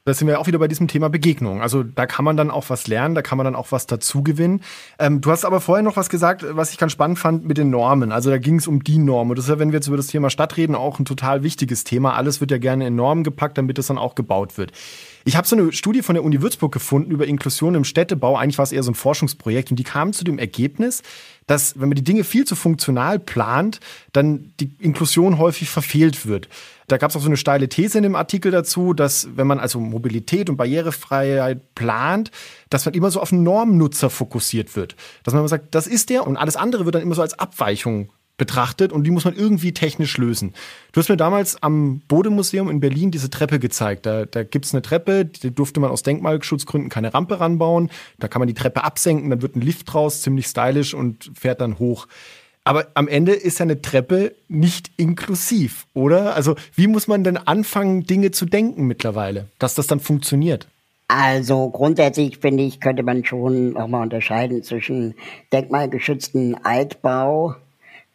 Da 0.06 0.13
sind 0.13 0.30
wir 0.30 0.39
auch 0.39 0.48
wieder 0.48 0.58
bei 0.58 0.70
diesem 0.70 0.88
Thema 0.88 1.10
Begegnung. 1.10 1.62
Also 1.62 1.84
da 1.84 2.06
kann 2.06 2.24
man 2.24 2.38
dann 2.38 2.50
auch 2.50 2.70
was 2.70 2.88
lernen, 2.88 3.13
da 3.13 3.22
kann 3.22 3.38
man 3.38 3.44
dann 3.44 3.56
auch 3.56 3.74
was 3.74 3.88
dazugewinnen. 3.88 4.62
Ähm, 4.98 5.20
du 5.20 5.32
hast 5.32 5.44
aber 5.44 5.60
vorher 5.60 5.84
noch 5.84 5.98
was 5.98 6.08
gesagt, 6.08 6.46
was 6.52 6.72
ich 6.72 6.78
ganz 6.78 6.94
spannend 6.94 7.20
fand 7.20 7.46
mit 7.46 7.58
den 7.58 7.70
Normen. 7.70 8.13
Also 8.13 8.30
da 8.30 8.38
ging 8.38 8.56
es 8.56 8.68
um 8.68 8.82
die 8.82 9.00
Norm. 9.00 9.30
Und 9.30 9.38
das 9.38 9.46
ist 9.46 9.50
ja, 9.50 9.60
wenn 9.60 9.74
wir 9.74 9.80
jetzt 9.80 9.88
über 9.88 9.98
das 9.98 10.08
Thema 10.08 10.30
Stadt 10.30 10.56
reden, 10.56 10.76
auch 10.76 10.98
ein 10.98 11.06
total 11.06 11.44
wichtiges 11.44 11.84
Thema. 11.84 12.15
Alles 12.15 12.39
wird 12.39 12.50
ja 12.50 12.58
gerne 12.58 12.88
in 12.88 12.96
Normen 12.96 13.26
gepackt, 13.26 13.58
damit 13.58 13.78
es 13.78 13.88
dann 13.88 13.98
auch 13.98 14.15
gebaut 14.15 14.58
wird. 14.58 14.72
Ich 15.25 15.36
habe 15.36 15.47
so 15.47 15.55
eine 15.55 15.71
Studie 15.73 16.01
von 16.01 16.15
der 16.15 16.23
Uni 16.23 16.41
Würzburg 16.41 16.71
gefunden 16.71 17.12
über 17.12 17.27
Inklusion 17.27 17.75
im 17.75 17.84
Städtebau. 17.84 18.38
Eigentlich 18.38 18.58
war 18.58 18.63
es 18.63 18.71
eher 18.71 18.84
so 18.84 18.91
ein 18.91 18.95
Forschungsprojekt 18.95 19.69
und 19.71 19.77
die 19.77 19.84
kamen 19.84 20.13
zu 20.13 20.23
dem 20.23 20.39
Ergebnis, 20.39 21.03
dass 21.45 21.79
wenn 21.79 21.89
man 21.89 21.95
die 21.95 22.03
Dinge 22.03 22.23
viel 22.23 22.45
zu 22.45 22.55
funktional 22.55 23.19
plant, 23.19 23.79
dann 24.13 24.53
die 24.60 24.71
Inklusion 24.79 25.38
häufig 25.38 25.69
verfehlt 25.69 26.25
wird. 26.25 26.47
Da 26.88 26.97
gab 26.97 27.10
es 27.10 27.15
auch 27.15 27.21
so 27.21 27.27
eine 27.27 27.38
steile 27.38 27.69
These 27.69 27.97
in 27.97 28.03
dem 28.03 28.15
Artikel 28.15 28.51
dazu, 28.51 28.93
dass 28.93 29.29
wenn 29.36 29.47
man 29.47 29.60
also 29.60 29.79
Mobilität 29.79 30.49
und 30.49 30.58
Barrierefreiheit 30.58 31.75
plant, 31.75 32.32
dass 32.69 32.86
man 32.86 32.93
immer 32.93 33.12
so 33.12 33.19
auf 33.19 33.32
einen 33.32 33.43
Normnutzer 33.43 34.10
fokussiert 34.10 34.75
wird. 34.75 34.95
Dass 35.23 35.34
man 35.34 35.41
immer 35.41 35.49
sagt, 35.49 35.75
das 35.75 35.86
ist 35.86 36.10
der 36.10 36.25
und 36.25 36.38
alles 36.38 36.55
andere 36.55 36.86
wird 36.86 36.95
dann 36.95 37.01
immer 37.01 37.15
so 37.15 37.21
als 37.21 37.38
Abweichung 37.38 38.12
betrachtet 38.39 38.91
und 38.91 39.04
die 39.04 39.12
muss 39.12 39.25
man 39.25 39.36
irgendwie 39.36 39.71
technisch 39.71 40.17
lösen. 40.17 40.56
Du 40.91 40.99
hast 40.99 41.10
mir 41.10 41.17
damals 41.17 41.62
am 41.62 42.02
Bodemuseum 42.08 42.69
in 42.71 42.80
Berlin 42.80 43.12
diese 43.12 43.30
Treppe 43.30 43.60
gezeigt. 43.60 44.08
Da, 44.08 44.25
da 44.25 44.41
es 44.41 44.73
eine 44.73 44.82
Treppe, 44.82 45.25
die 45.25 45.54
durfte 45.54 45.80
man 45.80 45.91
aus 45.91 46.02
Denkmalschutzgründen 46.02 46.89
keine 46.89 47.13
Rampe 47.13 47.39
ranbauen. 47.39 47.91
Da 48.17 48.28
kann 48.28 48.39
man 48.39 48.47
die 48.47 48.56
Treppe 48.56 48.84
absenken, 48.84 49.30
dann 49.30 49.43
wird 49.43 49.56
ein 49.56 49.62
Lift 49.62 49.93
draus, 49.93 50.21
ziemlich 50.21 50.47
stylisch 50.47 50.95
und 50.95 51.30
fährt 51.36 51.62
dann 51.62 51.78
hoch. 51.78 52.08
Aber 52.63 52.88
am 52.93 53.08
Ende 53.08 53.34
ist 53.34 53.60
ja 53.60 53.63
eine 53.63 53.82
Treppe 53.82 54.36
nicht 54.47 54.91
inklusiv, 54.97 55.86
oder? 55.93 56.36
Also 56.36 56.56
wie 56.75 56.88
muss 56.88 57.08
man 57.08 57.23
denn 57.23 57.38
anfangen, 57.38 58.06
Dinge 58.06 58.32
zu 58.32 58.45
denken 58.45 58.88
mittlerweile, 58.88 59.47
dass 59.60 59.75
das 59.75 59.88
dann 59.88 59.99
funktioniert? 59.99 60.67
Also 61.08 61.69
grundsätzlich 61.69 62.38
finde 62.38 62.63
ich, 62.63 62.80
könnte 62.80 63.02
man 63.02 63.25
schon 63.25 63.71
nochmal 63.71 64.04
unterscheiden 64.04 64.62
zwischen 64.62 65.15
denkmalgeschützten 65.52 66.63
Altbau 66.63 67.56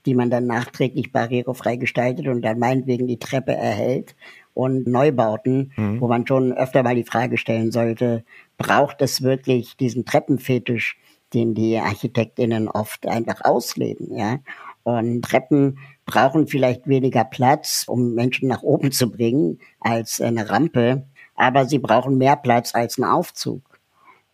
die 0.06 0.14
man 0.14 0.30
dann 0.30 0.46
nachträglich 0.46 1.12
barrierefrei 1.12 1.76
gestaltet 1.76 2.28
und 2.28 2.42
dann 2.42 2.58
meinetwegen 2.58 3.06
die 3.06 3.18
Treppe 3.18 3.52
erhält 3.52 4.14
und 4.52 4.86
Neubauten, 4.86 5.72
mhm. 5.76 6.00
wo 6.00 6.08
man 6.08 6.26
schon 6.26 6.52
öfter 6.52 6.82
mal 6.82 6.94
die 6.94 7.04
Frage 7.04 7.36
stellen 7.38 7.72
sollte, 7.72 8.24
braucht 8.56 9.02
es 9.02 9.22
wirklich 9.22 9.76
diesen 9.76 10.04
Treppenfetisch, 10.04 10.96
den 11.32 11.54
die 11.54 11.78
Architektinnen 11.78 12.68
oft 12.68 13.06
einfach 13.06 13.40
ausleben, 13.44 14.16
ja? 14.16 14.38
Und 14.84 15.22
Treppen 15.22 15.78
brauchen 16.04 16.46
vielleicht 16.46 16.86
weniger 16.86 17.24
Platz, 17.24 17.84
um 17.88 18.14
Menschen 18.14 18.48
nach 18.48 18.62
oben 18.62 18.92
zu 18.92 19.10
bringen, 19.10 19.58
als 19.80 20.20
eine 20.20 20.50
Rampe, 20.50 21.06
aber 21.34 21.64
sie 21.64 21.78
brauchen 21.78 22.18
mehr 22.18 22.36
Platz 22.36 22.74
als 22.74 22.98
ein 22.98 23.04
Aufzug. 23.04 23.62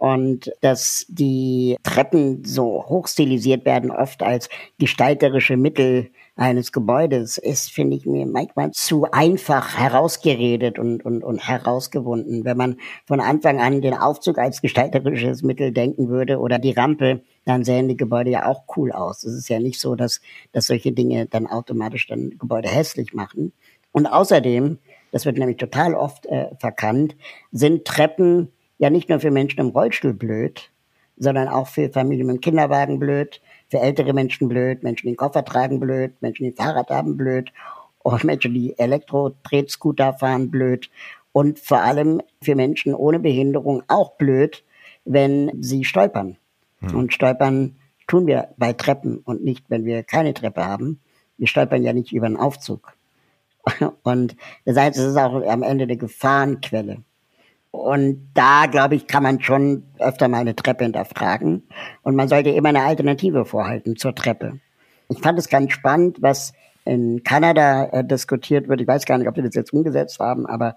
Und 0.00 0.50
dass 0.62 1.04
die 1.10 1.76
Treppen 1.82 2.42
so 2.42 2.86
hochstilisiert 2.88 3.66
werden, 3.66 3.90
oft 3.90 4.22
als 4.22 4.48
gestalterische 4.78 5.58
Mittel 5.58 6.08
eines 6.36 6.72
Gebäudes 6.72 7.36
ist, 7.36 7.70
finde 7.70 7.98
ich 7.98 8.06
mir 8.06 8.24
manchmal 8.24 8.70
zu 8.70 9.04
einfach 9.12 9.76
herausgeredet 9.76 10.78
und, 10.78 11.04
und, 11.04 11.22
und 11.22 11.46
herausgewunden. 11.46 12.46
Wenn 12.46 12.56
man 12.56 12.76
von 13.04 13.20
Anfang 13.20 13.60
an 13.60 13.82
den 13.82 13.92
Aufzug 13.92 14.38
als 14.38 14.62
gestalterisches 14.62 15.42
Mittel 15.42 15.70
denken 15.70 16.08
würde 16.08 16.38
oder 16.38 16.58
die 16.58 16.72
Rampe, 16.72 17.20
dann 17.44 17.62
sehen 17.62 17.86
die 17.86 17.98
Gebäude 17.98 18.30
ja 18.30 18.46
auch 18.46 18.62
cool 18.78 18.92
aus. 18.92 19.22
Es 19.22 19.34
ist 19.34 19.50
ja 19.50 19.60
nicht 19.60 19.78
so, 19.78 19.96
dass, 19.96 20.22
dass 20.52 20.68
solche 20.68 20.92
Dinge 20.92 21.26
dann 21.26 21.46
automatisch 21.46 22.06
dann 22.06 22.30
Gebäude 22.38 22.70
hässlich 22.70 23.12
machen. 23.12 23.52
Und 23.92 24.06
außerdem, 24.06 24.78
das 25.12 25.26
wird 25.26 25.36
nämlich 25.36 25.58
total 25.58 25.94
oft 25.94 26.24
äh, 26.24 26.56
verkannt, 26.58 27.16
sind 27.52 27.84
Treppen 27.84 28.50
ja 28.80 28.90
nicht 28.90 29.08
nur 29.08 29.20
für 29.20 29.30
Menschen 29.30 29.60
im 29.60 29.68
Rollstuhl 29.68 30.14
blöd, 30.14 30.70
sondern 31.16 31.48
auch 31.48 31.68
für 31.68 31.90
Familien 31.90 32.26
mit 32.26 32.40
Kinderwagen 32.42 32.98
blöd, 32.98 33.42
für 33.68 33.78
ältere 33.78 34.14
Menschen 34.14 34.48
blöd, 34.48 34.82
Menschen, 34.82 35.06
die 35.06 35.12
den 35.12 35.18
Koffer 35.18 35.44
tragen 35.44 35.78
blöd, 35.78 36.14
Menschen, 36.22 36.44
die 36.44 36.50
ein 36.50 36.56
Fahrrad 36.56 36.88
haben 36.90 37.16
blöd, 37.16 37.52
und 38.02 38.24
Menschen, 38.24 38.54
die 38.54 38.78
Elektro-Drehscooter 38.78 40.14
fahren 40.14 40.50
blöd 40.50 40.90
und 41.32 41.58
vor 41.58 41.82
allem 41.82 42.22
für 42.42 42.54
Menschen 42.54 42.94
ohne 42.94 43.20
Behinderung 43.20 43.82
auch 43.88 44.12
blöd, 44.16 44.64
wenn 45.04 45.52
sie 45.62 45.84
stolpern. 45.84 46.38
Hm. 46.78 46.96
Und 46.96 47.12
stolpern 47.12 47.76
tun 48.08 48.26
wir 48.26 48.48
bei 48.56 48.72
Treppen 48.72 49.18
und 49.18 49.44
nicht, 49.44 49.66
wenn 49.68 49.84
wir 49.84 50.02
keine 50.02 50.32
Treppe 50.32 50.64
haben. 50.64 51.00
Wir 51.36 51.46
stolpern 51.46 51.82
ja 51.82 51.92
nicht 51.92 52.12
über 52.12 52.26
einen 52.26 52.38
Aufzug. 52.38 52.94
Und 54.02 54.36
das 54.64 54.76
heißt, 54.76 54.98
es 54.98 55.04
ist 55.04 55.16
auch 55.16 55.42
am 55.46 55.62
Ende 55.62 55.84
eine 55.84 55.96
Gefahrenquelle. 55.96 57.02
Und 57.70 58.30
da, 58.34 58.66
glaube 58.66 58.96
ich, 58.96 59.06
kann 59.06 59.22
man 59.22 59.40
schon 59.40 59.84
öfter 59.98 60.28
mal 60.28 60.38
eine 60.38 60.56
Treppe 60.56 60.84
hinterfragen. 60.84 61.62
Und 62.02 62.16
man 62.16 62.28
sollte 62.28 62.50
immer 62.50 62.70
eine 62.70 62.82
Alternative 62.82 63.44
vorhalten 63.44 63.96
zur 63.96 64.14
Treppe. 64.14 64.58
Ich 65.08 65.20
fand 65.20 65.38
es 65.38 65.48
ganz 65.48 65.72
spannend, 65.72 66.18
was 66.20 66.52
in 66.84 67.22
Kanada 67.22 67.84
äh, 67.86 68.04
diskutiert 68.04 68.68
wird. 68.68 68.80
Ich 68.80 68.88
weiß 68.88 69.04
gar 69.04 69.18
nicht, 69.18 69.28
ob 69.28 69.34
die 69.34 69.42
das 69.42 69.54
jetzt 69.54 69.72
umgesetzt 69.72 70.18
haben, 70.18 70.46
aber 70.46 70.76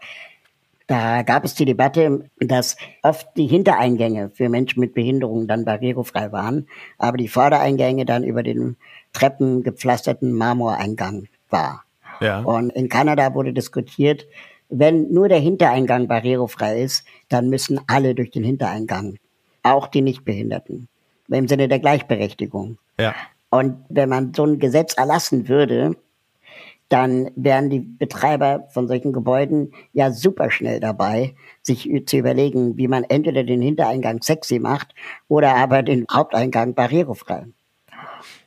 da 0.87 1.23
gab 1.23 1.45
es 1.45 1.55
die 1.55 1.65
Debatte, 1.65 2.29
dass 2.39 2.75
oft 3.01 3.27
die 3.37 3.47
Hintereingänge 3.47 4.31
für 4.33 4.49
Menschen 4.49 4.81
mit 4.81 4.93
Behinderungen 4.93 5.47
dann 5.47 5.65
barrierefrei 5.65 6.31
waren, 6.31 6.67
aber 6.97 7.17
die 7.17 7.29
Vordereingänge 7.29 8.05
dann 8.05 8.23
über 8.23 8.43
den 8.43 8.75
treppengepflasterten 9.13 10.33
Marmoreingang 10.33 11.27
war. 11.49 11.83
Ja. 12.19 12.41
Und 12.41 12.71
in 12.71 12.89
Kanada 12.89 13.33
wurde 13.33 13.53
diskutiert, 13.53 14.25
wenn 14.73 15.11
nur 15.11 15.29
der 15.29 15.39
Hintereingang 15.39 16.07
barrierefrei 16.07 16.81
ist, 16.81 17.05
dann 17.29 17.49
müssen 17.49 17.79
alle 17.87 18.15
durch 18.15 18.31
den 18.31 18.43
Hintereingang, 18.43 19.17
auch 19.61 19.87
die 19.87 20.01
Nichtbehinderten, 20.01 20.87
im 21.29 21.47
Sinne 21.47 21.67
der 21.67 21.79
Gleichberechtigung. 21.79 22.79
Ja. 22.99 23.13
Und 23.51 23.85
wenn 23.89 24.09
man 24.09 24.33
so 24.33 24.45
ein 24.45 24.57
Gesetz 24.57 24.95
erlassen 24.95 25.47
würde, 25.47 25.95
dann 26.89 27.29
wären 27.35 27.69
die 27.69 27.79
Betreiber 27.79 28.67
von 28.69 28.87
solchen 28.87 29.13
Gebäuden 29.13 29.73
ja 29.93 30.11
super 30.11 30.49
schnell 30.49 30.79
dabei, 30.79 31.35
sich 31.61 31.89
zu 32.05 32.17
überlegen, 32.17 32.77
wie 32.77 32.87
man 32.87 33.03
entweder 33.03 33.43
den 33.43 33.61
Hintereingang 33.61 34.21
sexy 34.21 34.59
macht 34.59 34.93
oder 35.27 35.55
aber 35.55 35.83
den 35.83 36.05
Haupteingang 36.11 36.73
barrierefrei. 36.73 37.45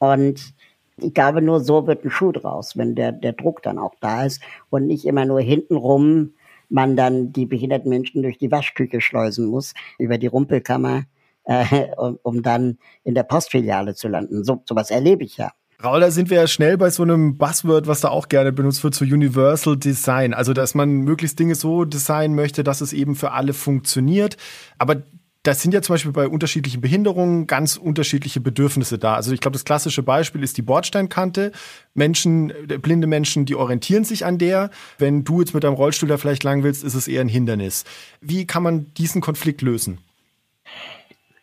Und 0.00 0.54
ich 0.98 1.14
glaube, 1.14 1.42
nur 1.42 1.60
so 1.60 1.86
wird 1.86 2.04
ein 2.04 2.10
Schuh 2.10 2.32
draus, 2.32 2.76
wenn 2.76 2.94
der, 2.94 3.12
der 3.12 3.32
Druck 3.32 3.62
dann 3.62 3.78
auch 3.78 3.94
da 4.00 4.24
ist 4.24 4.40
und 4.70 4.86
nicht 4.86 5.04
immer 5.04 5.24
nur 5.24 5.40
hintenrum 5.40 6.32
man 6.68 6.96
dann 6.96 7.32
die 7.32 7.46
behinderten 7.46 7.88
Menschen 7.88 8.22
durch 8.22 8.38
die 8.38 8.50
Waschküche 8.50 9.00
schleusen 9.00 9.46
muss, 9.46 9.74
über 9.98 10.18
die 10.18 10.26
Rumpelkammer, 10.26 11.04
äh, 11.44 11.86
um, 11.96 12.18
um 12.22 12.42
dann 12.42 12.78
in 13.04 13.14
der 13.14 13.22
Postfiliale 13.22 13.94
zu 13.94 14.08
landen. 14.08 14.44
So 14.44 14.62
sowas 14.64 14.90
erlebe 14.90 15.24
ich 15.24 15.36
ja. 15.36 15.52
Raul, 15.84 16.00
da 16.00 16.10
sind 16.10 16.30
wir 16.30 16.38
ja 16.38 16.46
schnell 16.46 16.78
bei 16.78 16.88
so 16.88 17.02
einem 17.02 17.36
Buzzword, 17.36 17.86
was 17.86 18.00
da 18.00 18.08
auch 18.08 18.28
gerne 18.28 18.50
benutzt 18.50 18.82
wird, 18.82 18.94
so 18.94 19.04
Universal 19.04 19.76
Design. 19.76 20.32
Also, 20.32 20.54
dass 20.54 20.74
man 20.74 21.02
möglichst 21.02 21.38
Dinge 21.38 21.54
so 21.54 21.84
designen 21.84 22.34
möchte, 22.34 22.64
dass 22.64 22.80
es 22.80 22.94
eben 22.94 23.14
für 23.14 23.32
alle 23.32 23.52
funktioniert. 23.52 24.38
Aber 24.78 25.02
das 25.46 25.62
sind 25.62 25.72
ja 25.72 25.80
zum 25.80 25.94
Beispiel 25.94 26.12
bei 26.12 26.26
unterschiedlichen 26.26 26.80
Behinderungen 26.80 27.46
ganz 27.46 27.76
unterschiedliche 27.76 28.40
Bedürfnisse 28.40 28.98
da. 28.98 29.14
Also 29.14 29.32
ich 29.32 29.40
glaube, 29.40 29.52
das 29.52 29.64
klassische 29.64 30.02
Beispiel 30.02 30.42
ist 30.42 30.56
die 30.56 30.62
Bordsteinkante. 30.62 31.52
Menschen, 31.94 32.52
blinde 32.82 33.06
Menschen, 33.06 33.44
die 33.46 33.54
orientieren 33.54 34.02
sich 34.02 34.24
an 34.24 34.38
der. 34.38 34.70
Wenn 34.98 35.22
du 35.22 35.40
jetzt 35.40 35.54
mit 35.54 35.62
deinem 35.62 35.74
Rollstuhl 35.74 36.08
da 36.08 36.16
vielleicht 36.16 36.42
lang 36.42 36.64
willst, 36.64 36.82
ist 36.82 36.94
es 36.94 37.06
eher 37.06 37.20
ein 37.20 37.28
Hindernis. 37.28 37.84
Wie 38.20 38.46
kann 38.46 38.64
man 38.64 38.92
diesen 38.94 39.20
Konflikt 39.20 39.62
lösen? 39.62 39.98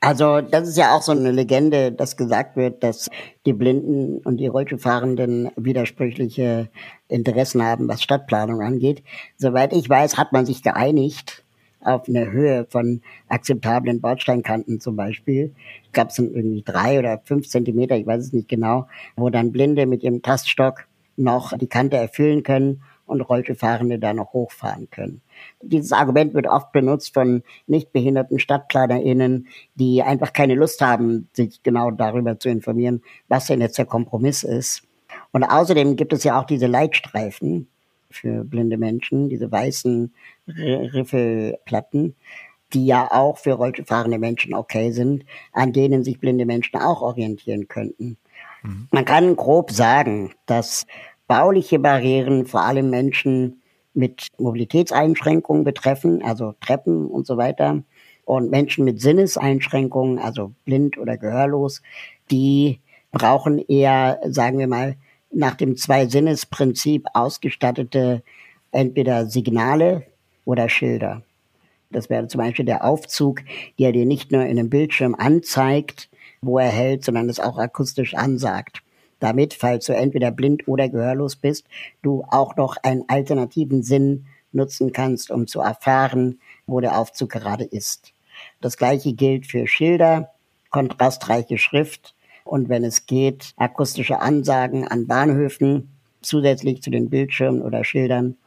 Also 0.02 0.42
das 0.42 0.68
ist 0.68 0.78
ja 0.78 0.94
auch 0.94 1.02
so 1.02 1.14
eine 1.14 1.32
Legende, 1.32 1.94
dass 1.94 2.18
gesagt 2.18 2.58
wird, 2.58 2.84
dass 2.84 3.10
die 3.46 3.54
Blinden 3.54 4.18
und 4.18 4.36
die 4.36 4.48
Rollstuhlfahrenden 4.48 5.52
widersprüchliche 5.56 6.70
Interessen 7.08 7.64
haben, 7.64 7.88
was 7.88 8.04
Stadtplanung 8.04 8.62
angeht. 8.62 9.02
Soweit 9.38 9.72
ich 9.72 9.90
weiß, 9.90 10.18
hat 10.18 10.34
man 10.34 10.46
sich 10.46 10.62
geeinigt 10.62 11.43
auf 11.86 12.08
eine 12.08 12.32
Höhe 12.32 12.66
von 12.70 13.02
akzeptablen 13.28 14.02
Bordsteinkanten 14.02 14.80
zum 14.80 14.96
Beispiel. 14.96 15.54
Gab 15.92 16.10
es 16.10 16.20
irgendwie 16.20 16.64
drei 16.64 17.00
oder 17.00 17.22
fünf 17.24 17.48
Zentimeter, 17.48 17.96
ich 17.96 18.06
weiß 18.06 18.22
es 18.22 18.34
nicht 18.34 18.50
genau, 18.50 18.88
wo 19.16 19.30
dann 19.30 19.52
Blinde 19.52 19.86
mit 19.86 20.04
ihrem 20.04 20.22
Taststock 20.22 20.88
noch 21.16 21.56
die 21.58 21.68
Kante 21.68 21.98
erfüllen 21.98 22.44
können 22.44 22.82
und 23.06 23.22
Rollstuhlfahrende 23.22 24.00
da 24.00 24.14
noch 24.14 24.34
hochfahren 24.34 24.90
können. 24.90 25.22
Dieses 25.62 25.92
Argument 25.92 26.34
wird 26.34 26.48
oft 26.48 26.72
benutzt 26.72 27.14
von 27.14 27.44
nicht 27.68 27.92
behinderten 27.92 28.40
StadtplanerInnen, 28.40 29.48
die 29.76 30.02
einfach 30.02 30.34
keine 30.34 30.56
Lust 30.56 30.82
haben, 30.82 31.30
sich 31.34 31.62
genau 31.64 31.92
darüber 31.92 32.40
zu 32.40 32.50
informieren, 32.50 33.02
was 33.28 33.48
denn 33.48 33.62
jetzt 33.62 33.78
der 33.78 33.86
Kompromiss 33.86 34.44
ist. 34.44 34.84
Und 35.32 35.44
außerdem 35.44 35.96
gibt 35.96 36.14
es 36.14 36.24
ja 36.24 36.40
auch 36.40 36.46
diese 36.46 36.68
Leitstreifen, 36.68 37.68
für 38.14 38.44
blinde 38.44 38.78
Menschen, 38.78 39.30
diese 39.30 39.52
weißen 39.52 40.14
Riffelplatten, 40.48 42.16
die 42.74 42.86
ja 42.86 43.12
auch 43.12 43.38
für 43.38 43.54
rollstuhlfahrende 43.54 44.20
Menschen 44.20 44.54
okay 44.54 44.92
sind, 44.92 45.26
an 45.52 45.74
denen 45.74 46.04
sich 46.04 46.20
blinde 46.20 46.46
Menschen 46.46 46.80
auch 46.80 47.02
orientieren 47.02 47.68
könnten. 47.68 48.18
Mhm. 48.64 48.88
Man 48.92 49.06
kann 49.06 49.36
grob 49.36 49.72
sagen, 49.72 50.34
dass 50.46 50.86
bauliche 51.28 51.80
Barrieren 51.80 52.46
vor 52.46 52.62
allem 52.62 52.90
Menschen 52.90 53.62
mit 53.94 54.28
Mobilitätseinschränkungen 54.40 55.64
betreffen, 55.64 56.24
also 56.24 56.54
Treppen 56.60 57.08
und 57.08 57.28
so 57.28 57.38
weiter, 57.38 57.84
und 58.26 58.50
Menschen 58.50 58.86
mit 58.86 59.02
Sinneseinschränkungen, 59.02 60.18
also 60.18 60.54
blind 60.66 60.98
oder 60.98 61.18
gehörlos, 61.18 61.82
die 62.32 62.80
brauchen 63.12 63.60
eher, 63.60 64.20
sagen 64.26 64.58
wir 64.58 64.68
mal, 64.68 64.96
nach 65.34 65.56
dem 65.56 65.76
Zwei-Sinnes-Prinzip 65.78 67.08
ausgestattete 67.14 68.24
entweder 68.72 69.26
Signale 69.28 70.04
oder 70.46 70.70
Schilder. 70.70 71.22
Das 71.92 72.10
wäre 72.10 72.28
zum 72.28 72.40
Beispiel 72.40 72.66
der 72.66 72.84
Aufzug, 72.84 73.42
der 73.80 73.92
dir 73.92 74.06
nicht 74.06 74.32
nur 74.32 74.44
in 74.44 74.58
einem 74.58 74.70
Bildschirm 74.70 75.16
anzeigt, 75.16 76.10
wo 76.42 76.58
er 76.58 76.70
hält, 76.70 77.06
sondern 77.06 77.30
es 77.30 77.40
auch 77.40 77.58
akustisch 77.58 78.16
ansagt. 78.16 78.82
Damit, 79.20 79.54
falls 79.54 79.86
du 79.86 79.96
entweder 79.96 80.32
blind 80.32 80.68
oder 80.68 80.90
gehörlos 80.90 81.36
bist, 81.36 81.66
du 82.02 82.26
auch 82.30 82.56
noch 82.58 82.78
einen 82.84 83.04
alternativen 83.08 83.84
Sinn 83.84 84.26
nutzen 84.52 84.92
kannst, 84.92 85.32
um 85.32 85.48
zu 85.48 85.62
erfahren, 85.62 86.40
wo 86.68 86.80
der 86.80 86.98
Aufzug 86.98 87.30
gerade 87.30 87.64
ist. 87.64 88.14
Das 88.60 88.78
gleiche 88.78 89.14
gilt 89.14 89.48
für 89.48 89.68
Schilder, 89.68 90.32
kontrastreiche 90.70 91.58
Schrift, 91.58 92.16
und 92.44 92.70
wenn 92.70 92.84
es 92.84 93.06
geht, 93.06 93.54
akustische 93.58 94.20
Ansagen 94.20 94.88
an 94.88 95.08
Bahnhöfen 95.08 95.90
zusätzlich 96.22 96.82
zu 96.82 96.90
den 96.90 97.10
Bildschirmen 97.10 97.62
oder 97.62 97.84
Schildern 97.84 98.38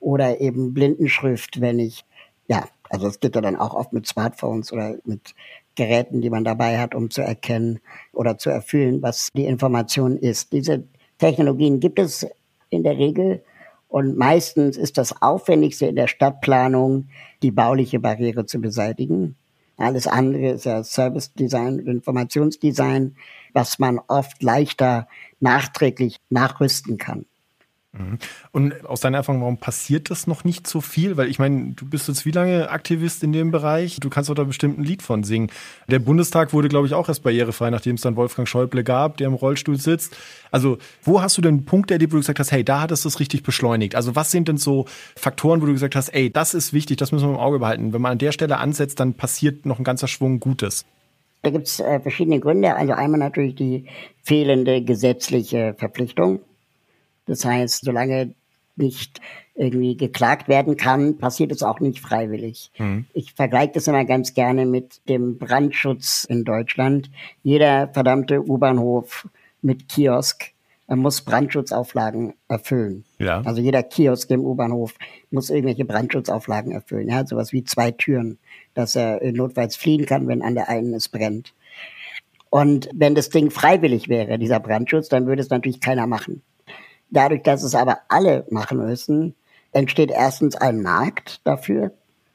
oder 0.00 0.40
eben 0.40 0.74
Blindenschrift, 0.74 1.60
wenn 1.60 1.78
ich, 1.78 2.04
ja, 2.46 2.68
also 2.90 3.06
es 3.06 3.20
geht 3.20 3.34
ja 3.34 3.40
dann 3.40 3.56
auch 3.56 3.74
oft 3.74 3.92
mit 3.92 4.06
Smartphones 4.06 4.72
oder 4.72 4.96
mit 5.04 5.34
Geräten, 5.74 6.20
die 6.20 6.30
man 6.30 6.44
dabei 6.44 6.78
hat, 6.78 6.94
um 6.94 7.10
zu 7.10 7.22
erkennen 7.22 7.80
oder 8.12 8.38
zu 8.38 8.50
erfüllen, 8.50 9.02
was 9.02 9.28
die 9.34 9.44
Information 9.44 10.16
ist. 10.16 10.52
Diese 10.52 10.84
Technologien 11.18 11.80
gibt 11.80 11.98
es 11.98 12.26
in 12.70 12.82
der 12.82 12.96
Regel 12.96 13.42
und 13.88 14.16
meistens 14.16 14.76
ist 14.76 14.98
das 14.98 15.22
Aufwendigste 15.22 15.86
in 15.86 15.96
der 15.96 16.08
Stadtplanung, 16.08 17.08
die 17.42 17.50
bauliche 17.50 18.00
Barriere 18.00 18.44
zu 18.46 18.60
beseitigen. 18.60 19.36
Alles 19.78 20.08
andere 20.08 20.50
ist 20.50 20.64
ja 20.64 20.82
Service 20.82 21.32
Design, 21.34 21.78
Informationsdesign, 21.78 23.16
was 23.52 23.78
man 23.78 24.00
oft 24.08 24.42
leichter 24.42 25.06
nachträglich 25.40 26.18
nachrüsten 26.30 26.98
kann. 26.98 27.26
Mhm. 27.92 28.18
Und 28.52 28.84
aus 28.84 29.00
deiner 29.00 29.18
Erfahrung, 29.18 29.40
warum 29.40 29.56
passiert 29.56 30.10
das 30.10 30.26
noch 30.26 30.44
nicht 30.44 30.66
so 30.66 30.82
viel? 30.82 31.16
Weil 31.16 31.28
ich 31.28 31.38
meine, 31.38 31.72
du 31.72 31.86
bist 31.86 32.06
jetzt 32.08 32.26
wie 32.26 32.30
lange 32.30 32.68
Aktivist 32.70 33.22
in 33.24 33.32
dem 33.32 33.50
Bereich? 33.50 33.98
Du 34.00 34.10
kannst 34.10 34.28
doch 34.28 34.34
da 34.34 34.44
bestimmt 34.44 34.78
ein 34.78 34.84
Lied 34.84 35.02
von 35.02 35.24
singen. 35.24 35.50
Der 35.88 35.98
Bundestag 35.98 36.52
wurde, 36.52 36.68
glaube 36.68 36.86
ich, 36.86 36.92
auch 36.92 37.08
erst 37.08 37.22
barrierefrei, 37.22 37.70
nachdem 37.70 37.94
es 37.94 38.02
dann 38.02 38.16
Wolfgang 38.16 38.46
Schäuble 38.46 38.84
gab, 38.84 39.16
der 39.16 39.28
im 39.28 39.34
Rollstuhl 39.34 39.80
sitzt. 39.80 40.16
Also, 40.50 40.76
wo 41.02 41.22
hast 41.22 41.38
du 41.38 41.42
denn 41.42 41.54
einen 41.54 41.64
Punkt 41.64 41.90
erlebt, 41.90 42.12
wo 42.12 42.16
du 42.16 42.20
gesagt 42.20 42.40
hast, 42.40 42.52
hey, 42.52 42.62
da 42.62 42.82
hat 42.82 42.90
es 42.90 43.02
das 43.02 43.20
richtig 43.20 43.42
beschleunigt? 43.42 43.94
Also, 43.94 44.14
was 44.14 44.30
sind 44.30 44.48
denn 44.48 44.58
so 44.58 44.84
Faktoren, 45.16 45.62
wo 45.62 45.66
du 45.66 45.72
gesagt 45.72 45.96
hast, 45.96 46.10
ey, 46.10 46.30
das 46.30 46.52
ist 46.52 46.74
wichtig, 46.74 46.98
das 46.98 47.10
müssen 47.10 47.28
wir 47.28 47.34
im 47.34 47.40
Auge 47.40 47.58
behalten. 47.58 47.94
Wenn 47.94 48.02
man 48.02 48.12
an 48.12 48.18
der 48.18 48.32
Stelle 48.32 48.58
ansetzt, 48.58 49.00
dann 49.00 49.14
passiert 49.14 49.64
noch 49.64 49.78
ein 49.78 49.84
ganzer 49.84 50.08
Schwung 50.08 50.40
Gutes. 50.40 50.84
Da 51.42 51.50
gibt 51.50 51.68
es 51.68 51.80
äh, 51.80 52.00
verschiedene 52.00 52.40
Gründe. 52.40 52.74
Also 52.74 52.92
einmal 52.92 53.18
natürlich 53.18 53.54
die 53.54 53.86
fehlende 54.22 54.82
gesetzliche 54.82 55.74
Verpflichtung 55.78 56.40
Das 57.28 57.44
heißt, 57.44 57.84
solange 57.84 58.34
nicht 58.74 59.20
irgendwie 59.54 59.96
geklagt 59.96 60.48
werden 60.48 60.76
kann, 60.76 61.18
passiert 61.18 61.52
es 61.52 61.62
auch 61.62 61.80
nicht 61.80 62.00
freiwillig. 62.00 62.70
Mhm. 62.78 63.06
Ich 63.12 63.34
vergleiche 63.34 63.72
das 63.74 63.88
immer 63.88 64.04
ganz 64.04 64.34
gerne 64.34 64.66
mit 64.66 65.00
dem 65.08 65.38
Brandschutz 65.38 66.24
in 66.28 66.44
Deutschland. 66.44 67.10
Jeder 67.42 67.88
verdammte 67.92 68.42
U-Bahnhof 68.42 69.28
mit 69.62 69.88
Kiosk 69.88 70.52
muss 70.96 71.20
Brandschutzauflagen 71.20 72.32
erfüllen. 72.48 73.04
Ja. 73.18 73.42
Also 73.42 73.60
jeder 73.60 73.82
Kiosk 73.82 74.30
im 74.30 74.44
U-Bahnhof 74.44 74.94
muss 75.30 75.50
irgendwelche 75.50 75.84
Brandschutzauflagen 75.84 76.72
erfüllen. 76.72 77.08
Ja, 77.08 77.26
sowas 77.26 77.52
wie 77.52 77.62
zwei 77.64 77.90
Türen, 77.90 78.38
dass 78.72 78.96
er 78.96 79.20
notfalls 79.32 79.76
fliehen 79.76 80.06
kann, 80.06 80.28
wenn 80.28 80.40
an 80.40 80.54
der 80.54 80.70
einen 80.70 80.94
es 80.94 81.10
brennt. 81.10 81.52
Und 82.48 82.88
wenn 82.94 83.14
das 83.14 83.28
Ding 83.28 83.50
freiwillig 83.50 84.08
wäre, 84.08 84.38
dieser 84.38 84.60
Brandschutz, 84.60 85.10
dann 85.10 85.26
würde 85.26 85.42
es 85.42 85.50
natürlich 85.50 85.80
keiner 85.80 86.06
machen. 86.06 86.40
Dadurch, 87.10 87.42
dass 87.42 87.62
es 87.62 87.74
aber 87.74 87.98
alle 88.08 88.46
machen 88.50 88.78
müssen, 88.78 89.34
entsteht 89.72 90.10
erstens 90.10 90.56
ein 90.56 90.82
Markt 90.82 91.40
dafür, 91.44 91.92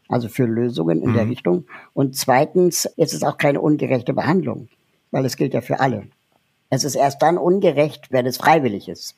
also 0.08 0.30
für 0.30 0.46
Lösungen 0.46 1.02
in 1.02 1.12
mhm. 1.12 1.16
der 1.16 1.28
Richtung. 1.28 1.66
Und 1.94 2.16
zweitens 2.16 2.86
ist 2.86 3.14
es 3.14 3.24
auch 3.24 3.38
keine 3.38 3.62
ungerechte 3.62 4.14
Behandlung, 4.14 4.70
weil 5.12 5.26
es 5.26 5.38
gilt 5.38 5.54
ja 5.54 5.62
für 5.62 5.80
alle. 5.80 6.08
Es 6.70 6.84
ist 6.84 6.96
erst 6.96 7.22
dann 7.22 7.38
ungerecht, 7.38 8.12
wenn 8.12 8.26
es 8.26 8.38
freiwillig 8.38 8.90
ist, 8.90 9.16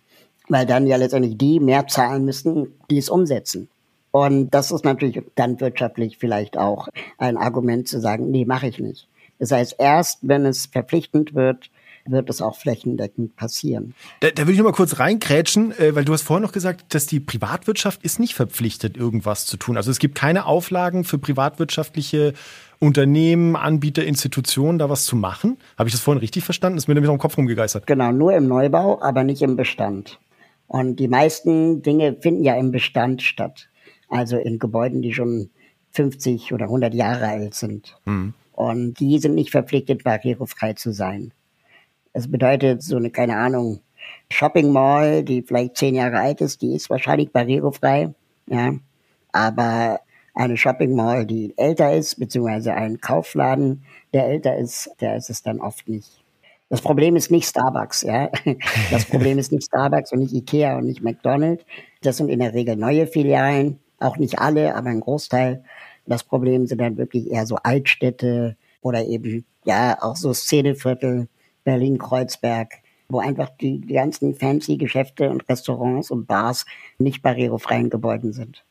weil 0.49 0.66
dann 0.66 0.88
ja 0.88 0.97
letztendlich 0.97 1.38
die 1.38 1.60
mehr 1.60 1.88
zahlen 1.88 2.26
müssen, 2.26 2.74
die 2.89 2.97
es 2.97 3.10
umsetzen. 3.10 3.70
Und 4.12 4.51
das 4.51 4.72
ist 4.72 4.86
natürlich 4.86 5.22
dann 5.36 5.60
wirtschaftlich 5.60 6.18
vielleicht 6.18 6.58
auch 6.58 6.88
ein 7.18 7.38
Argument 7.38 7.88
zu 7.88 7.99
sagen, 7.99 8.32
nee, 8.32 8.45
mache 8.45 8.68
ich 8.68 8.80
nicht. 8.80 9.10
Das 9.39 9.51
heißt, 9.51 9.76
erst 9.78 10.20
wenn 10.22 10.45
es 10.45 10.68
verpflichtend 10.68 11.34
wird, 11.34 11.70
wird 12.08 12.30
es 12.30 12.41
auch 12.41 12.56
flächendeckend 12.58 13.36
passieren. 13.36 13.93
Da, 14.20 14.30
da 14.30 14.43
würde 14.43 14.53
ich 14.53 14.58
noch 14.58 14.66
mal 14.66 14.72
kurz 14.72 14.99
reinkrätschen, 14.99 15.78
äh, 15.78 15.95
weil 15.95 16.06
du 16.06 16.14
hast 16.14 16.22
vorhin 16.22 16.43
noch 16.43 16.51
gesagt, 16.51 16.93
dass 16.93 17.08
die 17.08 17.20
Privatwirtschaft 17.20 18.03
ist 18.03 18.20
nicht 18.20 18.36
verpflichtet, 18.36 18.97
irgendwas 18.97 19.45
zu 19.45 19.58
tun. 19.58 19.78
Also 19.78 19.91
es 19.91 19.99
gibt 19.99 20.16
keine 20.16 20.45
Auflagen 20.45 21.03
für 21.03 21.18
privatwirtschaftliche 21.18 22.34
Unternehmen, 22.80 23.56
Anbieter, 23.56 24.03
Institutionen, 24.03 24.80
da 24.80 24.89
was 24.89 25.06
zu 25.06 25.16
machen. 25.16 25.58
Habe 25.78 25.89
ich 25.89 25.93
das 25.93 26.01
vorhin 26.01 26.20
richtig 26.20 26.43
verstanden? 26.43 26.78
Das 26.78 26.84
ist 26.84 26.88
mir 26.88 26.93
nämlich 26.93 27.08
noch 27.08 27.16
im 27.16 27.20
Kopf 27.20 27.38
rumgegeistert. 27.38 27.88
Genau, 27.88 28.12
nur 28.12 28.34
im 28.34 28.47
Neubau, 28.47 29.01
aber 29.01 29.24
nicht 29.24 29.41
im 29.41 29.56
Bestand. 29.56 30.20
Und 30.68 30.97
die 30.97 31.08
meisten 31.08 31.82
Dinge 31.82 32.16
finden 32.20 32.43
ja 32.43 32.56
im 32.56 32.72
Bestand 32.72 33.22
statt. 33.22 33.70
Also 34.10 34.38
in 34.38 34.60
Gebäuden, 34.60 35.01
die 35.01 35.14
schon 35.14 35.49
50 35.91 36.53
oder 36.53 36.66
100 36.66 36.93
Jahre 36.93 37.28
alt 37.28 37.53
sind. 37.53 37.97
Mhm. 38.06 38.34
Und 38.51 38.99
die 38.99 39.20
sind 39.20 39.36
nicht 39.36 39.51
verpflichtet, 39.51 40.03
barrierefrei 40.03 40.74
zu 40.74 40.91
sein. 40.91 41.34
Das 42.16 42.32
bedeutet, 42.32 42.82
so 42.82 42.95
eine, 42.95 43.09
keine 43.09 43.36
Ahnung, 43.36 43.82
Shopping 44.32 44.72
Mall, 44.72 45.22
die 45.22 45.41
vielleicht 45.41 45.76
zehn 45.76 45.95
Jahre 45.95 46.20
alt 46.20 46.39
ist, 46.39 46.61
die 46.61 46.74
ist 46.74 46.89
wahrscheinlich 46.89 47.34
barrierefrei, 47.34 48.13
ja. 48.47 48.74
Aber 49.34 49.99
eine 50.34 50.55
Shopping 50.55 50.95
Mall, 50.95 51.26
die 51.26 51.53
älter 51.57 51.93
ist, 51.93 52.18
beziehungsweise 52.18 52.74
ein 52.74 53.01
Kaufladen, 53.01 53.84
der 54.13 54.28
älter 54.28 54.55
ist, 54.55 54.91
der 55.01 55.18
ist 55.18 55.30
es 55.30 55.43
dann 55.43 55.59
oft 55.59 55.89
nicht. 55.89 56.24
Das 56.70 56.80
Problem 56.80 57.18
ist 57.18 57.32
nicht 57.32 57.49
Starbucks, 57.49 58.03
ja. 58.03 58.30
Das 58.91 59.03
Problem 59.03 59.38
ist 59.38 59.51
nicht 59.51 59.66
Starbucks 59.66 60.13
und 60.13 60.20
nicht 60.20 60.34
Ikea 60.34 60.78
und 60.78 60.86
nicht 60.86 61.03
McDonald's. 61.03 61.66
Das 62.01 62.16
sind 62.16 62.30
in 62.30 62.39
der 62.39 62.53
Regel 62.53 62.78
neue 62.78 63.07
Filialen, 63.07 63.82
auch 63.99 64.16
nicht 64.16 64.39
alle, 64.39 64.74
aber 64.74 64.88
ein 64.88 65.01
Großteil. 65.01 65.66
Das 66.05 66.24
Problem 66.24 66.66
sind 66.66 66.80
dann 66.80 66.95
wirklich 66.95 67.30
eher 67.30 67.45
so 67.45 67.57
Altstädte 67.57 68.55
oder 68.80 69.03
eben, 69.03 69.43
ja, 69.66 69.97
auch 70.01 70.16
so 70.16 70.34
Szeneviertel, 70.34 71.28
Berlin-Kreuzberg, 71.66 72.76
wo 73.09 73.20
einfach 73.20 73.49
die, 73.49 73.82
die 73.82 73.93
ganzen 73.93 74.36
fancy 74.36 74.78
Geschäfte 74.78 75.30
und 75.30 75.47
Restaurants 75.49 76.09
und 76.09 76.26
Bars 76.28 76.66
nicht 76.97 77.22
barrierefreien 77.22 77.89
Gebäuden 77.89 78.32
sind. 78.32 78.63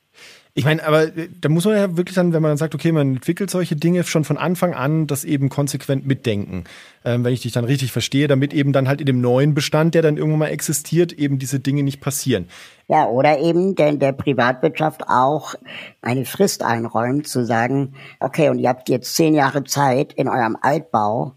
Ich 0.56 0.64
meine, 0.64 0.86
aber 0.86 1.16
äh, 1.16 1.28
da 1.40 1.48
muss 1.48 1.64
man 1.64 1.74
ja 1.74 1.96
wirklich 1.96 2.14
dann, 2.14 2.32
wenn 2.32 2.40
man 2.40 2.52
dann 2.52 2.58
sagt, 2.58 2.76
okay, 2.76 2.92
man 2.92 3.16
entwickelt 3.16 3.50
solche 3.50 3.74
Dinge 3.74 4.04
schon 4.04 4.22
von 4.22 4.38
Anfang 4.38 4.72
an, 4.72 5.08
das 5.08 5.24
eben 5.24 5.48
konsequent 5.48 6.06
mitdenken. 6.06 6.64
Ähm, 7.04 7.24
wenn 7.24 7.32
ich 7.32 7.42
dich 7.42 7.52
dann 7.52 7.64
richtig 7.64 7.90
verstehe, 7.90 8.28
damit 8.28 8.54
eben 8.54 8.72
dann 8.72 8.86
halt 8.86 9.00
in 9.00 9.06
dem 9.06 9.20
neuen 9.20 9.54
Bestand, 9.54 9.96
der 9.96 10.02
dann 10.02 10.16
irgendwann 10.16 10.38
mal 10.38 10.48
existiert, 10.48 11.12
eben 11.12 11.40
diese 11.40 11.58
Dinge 11.58 11.82
nicht 11.82 12.00
passieren. 12.00 12.46
Ja, 12.86 13.06
oder 13.06 13.40
eben 13.40 13.74
der, 13.74 13.94
der 13.94 14.12
Privatwirtschaft 14.12 15.02
auch 15.08 15.56
eine 16.02 16.24
Frist 16.24 16.62
einräumt, 16.62 17.26
zu 17.26 17.44
sagen, 17.44 17.94
okay, 18.20 18.48
und 18.48 18.60
ihr 18.60 18.68
habt 18.68 18.88
jetzt 18.88 19.16
zehn 19.16 19.34
Jahre 19.34 19.64
Zeit, 19.64 20.12
in 20.12 20.28
eurem 20.28 20.56
Altbau 20.60 21.32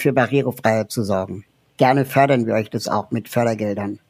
für 0.00 0.12
Barrierefreiheit 0.12 0.90
zu 0.90 1.02
sorgen. 1.02 1.44
Gerne 1.76 2.04
fördern 2.04 2.46
wir 2.46 2.54
euch 2.54 2.70
das 2.70 2.88
auch 2.88 3.10
mit 3.10 3.28
Fördergeldern. 3.28 4.00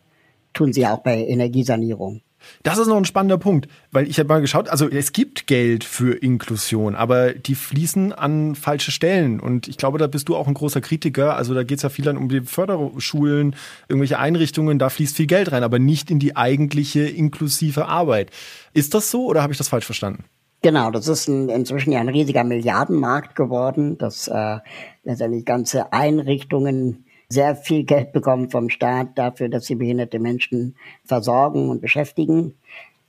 Tun 0.55 0.73
sie 0.73 0.87
auch 0.87 0.99
bei 0.99 1.25
Energiesanierung. 1.27 2.23
Das 2.63 2.79
ist 2.79 2.87
noch 2.87 2.97
ein 2.97 3.05
spannender 3.05 3.39
Punkt, 3.39 3.69
weil 3.91 4.09
ich 4.09 4.19
habe 4.19 4.29
mal 4.29 4.41
geschaut, 4.41 4.69
also 4.69 4.89
es 4.89 5.13
gibt 5.13 5.47
Geld 5.47 5.85
für 5.85 6.15
Inklusion, 6.15 6.95
aber 6.95 7.33
die 7.33 7.55
fließen 7.55 8.13
an 8.13 8.55
falsche 8.55 8.91
Stellen. 8.91 9.41
Und 9.41 9.69
ich 9.69 9.77
glaube, 9.77 9.99
da 9.99 10.07
bist 10.07 10.29
du 10.29 10.37
auch 10.37 10.47
ein 10.47 10.55
großer 10.55 10.81
Kritiker. 10.81 11.37
Also 11.37 11.55
da 11.55 11.63
geht 11.63 11.79
es 11.79 11.83
ja 11.83 11.89
viel 11.89 12.05
dann 12.05 12.17
um 12.17 12.29
die 12.29 12.43
Förderschulen, 12.43 13.55
irgendwelche 13.89 14.19
Einrichtungen, 14.19 14.79
da 14.79 14.89
fließt 14.89 15.17
viel 15.17 15.27
Geld 15.27 15.53
rein, 15.53 15.63
aber 15.63 15.79
nicht 15.79 16.11
in 16.11 16.19
die 16.19 16.37
eigentliche 16.37 17.01
inklusive 17.01 17.87
Arbeit. 17.87 18.31
Ist 18.73 18.95
das 18.95 19.11
so 19.11 19.27
oder 19.27 19.43
habe 19.43 19.53
ich 19.53 19.59
das 19.59 19.69
falsch 19.69 19.87
verstanden? 19.87 20.25
Genau, 20.61 20.91
das 20.91 21.07
ist 21.07 21.29
ein, 21.29 21.49
inzwischen 21.49 21.93
ja 21.93 22.01
ein 22.01 22.09
riesiger 22.09 22.43
Milliardenmarkt 22.43 23.37
geworden, 23.37 23.97
dass 23.97 24.27
äh, 24.27 24.59
letztendlich 25.05 25.45
ganze 25.45 25.93
Einrichtungen 25.93 27.05
sehr 27.29 27.55
viel 27.55 27.85
Geld 27.85 28.13
bekommen 28.13 28.51
vom 28.51 28.69
Staat 28.69 29.17
dafür, 29.17 29.49
dass 29.49 29.67
sie 29.67 29.77
behinderte 29.77 30.19
Menschen 30.19 30.75
versorgen 31.05 31.69
und 31.69 31.81
beschäftigen. 31.81 32.55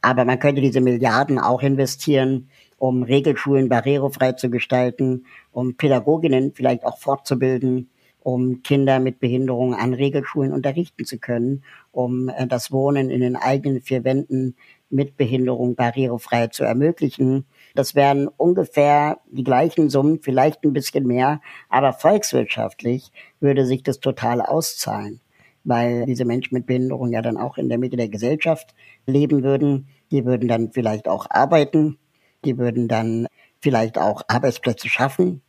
Aber 0.02 0.26
man 0.26 0.40
könnte 0.40 0.62
diese 0.62 0.82
Milliarden 0.82 1.40
auch 1.40 1.64
investieren, 1.64 2.50
um 2.78 3.02
Regelschulen 3.04 3.68
barrierefrei 3.68 4.34
zu 4.34 4.50
gestalten, 4.50 5.26
um 5.52 5.76
Pädagoginnen 5.76 6.54
vielleicht 6.54 6.86
auch 6.86 7.00
fortzubilden, 7.00 7.90
um 8.22 8.62
Kinder 8.62 9.00
mit 9.00 9.20
Behinderungen 9.20 9.74
an 9.74 9.94
Regelschulen 9.94 10.54
unterrichten 10.54 11.06
zu 11.06 11.18
können, 11.18 11.64
um 11.92 12.30
äh, 12.30 12.46
das 12.46 12.72
Wohnen 12.72 13.10
in 13.10 13.22
den 13.22 13.36
eigenen 13.36 13.82
vier 13.82 14.04
Wänden 14.04 14.56
mit 14.90 15.18
Behinderung 15.18 15.76
barrierefrei 15.76 16.48
zu 16.48 16.64
ermöglichen. 16.64 17.46
Das 17.76 17.96
wären 17.96 18.28
ungefähr 18.28 19.20
die 19.30 19.44
gleichen 19.44 19.90
Summen, 19.90 20.20
vielleicht 20.22 20.64
ein 20.64 20.74
bisschen 20.74 21.06
mehr, 21.06 21.42
aber 21.70 21.94
volkswirtschaftlich 21.94 23.12
würde 23.40 23.66
sich 23.66 23.84
das 23.84 24.00
total 24.00 24.42
auszahlen, 24.42 25.22
weil 25.64 26.06
diese 26.06 26.26
Menschen 26.26 26.56
mit 26.56 26.66
Behinderung 26.66 27.12
ja 27.12 27.22
dann 27.22 27.38
auch 27.38 27.58
in 27.58 27.70
der 27.70 27.78
Mitte 27.78 27.98
der 27.98 28.10
Gesellschaft 28.10 28.74
leben 29.06 29.44
würden. 29.44 29.88
Die 30.12 30.26
würden 30.26 30.48
dann 30.48 30.72
vielleicht 30.72 31.08
auch 31.08 31.28
arbeiten, 31.30 32.00
die 32.44 32.58
würden 32.58 32.88
dann 32.88 33.28
vielleicht 33.60 33.98
auch 33.98 34.24
Arbeitsplätze 34.28 34.90
schaffen, 34.90 35.42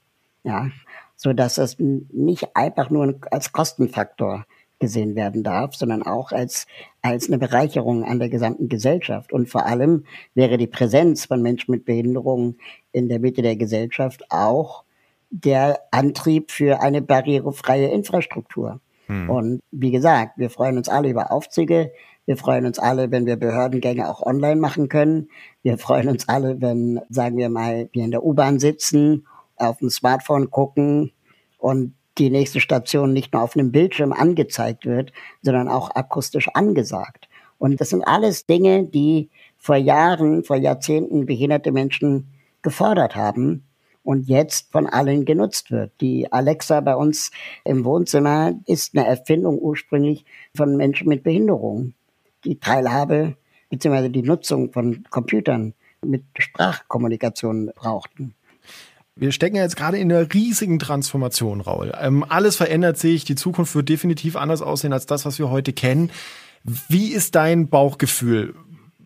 ja, 0.42 0.68
so 1.16 1.32
dass 1.32 1.58
es 1.58 1.76
nicht 1.78 2.56
einfach 2.56 2.90
nur 2.90 3.18
als 3.30 3.52
Kostenfaktor 3.52 4.44
gesehen 4.80 5.14
werden 5.14 5.44
darf, 5.44 5.76
sondern 5.76 6.02
auch 6.02 6.32
als, 6.32 6.66
als 7.02 7.28
eine 7.28 7.38
Bereicherung 7.38 8.04
an 8.04 8.18
der 8.18 8.28
gesamten 8.28 8.68
Gesellschaft. 8.68 9.32
Und 9.32 9.48
vor 9.48 9.66
allem 9.66 10.04
wäre 10.34 10.58
die 10.58 10.66
Präsenz 10.66 11.26
von 11.26 11.42
Menschen 11.42 11.70
mit 11.70 11.84
Behinderungen 11.84 12.58
in 12.90 13.08
der 13.08 13.20
Mitte 13.20 13.42
der 13.42 13.56
Gesellschaft 13.56 14.24
auch 14.30 14.84
der 15.30 15.80
Antrieb 15.92 16.50
für 16.50 16.80
eine 16.80 17.02
barrierefreie 17.02 17.88
Infrastruktur. 17.88 18.80
Hm. 19.06 19.30
Und 19.30 19.60
wie 19.70 19.92
gesagt, 19.92 20.38
wir 20.38 20.50
freuen 20.50 20.76
uns 20.76 20.88
alle 20.88 21.10
über 21.10 21.30
Aufzüge. 21.30 21.92
Wir 22.26 22.36
freuen 22.36 22.66
uns 22.66 22.78
alle, 22.78 23.10
wenn 23.10 23.26
wir 23.26 23.36
Behördengänge 23.36 24.08
auch 24.08 24.22
online 24.22 24.60
machen 24.60 24.88
können. 24.88 25.28
Wir 25.62 25.78
freuen 25.78 26.08
uns 26.08 26.28
alle, 26.28 26.60
wenn, 26.60 27.00
sagen 27.08 27.36
wir 27.36 27.48
mal, 27.48 27.88
wir 27.92 28.04
in 28.04 28.10
der 28.10 28.24
U-Bahn 28.24 28.58
sitzen, 28.58 29.26
auf 29.56 29.78
dem 29.78 29.90
Smartphone 29.90 30.50
gucken 30.50 31.12
und 31.58 31.94
die 32.20 32.30
nächste 32.30 32.60
Station 32.60 33.12
nicht 33.12 33.32
nur 33.32 33.42
auf 33.42 33.56
einem 33.56 33.72
Bildschirm 33.72 34.12
angezeigt 34.12 34.86
wird, 34.86 35.12
sondern 35.42 35.68
auch 35.68 35.90
akustisch 35.94 36.48
angesagt. 36.54 37.28
Und 37.58 37.80
das 37.80 37.90
sind 37.90 38.04
alles 38.04 38.46
Dinge, 38.46 38.84
die 38.84 39.30
vor 39.58 39.76
Jahren, 39.76 40.44
vor 40.44 40.56
Jahrzehnten 40.56 41.26
behinderte 41.26 41.72
Menschen 41.72 42.28
gefordert 42.62 43.16
haben 43.16 43.64
und 44.02 44.28
jetzt 44.28 44.70
von 44.70 44.86
allen 44.86 45.24
genutzt 45.24 45.70
wird. 45.70 45.92
Die 46.00 46.30
Alexa 46.32 46.80
bei 46.80 46.94
uns 46.94 47.30
im 47.64 47.84
Wohnzimmer 47.84 48.54
ist 48.66 48.96
eine 48.96 49.06
Erfindung 49.06 49.58
ursprünglich 49.58 50.24
von 50.54 50.76
Menschen 50.76 51.08
mit 51.08 51.22
Behinderung. 51.22 51.94
Die 52.44 52.58
Teilhabe 52.58 53.36
bzw. 53.70 54.08
die 54.08 54.22
Nutzung 54.22 54.72
von 54.72 55.04
Computern 55.10 55.74
mit 56.02 56.24
Sprachkommunikation 56.38 57.72
brauchten. 57.74 58.34
Wir 59.20 59.32
stecken 59.32 59.56
jetzt 59.56 59.76
gerade 59.76 59.98
in 59.98 60.10
einer 60.10 60.32
riesigen 60.32 60.78
Transformation, 60.78 61.60
Raul. 61.60 61.92
Ähm, 62.00 62.24
alles 62.26 62.56
verändert 62.56 62.96
sich, 62.96 63.26
die 63.26 63.34
Zukunft 63.34 63.74
wird 63.74 63.90
definitiv 63.90 64.34
anders 64.34 64.62
aussehen 64.62 64.94
als 64.94 65.04
das, 65.04 65.26
was 65.26 65.38
wir 65.38 65.50
heute 65.50 65.74
kennen. 65.74 66.10
Wie 66.64 67.08
ist 67.08 67.34
dein 67.34 67.68
Bauchgefühl? 67.68 68.54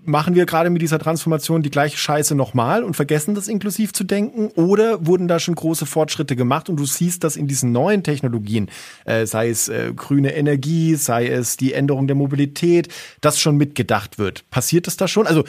machen 0.07 0.35
wir 0.35 0.45
gerade 0.45 0.69
mit 0.69 0.83
dieser 0.83 0.99
Transformation 0.99 1.63
die 1.63 1.71
gleiche 1.71 1.97
Scheiße 1.97 2.35
nochmal 2.35 2.85
und 2.85 2.95
vergessen 2.95 3.35
das 3.35 3.49
inklusiv 3.49 3.95
zu 3.95 4.05
denken? 4.05 4.49
Oder 4.49 5.07
wurden 5.07 5.29
da 5.29 5.39
schon 5.39 5.55
große 5.55 5.87
Fortschritte 5.87 6.37
gemacht 6.37 6.69
und 6.69 6.77
du 6.77 6.85
siehst, 6.85 7.25
dass 7.25 7.37
in 7.37 7.47
diesen 7.47 7.73
neuen 7.73 8.03
Technologien, 8.03 8.69
äh, 9.07 9.25
sei 9.25 9.49
es 9.49 9.71
äh, 9.71 9.95
grüne 9.97 10.35
Energie, 10.37 10.95
sei 10.97 11.29
es 11.29 11.57
die 11.57 11.73
Änderung 11.73 12.07
der 12.07 12.17
Mobilität, 12.17 12.89
das 13.23 13.41
schon 13.41 13.57
mitgedacht 13.57 14.19
wird? 14.19 14.45
Passiert 14.51 14.87
das 14.87 14.99
da 14.99 15.09
schon? 15.09 15.27
Also 15.27 15.45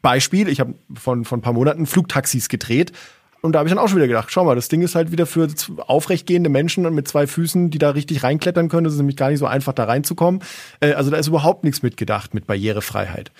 Beispiel, 0.00 0.48
ich 0.48 0.60
habe 0.60 0.74
von, 0.94 1.26
von 1.26 1.40
ein 1.40 1.42
paar 1.42 1.52
Monaten 1.52 1.84
Flugtaxis 1.84 2.48
gedreht 2.48 2.92
und 3.40 3.52
da 3.52 3.60
habe 3.60 3.68
ich 3.68 3.74
dann 3.74 3.82
auch 3.82 3.88
schon 3.88 3.98
wieder 3.98 4.08
gedacht, 4.08 4.30
schau 4.30 4.44
mal, 4.44 4.56
das 4.56 4.68
Ding 4.68 4.82
ist 4.82 4.94
halt 4.94 5.12
wieder 5.12 5.26
für 5.26 5.48
aufrechtgehende 5.86 6.50
Menschen 6.50 6.82
mit 6.94 7.06
zwei 7.06 7.26
Füßen, 7.26 7.70
die 7.70 7.78
da 7.78 7.90
richtig 7.90 8.22
reinklettern 8.22 8.68
können. 8.68 8.84
Das 8.84 8.94
ist 8.94 8.98
nämlich 8.98 9.16
gar 9.16 9.30
nicht 9.30 9.38
so 9.38 9.46
einfach, 9.46 9.72
da 9.72 9.84
reinzukommen. 9.84 10.42
Äh, 10.80 10.92
also 10.92 11.10
da 11.10 11.16
ist 11.18 11.28
überhaupt 11.28 11.64
nichts 11.64 11.82
mitgedacht 11.82 12.34
mit 12.34 12.46
Barrierefreiheit. 12.46 13.30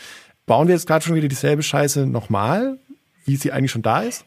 Bauen 0.46 0.68
wir 0.68 0.74
jetzt 0.74 0.86
gerade 0.86 1.04
schon 1.04 1.16
wieder 1.16 1.28
dieselbe 1.28 1.62
Scheiße 1.62 2.06
nochmal, 2.06 2.78
wie 3.24 3.36
sie 3.36 3.52
eigentlich 3.52 3.72
schon 3.72 3.82
da 3.82 4.00
ist? 4.00 4.24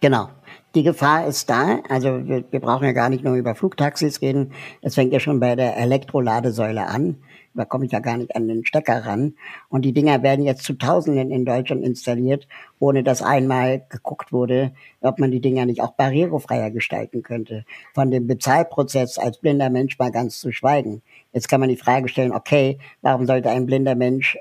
Genau. 0.00 0.28
Die 0.74 0.82
Gefahr 0.82 1.26
ist 1.26 1.48
da. 1.48 1.78
Also 1.88 2.26
wir, 2.26 2.44
wir 2.50 2.60
brauchen 2.60 2.84
ja 2.84 2.92
gar 2.92 3.08
nicht 3.08 3.22
nur 3.22 3.36
über 3.36 3.54
Flugtaxis 3.54 4.20
reden. 4.20 4.52
Es 4.82 4.96
fängt 4.96 5.12
ja 5.12 5.20
schon 5.20 5.38
bei 5.38 5.54
der 5.54 5.76
Elektroladesäule 5.76 6.86
an. 6.86 7.16
Da 7.54 7.64
komme 7.64 7.86
ich 7.86 7.92
ja 7.92 8.00
gar 8.00 8.16
nicht 8.16 8.34
an 8.34 8.48
den 8.48 8.66
Stecker 8.66 9.06
ran. 9.06 9.34
Und 9.68 9.82
die 9.84 9.92
Dinger 9.92 10.22
werden 10.22 10.44
jetzt 10.44 10.64
zu 10.64 10.74
Tausenden 10.74 11.30
in 11.30 11.44
Deutschland 11.44 11.84
installiert, 11.84 12.48
ohne 12.78 13.02
dass 13.02 13.22
einmal 13.22 13.86
geguckt 13.88 14.32
wurde, 14.32 14.72
ob 15.00 15.18
man 15.18 15.30
die 15.30 15.40
Dinger 15.40 15.64
nicht 15.64 15.80
auch 15.80 15.92
barrierefreier 15.92 16.70
gestalten 16.70 17.22
könnte. 17.22 17.64
Von 17.94 18.10
dem 18.10 18.26
Bezahlprozess 18.26 19.18
als 19.18 19.38
blinder 19.38 19.70
Mensch 19.70 19.98
mal 19.98 20.10
ganz 20.10 20.38
zu 20.38 20.52
schweigen. 20.52 21.02
Jetzt 21.32 21.48
kann 21.48 21.60
man 21.60 21.68
die 21.68 21.76
Frage 21.76 22.08
stellen, 22.08 22.32
okay, 22.32 22.78
warum 23.02 23.26
sollte 23.26 23.50
ein 23.50 23.66
blinder 23.66 23.94
Mensch 23.94 24.36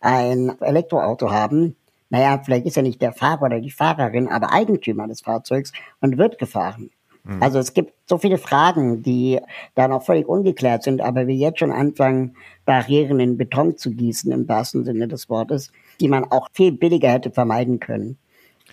ein 0.00 0.52
Elektroauto 0.60 1.30
haben, 1.30 1.76
naja, 2.10 2.40
vielleicht 2.44 2.66
ist 2.66 2.76
er 2.76 2.84
nicht 2.84 3.02
der 3.02 3.12
Fahrer 3.12 3.42
oder 3.42 3.60
die 3.60 3.72
Fahrerin, 3.72 4.28
aber 4.28 4.52
Eigentümer 4.52 5.08
des 5.08 5.22
Fahrzeugs 5.22 5.72
und 6.00 6.16
wird 6.16 6.38
gefahren. 6.38 6.90
Mhm. 7.24 7.42
Also 7.42 7.58
es 7.58 7.74
gibt 7.74 7.94
so 8.06 8.18
viele 8.18 8.38
Fragen, 8.38 9.02
die 9.02 9.40
da 9.74 9.88
noch 9.88 10.02
völlig 10.02 10.28
ungeklärt 10.28 10.82
sind, 10.82 11.00
aber 11.00 11.26
wir 11.26 11.34
jetzt 11.34 11.58
schon 11.58 11.72
anfangen, 11.72 12.36
Barrieren 12.64 13.20
in 13.20 13.36
Beton 13.36 13.76
zu 13.76 13.90
gießen, 13.90 14.30
im 14.32 14.48
wahrsten 14.48 14.84
Sinne 14.84 15.08
des 15.08 15.28
Wortes, 15.28 15.72
die 16.00 16.08
man 16.08 16.24
auch 16.30 16.48
viel 16.52 16.72
billiger 16.72 17.10
hätte 17.10 17.30
vermeiden 17.30 17.80
können. 17.80 18.18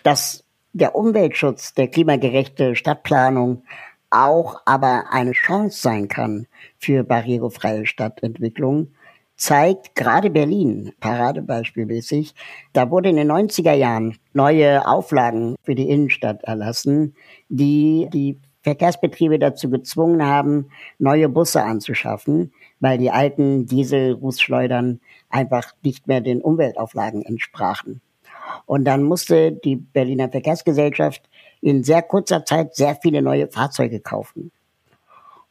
Dass 0.03 0.43
der 0.73 0.95
Umweltschutz, 0.95 1.73
der 1.73 1.87
klimagerechte 1.87 2.75
Stadtplanung 2.75 3.63
auch 4.09 4.61
aber 4.65 5.05
eine 5.11 5.31
Chance 5.31 5.81
sein 5.81 6.07
kann 6.07 6.47
für 6.77 7.03
barrierefreie 7.03 7.85
Stadtentwicklung, 7.85 8.89
zeigt 9.41 9.95
gerade 9.95 10.29
Berlin, 10.29 10.93
paradebeispielmäßig, 10.99 12.35
da 12.73 12.91
wurde 12.91 13.09
in 13.09 13.15
den 13.15 13.31
90er 13.31 13.73
Jahren 13.73 14.19
neue 14.33 14.87
Auflagen 14.87 15.55
für 15.63 15.73
die 15.73 15.89
Innenstadt 15.89 16.43
erlassen, 16.43 17.15
die 17.49 18.07
die 18.13 18.39
Verkehrsbetriebe 18.61 19.39
dazu 19.39 19.71
gezwungen 19.71 20.23
haben, 20.23 20.69
neue 20.99 21.27
Busse 21.27 21.63
anzuschaffen, 21.63 22.53
weil 22.81 22.99
die 22.99 23.09
alten 23.09 23.65
Diesel-Rußschleudern 23.65 24.99
einfach 25.31 25.73
nicht 25.81 26.05
mehr 26.05 26.21
den 26.21 26.43
Umweltauflagen 26.43 27.23
entsprachen. 27.23 27.99
Und 28.67 28.85
dann 28.85 29.01
musste 29.01 29.53
die 29.53 29.75
Berliner 29.75 30.29
Verkehrsgesellschaft 30.29 31.27
in 31.61 31.83
sehr 31.83 32.03
kurzer 32.03 32.45
Zeit 32.45 32.75
sehr 32.75 32.95
viele 33.01 33.23
neue 33.23 33.47
Fahrzeuge 33.47 34.01
kaufen. 34.01 34.51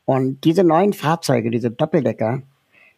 Und 0.04 0.44
diese 0.44 0.62
neuen 0.62 0.92
Fahrzeuge, 0.92 1.50
diese 1.50 1.72
Doppeldecker, 1.72 2.42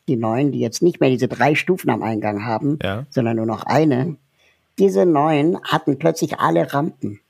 die 0.09 0.16
neuen, 0.16 0.53
die 0.53 0.61
jetzt 0.61 0.82
nicht 0.82 1.00
mehr 1.00 1.11
diese 1.11 1.28
drei 1.28 1.55
Stufen 1.55 1.90
am 1.90 2.03
Eingang 2.03 2.44
haben, 2.44 2.78
ja. 2.82 3.05
sondern 3.11 3.36
nur 3.36 3.46
noch 3.46 3.64
eine, 3.64 4.16
diese 4.78 5.07
neuen 5.07 5.61
hatten 5.62 5.98
plötzlich 5.98 6.38
alle 6.38 6.72
Rampen, 6.72 7.20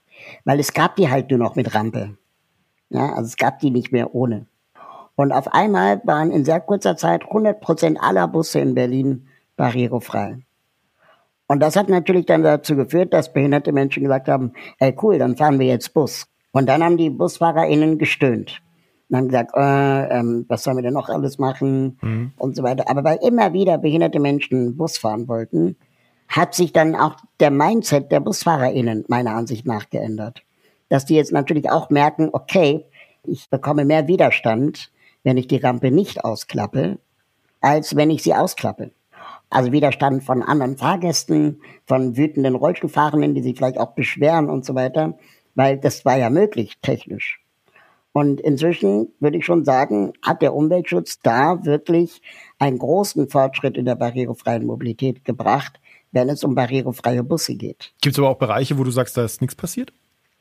weil 0.44 0.60
es 0.60 0.72
gab 0.72 0.96
die 0.96 1.10
halt 1.10 1.30
nur 1.30 1.38
noch 1.38 1.56
mit 1.56 1.74
Rampe. 1.74 2.16
Ja, 2.90 3.12
also 3.14 3.22
es 3.22 3.36
gab 3.36 3.58
die 3.60 3.70
nicht 3.70 3.92
mehr 3.92 4.14
ohne. 4.14 4.46
Und 5.16 5.32
auf 5.32 5.52
einmal 5.52 6.00
waren 6.04 6.30
in 6.30 6.44
sehr 6.44 6.60
kurzer 6.60 6.96
Zeit 6.96 7.24
100 7.24 7.60
Prozent 7.60 7.98
aller 8.00 8.28
Busse 8.28 8.60
in 8.60 8.74
Berlin 8.74 9.28
barrierefrei. 9.56 10.38
Und 11.46 11.60
das 11.60 11.76
hat 11.76 11.88
natürlich 11.88 12.26
dann 12.26 12.42
dazu 12.42 12.76
geführt, 12.76 13.12
dass 13.12 13.32
behinderte 13.32 13.72
Menschen 13.72 14.02
gesagt 14.02 14.28
haben, 14.28 14.52
ey 14.78 14.96
cool, 15.02 15.18
dann 15.18 15.36
fahren 15.36 15.58
wir 15.58 15.66
jetzt 15.66 15.92
Bus. 15.92 16.26
Und 16.50 16.66
dann 16.66 16.82
haben 16.82 16.96
die 16.96 17.10
BusfahrerInnen 17.10 17.98
gestöhnt 17.98 18.62
und 19.12 19.18
haben 19.18 19.28
gesagt, 19.28 19.50
äh, 19.54 20.18
ähm, 20.18 20.46
was 20.48 20.62
sollen 20.62 20.78
wir 20.78 20.82
denn 20.82 20.94
noch 20.94 21.10
alles 21.10 21.38
machen 21.38 21.98
mhm. 22.00 22.32
und 22.38 22.56
so 22.56 22.62
weiter. 22.62 22.88
Aber 22.88 23.04
weil 23.04 23.18
immer 23.22 23.52
wieder 23.52 23.76
behinderte 23.76 24.18
Menschen 24.18 24.78
Bus 24.78 24.96
fahren 24.96 25.28
wollten, 25.28 25.76
hat 26.28 26.54
sich 26.54 26.72
dann 26.72 26.94
auch 26.94 27.16
der 27.38 27.50
Mindset 27.50 28.10
der 28.10 28.20
BusfahrerInnen 28.20 29.04
meiner 29.08 29.34
Ansicht 29.34 29.66
nach 29.66 29.90
geändert. 29.90 30.42
Dass 30.88 31.04
die 31.04 31.14
jetzt 31.14 31.30
natürlich 31.30 31.70
auch 31.70 31.90
merken, 31.90 32.30
okay, 32.32 32.86
ich 33.24 33.50
bekomme 33.50 33.84
mehr 33.84 34.08
Widerstand, 34.08 34.90
wenn 35.24 35.36
ich 35.36 35.46
die 35.46 35.58
Rampe 35.58 35.90
nicht 35.90 36.24
ausklappe, 36.24 36.98
als 37.60 37.94
wenn 37.94 38.08
ich 38.08 38.22
sie 38.22 38.34
ausklappe. 38.34 38.92
Also 39.50 39.72
Widerstand 39.72 40.24
von 40.24 40.42
anderen 40.42 40.78
Fahrgästen, 40.78 41.60
von 41.84 42.16
wütenden 42.16 42.54
Rollstuhlfahrenden, 42.54 43.34
die 43.34 43.42
sich 43.42 43.58
vielleicht 43.58 43.78
auch 43.78 43.92
beschweren 43.92 44.48
und 44.48 44.64
so 44.64 44.74
weiter, 44.74 45.18
weil 45.54 45.76
das 45.76 46.06
war 46.06 46.16
ja 46.16 46.30
möglich 46.30 46.78
technisch. 46.80 47.41
Und 48.12 48.40
inzwischen 48.40 49.08
würde 49.20 49.38
ich 49.38 49.46
schon 49.46 49.64
sagen, 49.64 50.12
hat 50.22 50.42
der 50.42 50.54
Umweltschutz 50.54 51.20
da 51.22 51.64
wirklich 51.64 52.20
einen 52.58 52.78
großen 52.78 53.28
Fortschritt 53.28 53.76
in 53.76 53.86
der 53.86 53.94
barrierefreien 53.94 54.66
Mobilität 54.66 55.24
gebracht, 55.24 55.80
wenn 56.12 56.28
es 56.28 56.44
um 56.44 56.54
barrierefreie 56.54 57.22
Busse 57.22 57.54
geht. 57.54 57.92
Gibt 58.02 58.14
es 58.14 58.18
aber 58.18 58.28
auch 58.28 58.38
Bereiche, 58.38 58.78
wo 58.78 58.84
du 58.84 58.90
sagst, 58.90 59.16
da 59.16 59.24
ist 59.24 59.40
nichts 59.40 59.54
passiert? 59.54 59.92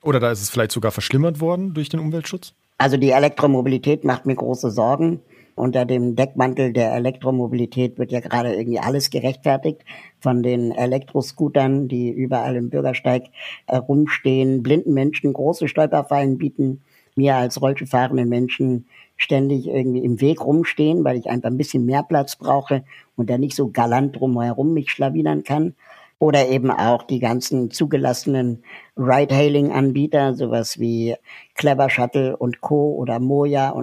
Oder 0.03 0.19
da 0.19 0.32
ist 0.32 0.41
es 0.41 0.49
vielleicht 0.49 0.72
sogar 0.72 0.91
verschlimmert 0.91 1.39
worden 1.39 1.74
durch 1.74 1.88
den 1.88 1.99
Umweltschutz? 1.99 2.53
Also 2.78 2.97
die 2.97 3.11
Elektromobilität 3.11 4.03
macht 4.03 4.26
mir 4.26 4.36
große 4.36 4.72
Sorgen. 4.72 5.22
Unter 5.55 5.86
dem 5.86 6.15
Deckmantel 6.15 6.74
der 6.74 6.93
Elektromobilität 6.93 7.99
wird 7.99 8.11
ja 8.11 8.19
gerade 8.19 8.55
irgendwie 8.55 8.80
alles 8.80 9.11
gerechtfertigt. 9.11 9.82
Von 10.19 10.41
den 10.41 10.72
Elektroscootern, 10.72 11.88
die 11.88 12.09
überall 12.09 12.55
im 12.55 12.69
Bürgersteig 12.69 13.26
herumstehen, 13.67 14.63
blinden 14.63 14.93
Menschen 14.93 15.34
große 15.34 15.67
Stolperfallen 15.67 16.38
bieten, 16.38 16.82
mir 17.16 17.36
als 17.36 17.62
rollstuhlfahrenden 17.62 18.30
Menschen 18.30 18.86
ständig 19.18 19.68
irgendwie 19.68 20.03
im 20.03 20.20
Weg 20.20 20.43
rumstehen, 20.43 21.03
weil 21.03 21.18
ich 21.18 21.30
einfach 21.30 21.49
ein 21.49 21.57
bisschen 21.57 21.86
mehr 21.86 22.03
Platz 22.03 22.36
brauche 22.36 22.84
und 23.16 23.30
da 23.30 23.38
nicht 23.38 23.55
so 23.55 23.70
galant 23.70 24.16
drumherum 24.16 24.74
mich 24.74 24.91
schlawinern 24.91 25.43
kann. 25.43 25.76
Oder 26.18 26.49
eben 26.49 26.70
auch 26.70 27.01
die 27.01 27.18
ganzen 27.18 27.72
zugelassenen 27.72 28.64
Ride-Hailing-Anbieter, 28.95 30.36
sowas 30.36 30.80
wie 30.80 31.16
Clever 31.55 31.89
Shuttle 31.89 32.38
und 32.38 32.62
Co. 32.62 32.93
oder 32.93 33.20
Moja 33.20 33.74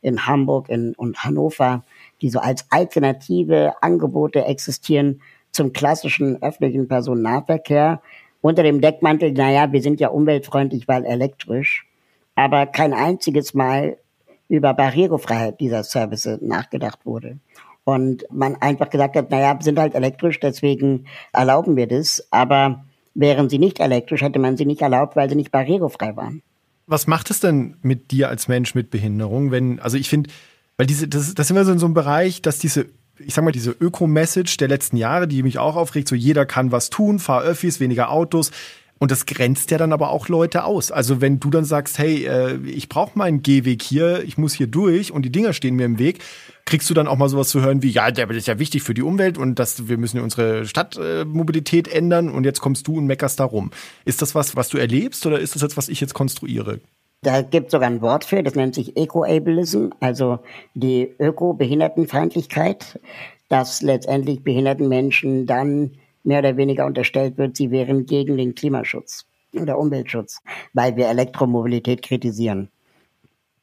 in 0.00 0.26
Hamburg 0.26 0.68
in, 0.68 0.94
und 0.94 1.24
Hannover, 1.24 1.84
die 2.22 2.30
so 2.30 2.38
als 2.38 2.66
alternative 2.70 3.74
Angebote 3.82 4.44
existieren 4.44 5.22
zum 5.50 5.72
klassischen 5.72 6.40
öffentlichen 6.40 6.86
Personennahverkehr 6.86 8.00
unter 8.40 8.62
dem 8.62 8.80
Deckmantel, 8.80 9.32
naja, 9.32 9.72
wir 9.72 9.82
sind 9.82 9.98
ja 9.98 10.08
umweltfreundlich, 10.08 10.86
weil 10.86 11.04
elektrisch 11.04 11.87
aber 12.38 12.66
kein 12.66 12.94
einziges 12.94 13.52
Mal 13.52 13.96
über 14.48 14.72
Barrierefreiheit 14.72 15.58
dieser 15.58 15.82
Services 15.82 16.38
nachgedacht 16.40 17.04
wurde. 17.04 17.38
Und 17.82 18.24
man 18.30 18.54
einfach 18.54 18.90
gesagt 18.90 19.16
hat, 19.16 19.32
naja, 19.32 19.58
sind 19.60 19.76
halt 19.76 19.96
elektrisch, 19.96 20.38
deswegen 20.38 21.06
erlauben 21.32 21.74
wir 21.74 21.88
das. 21.88 22.28
Aber 22.30 22.84
wären 23.14 23.48
sie 23.48 23.58
nicht 23.58 23.80
elektrisch, 23.80 24.22
hätte 24.22 24.38
man 24.38 24.56
sie 24.56 24.66
nicht 24.66 24.82
erlaubt, 24.82 25.16
weil 25.16 25.28
sie 25.28 25.34
nicht 25.34 25.50
barrierefrei 25.50 26.14
waren. 26.14 26.42
Was 26.86 27.08
macht 27.08 27.28
es 27.30 27.40
denn 27.40 27.76
mit 27.82 28.12
dir 28.12 28.28
als 28.28 28.46
Mensch 28.46 28.72
mit 28.72 28.90
Behinderung, 28.90 29.50
wenn, 29.50 29.80
also 29.80 29.96
ich 29.96 30.08
finde, 30.08 30.30
weil 30.76 30.86
diese, 30.86 31.08
das, 31.08 31.34
das 31.34 31.48
sind 31.48 31.56
wir 31.56 31.64
so 31.64 31.72
in 31.72 31.80
so 31.80 31.86
einem 31.86 31.94
Bereich, 31.94 32.40
dass 32.40 32.60
diese 32.60 32.86
ich 33.20 33.34
sag 33.34 33.42
mal, 33.42 33.50
diese 33.50 33.72
Öko-Message 33.72 34.58
der 34.58 34.68
letzten 34.68 34.96
Jahre, 34.96 35.26
die 35.26 35.42
mich 35.42 35.58
auch 35.58 35.74
aufregt, 35.74 36.06
so 36.06 36.14
jeder 36.14 36.46
kann 36.46 36.70
was 36.70 36.88
tun, 36.88 37.18
fahr 37.18 37.42
Öffis, 37.42 37.80
weniger 37.80 38.12
Autos. 38.12 38.52
Und 38.98 39.10
das 39.10 39.26
grenzt 39.26 39.70
ja 39.70 39.78
dann 39.78 39.92
aber 39.92 40.10
auch 40.10 40.28
Leute 40.28 40.64
aus. 40.64 40.90
Also 40.90 41.20
wenn 41.20 41.38
du 41.38 41.50
dann 41.50 41.64
sagst, 41.64 41.98
hey, 41.98 42.24
äh, 42.24 42.56
ich 42.66 42.88
brauche 42.88 43.16
meinen 43.16 43.42
Gehweg 43.42 43.82
hier, 43.82 44.24
ich 44.24 44.38
muss 44.38 44.54
hier 44.54 44.66
durch 44.66 45.12
und 45.12 45.22
die 45.22 45.30
Dinger 45.30 45.52
stehen 45.52 45.76
mir 45.76 45.84
im 45.84 45.98
Weg, 45.98 46.18
kriegst 46.64 46.90
du 46.90 46.94
dann 46.94 47.08
auch 47.08 47.16
mal 47.16 47.28
sowas 47.28 47.48
zu 47.48 47.62
hören 47.62 47.82
wie, 47.82 47.90
ja, 47.90 48.10
das 48.10 48.28
ist 48.36 48.48
ja 48.48 48.58
wichtig 48.58 48.82
für 48.82 48.94
die 48.94 49.02
Umwelt 49.02 49.38
und 49.38 49.58
das, 49.58 49.88
wir 49.88 49.96
müssen 49.96 50.20
unsere 50.20 50.66
Stadtmobilität 50.66 51.88
ändern 51.88 52.28
und 52.28 52.44
jetzt 52.44 52.60
kommst 52.60 52.86
du 52.88 52.98
und 52.98 53.06
meckerst 53.06 53.40
da 53.40 53.44
rum. 53.44 53.70
Ist 54.04 54.20
das 54.20 54.34
was, 54.34 54.56
was 54.56 54.68
du 54.68 54.78
erlebst 54.78 55.24
oder 55.26 55.38
ist 55.38 55.54
das 55.54 55.62
jetzt, 55.62 55.76
was 55.76 55.88
ich 55.88 56.00
jetzt 56.00 56.14
konstruiere? 56.14 56.80
Da 57.22 57.42
gibt 57.42 57.66
es 57.66 57.72
sogar 57.72 57.88
ein 57.88 58.00
Wort 58.00 58.24
für, 58.24 58.42
das 58.42 58.54
nennt 58.54 58.74
sich 58.74 58.96
Eco-Ableism, 58.96 59.88
also 59.98 60.40
die 60.74 61.14
Öko-Behindertenfeindlichkeit, 61.18 63.00
dass 63.48 63.82
letztendlich 63.82 64.44
behinderten 64.44 64.88
Menschen 64.88 65.46
dann 65.46 65.92
mehr 66.28 66.38
oder 66.38 66.56
weniger 66.56 66.86
unterstellt 66.86 67.38
wird, 67.38 67.56
sie 67.56 67.72
wären 67.72 68.06
gegen 68.06 68.36
den 68.36 68.54
Klimaschutz 68.54 69.26
oder 69.52 69.78
Umweltschutz, 69.78 70.40
weil 70.74 70.96
wir 70.96 71.08
Elektromobilität 71.08 72.02
kritisieren. 72.02 72.68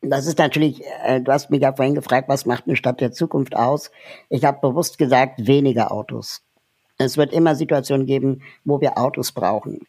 Das 0.02 0.28
ist 0.28 0.38
natürlich, 0.38 0.84
äh, 1.04 1.22
du 1.22 1.32
hast 1.32 1.50
mich 1.50 1.62
ja 1.62 1.74
vorhin 1.74 1.96
gefragt, 1.96 2.28
was 2.28 2.46
macht 2.46 2.66
eine 2.66 2.76
Stadt 2.76 3.02
der 3.02 3.12
Zukunft 3.12 3.56
aus? 3.56 3.92
Ich 4.30 4.44
habe 4.44 4.60
bewusst 4.68 4.98
gesagt, 4.98 5.48
weniger 5.48 5.92
Autos. 5.92 6.42
Es 6.98 7.18
wird 7.18 7.34
immer 7.34 7.56
Situationen 7.56 8.06
geben, 8.06 8.42
wo 8.66 8.82
wir 8.82 8.98
Autos 8.98 9.32
brauchen. 9.32 9.80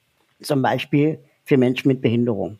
Zum 0.40 0.62
Beispiel 0.62 1.18
für 1.44 1.56
Menschen 1.56 1.88
mit 1.88 2.00
Behinderung. 2.00 2.58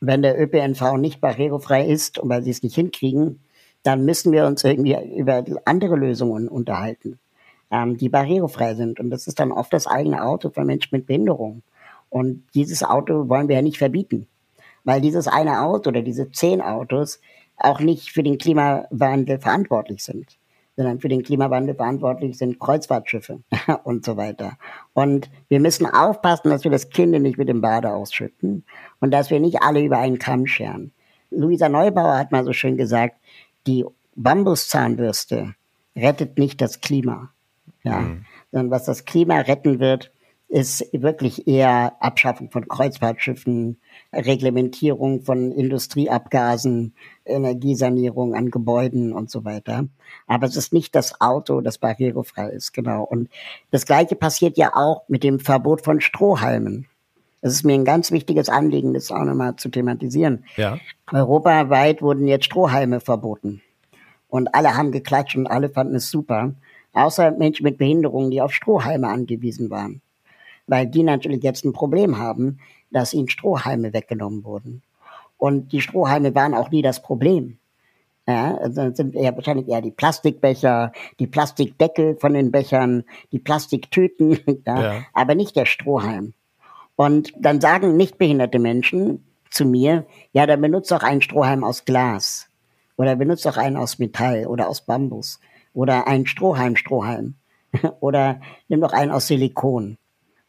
Wenn 0.00 0.22
der 0.22 0.40
ÖPNV 0.40 0.96
nicht 0.96 1.20
barrierefrei 1.20 1.86
ist 1.86 2.18
und 2.18 2.28
weil 2.28 2.42
sie 2.42 2.50
es 2.50 2.62
nicht 2.62 2.74
hinkriegen, 2.74 3.40
dann 3.82 4.04
müssen 4.04 4.32
wir 4.32 4.46
uns 4.46 4.64
irgendwie 4.64 4.96
über 5.16 5.44
andere 5.64 5.96
Lösungen 5.96 6.48
unterhalten, 6.48 7.18
ähm, 7.72 7.96
die 7.96 8.08
barrierefrei 8.08 8.74
sind. 8.74 9.00
Und 9.00 9.10
das 9.10 9.26
ist 9.26 9.40
dann 9.40 9.50
oft 9.50 9.72
das 9.72 9.88
eigene 9.88 10.22
Auto 10.22 10.50
von 10.50 10.66
Menschen 10.66 10.90
mit 10.92 11.06
Behinderung. 11.06 11.62
Und 12.08 12.44
dieses 12.54 12.84
Auto 12.84 13.28
wollen 13.28 13.48
wir 13.48 13.56
ja 13.56 13.62
nicht 13.62 13.78
verbieten, 13.78 14.28
weil 14.84 15.00
dieses 15.00 15.26
eine 15.26 15.62
Auto 15.62 15.90
oder 15.90 16.02
diese 16.02 16.30
zehn 16.30 16.60
Autos 16.60 17.20
auch 17.56 17.80
nicht 17.80 18.12
für 18.12 18.22
den 18.22 18.38
Klimawandel 18.38 19.40
verantwortlich 19.40 20.04
sind 20.04 20.38
sondern 20.76 21.00
für 21.00 21.08
den 21.08 21.22
Klimawandel 21.22 21.74
verantwortlich 21.74 22.38
sind 22.38 22.58
Kreuzfahrtschiffe 22.58 23.40
und 23.84 24.04
so 24.04 24.16
weiter. 24.16 24.56
Und 24.94 25.30
wir 25.48 25.60
müssen 25.60 25.86
aufpassen, 25.86 26.50
dass 26.50 26.64
wir 26.64 26.70
das 26.70 26.88
Kind 26.90 27.12
nicht 27.12 27.38
mit 27.38 27.48
dem 27.48 27.60
Bade 27.60 27.92
ausschütten 27.92 28.64
und 29.00 29.10
dass 29.10 29.30
wir 29.30 29.40
nicht 29.40 29.62
alle 29.62 29.82
über 29.82 29.98
einen 29.98 30.18
Kamm 30.18 30.46
scheren. 30.46 30.92
Luisa 31.30 31.68
Neubauer 31.68 32.18
hat 32.18 32.32
mal 32.32 32.44
so 32.44 32.52
schön 32.52 32.76
gesagt, 32.76 33.16
die 33.66 33.84
Bambuszahnbürste 34.16 35.54
rettet 35.96 36.38
nicht 36.38 36.60
das 36.60 36.80
Klima. 36.80 37.31
Ja, 37.84 38.00
mhm. 38.00 38.24
sondern 38.50 38.70
was 38.70 38.84
das 38.84 39.04
Klima 39.04 39.38
retten 39.38 39.80
wird, 39.80 40.12
ist 40.52 40.86
wirklich 40.92 41.48
eher 41.48 41.96
Abschaffung 42.00 42.50
von 42.50 42.68
Kreuzfahrtschiffen, 42.68 43.80
Reglementierung 44.12 45.22
von 45.22 45.50
Industrieabgasen, 45.50 46.94
Energiesanierung 47.24 48.34
an 48.34 48.50
Gebäuden 48.50 49.14
und 49.14 49.30
so 49.30 49.46
weiter. 49.46 49.86
Aber 50.26 50.46
es 50.46 50.56
ist 50.56 50.74
nicht 50.74 50.94
das 50.94 51.22
Auto, 51.22 51.62
das 51.62 51.78
barrierefrei 51.78 52.50
ist, 52.50 52.72
genau. 52.72 53.02
Und 53.02 53.30
das 53.70 53.86
Gleiche 53.86 54.14
passiert 54.14 54.58
ja 54.58 54.72
auch 54.74 55.04
mit 55.08 55.24
dem 55.24 55.40
Verbot 55.40 55.82
von 55.82 56.02
Strohhalmen. 56.02 56.86
Es 57.40 57.54
ist 57.54 57.64
mir 57.64 57.72
ein 57.72 57.86
ganz 57.86 58.12
wichtiges 58.12 58.50
Anliegen, 58.50 58.92
das 58.92 59.10
auch 59.10 59.24
nochmal 59.24 59.56
zu 59.56 59.70
thematisieren. 59.70 60.44
Ja. 60.56 60.78
Europaweit 61.10 62.02
wurden 62.02 62.28
jetzt 62.28 62.44
Strohhalme 62.44 63.00
verboten. 63.00 63.62
Und 64.28 64.54
alle 64.54 64.76
haben 64.76 64.92
geklatscht 64.92 65.36
und 65.36 65.46
alle 65.46 65.70
fanden 65.70 65.94
es 65.94 66.10
super. 66.10 66.52
Außer 66.92 67.30
Menschen 67.32 67.64
mit 67.64 67.78
Behinderungen, 67.78 68.30
die 68.30 68.40
auf 68.40 68.52
Strohhalme 68.52 69.08
angewiesen 69.08 69.70
waren 69.70 70.02
weil 70.66 70.86
die 70.86 71.02
natürlich 71.02 71.42
jetzt 71.42 71.64
ein 71.64 71.72
Problem 71.72 72.18
haben, 72.18 72.58
dass 72.90 73.14
ihnen 73.14 73.28
Strohhalme 73.28 73.92
weggenommen 73.92 74.44
wurden. 74.44 74.82
Und 75.36 75.72
die 75.72 75.80
Strohhalme 75.80 76.34
waren 76.34 76.54
auch 76.54 76.70
nie 76.70 76.82
das 76.82 77.02
Problem. 77.02 77.58
Ja, 78.28 78.56
also 78.58 78.94
sind 78.94 79.16
eher 79.16 79.34
wahrscheinlich 79.34 79.68
eher 79.68 79.80
die 79.80 79.90
Plastikbecher, 79.90 80.92
die 81.18 81.26
Plastikdeckel 81.26 82.16
von 82.16 82.34
den 82.34 82.52
Bechern, 82.52 83.02
die 83.32 83.40
Plastiktüten, 83.40 84.38
ja, 84.66 84.82
ja. 84.82 85.02
aber 85.12 85.34
nicht 85.34 85.56
der 85.56 85.66
Strohhalm. 85.66 86.32
Und 86.94 87.32
dann 87.36 87.60
sagen 87.60 87.96
nicht 87.96 88.18
behinderte 88.18 88.60
Menschen 88.60 89.26
zu 89.50 89.64
mir, 89.64 90.06
ja, 90.32 90.46
dann 90.46 90.60
benutzt 90.60 90.92
doch 90.92 91.02
einen 91.02 91.20
Strohhalm 91.20 91.64
aus 91.64 91.84
Glas 91.84 92.48
oder 92.96 93.16
benutzt 93.16 93.44
doch 93.44 93.56
einen 93.56 93.76
aus 93.76 93.98
Metall 93.98 94.46
oder 94.46 94.68
aus 94.68 94.82
Bambus 94.82 95.40
oder 95.74 96.06
einen 96.06 96.26
Strohhalm, 96.26 96.76
Strohhalm 96.76 97.34
oder 98.00 98.40
nimm 98.68 98.80
doch 98.80 98.92
einen 98.92 99.10
aus 99.10 99.26
Silikon. 99.26 99.98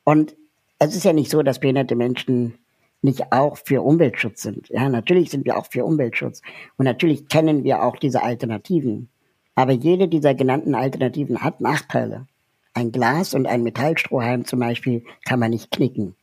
Und 0.03 0.35
es 0.79 0.95
ist 0.95 1.05
ja 1.05 1.13
nicht 1.13 1.31
so, 1.31 1.43
dass 1.43 1.59
behinderte 1.59 1.95
Menschen 1.95 2.55
nicht 3.01 3.31
auch 3.31 3.57
für 3.57 3.81
Umweltschutz 3.81 4.41
sind. 4.41 4.69
Ja, 4.69 4.87
natürlich 4.89 5.29
sind 5.29 5.45
wir 5.45 5.57
auch 5.57 5.67
für 5.69 5.85
Umweltschutz. 5.85 6.41
Und 6.77 6.85
natürlich 6.85 7.27
kennen 7.27 7.63
wir 7.63 7.83
auch 7.83 7.97
diese 7.97 8.23
Alternativen. 8.23 9.09
Aber 9.55 9.73
jede 9.73 10.07
dieser 10.07 10.33
genannten 10.33 10.73
Alternativen 10.73 11.43
hat 11.43 11.61
Nachteile. 11.61 12.27
Ein 12.73 12.91
Glas 12.91 13.33
und 13.33 13.45
ein 13.45 13.61
Metallstrohhalm 13.61 14.45
zum 14.45 14.59
Beispiel 14.59 15.03
kann 15.25 15.39
man 15.39 15.51
nicht 15.51 15.69
knicken. 15.69 16.15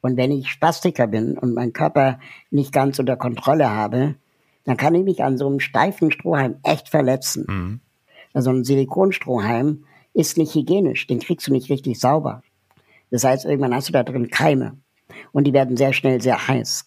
Und 0.00 0.16
wenn 0.16 0.32
ich 0.32 0.48
Spastiker 0.48 1.06
bin 1.06 1.36
und 1.36 1.54
meinen 1.54 1.72
Körper 1.72 2.18
nicht 2.50 2.72
ganz 2.72 2.98
unter 2.98 3.16
Kontrolle 3.16 3.70
habe, 3.70 4.14
dann 4.64 4.76
kann 4.76 4.94
ich 4.94 5.04
mich 5.04 5.22
an 5.22 5.38
so 5.38 5.46
einem 5.48 5.60
steifen 5.60 6.10
Strohhalm 6.10 6.56
echt 6.62 6.88
verletzen. 6.88 7.46
Mhm. 7.48 7.80
Also 8.32 8.50
ein 8.50 8.64
Silikonstrohhalm 8.64 9.84
ist 10.14 10.36
nicht 10.36 10.54
hygienisch, 10.54 11.06
den 11.06 11.20
kriegst 11.20 11.46
du 11.46 11.52
nicht 11.52 11.70
richtig 11.70 11.98
sauber. 12.00 12.42
Das 13.10 13.24
heißt, 13.24 13.44
irgendwann 13.44 13.74
hast 13.74 13.88
du 13.88 13.92
da 13.92 14.02
drin 14.02 14.30
Keime 14.30 14.78
und 15.32 15.44
die 15.44 15.52
werden 15.52 15.76
sehr 15.76 15.92
schnell 15.92 16.20
sehr 16.20 16.48
heiß. 16.48 16.86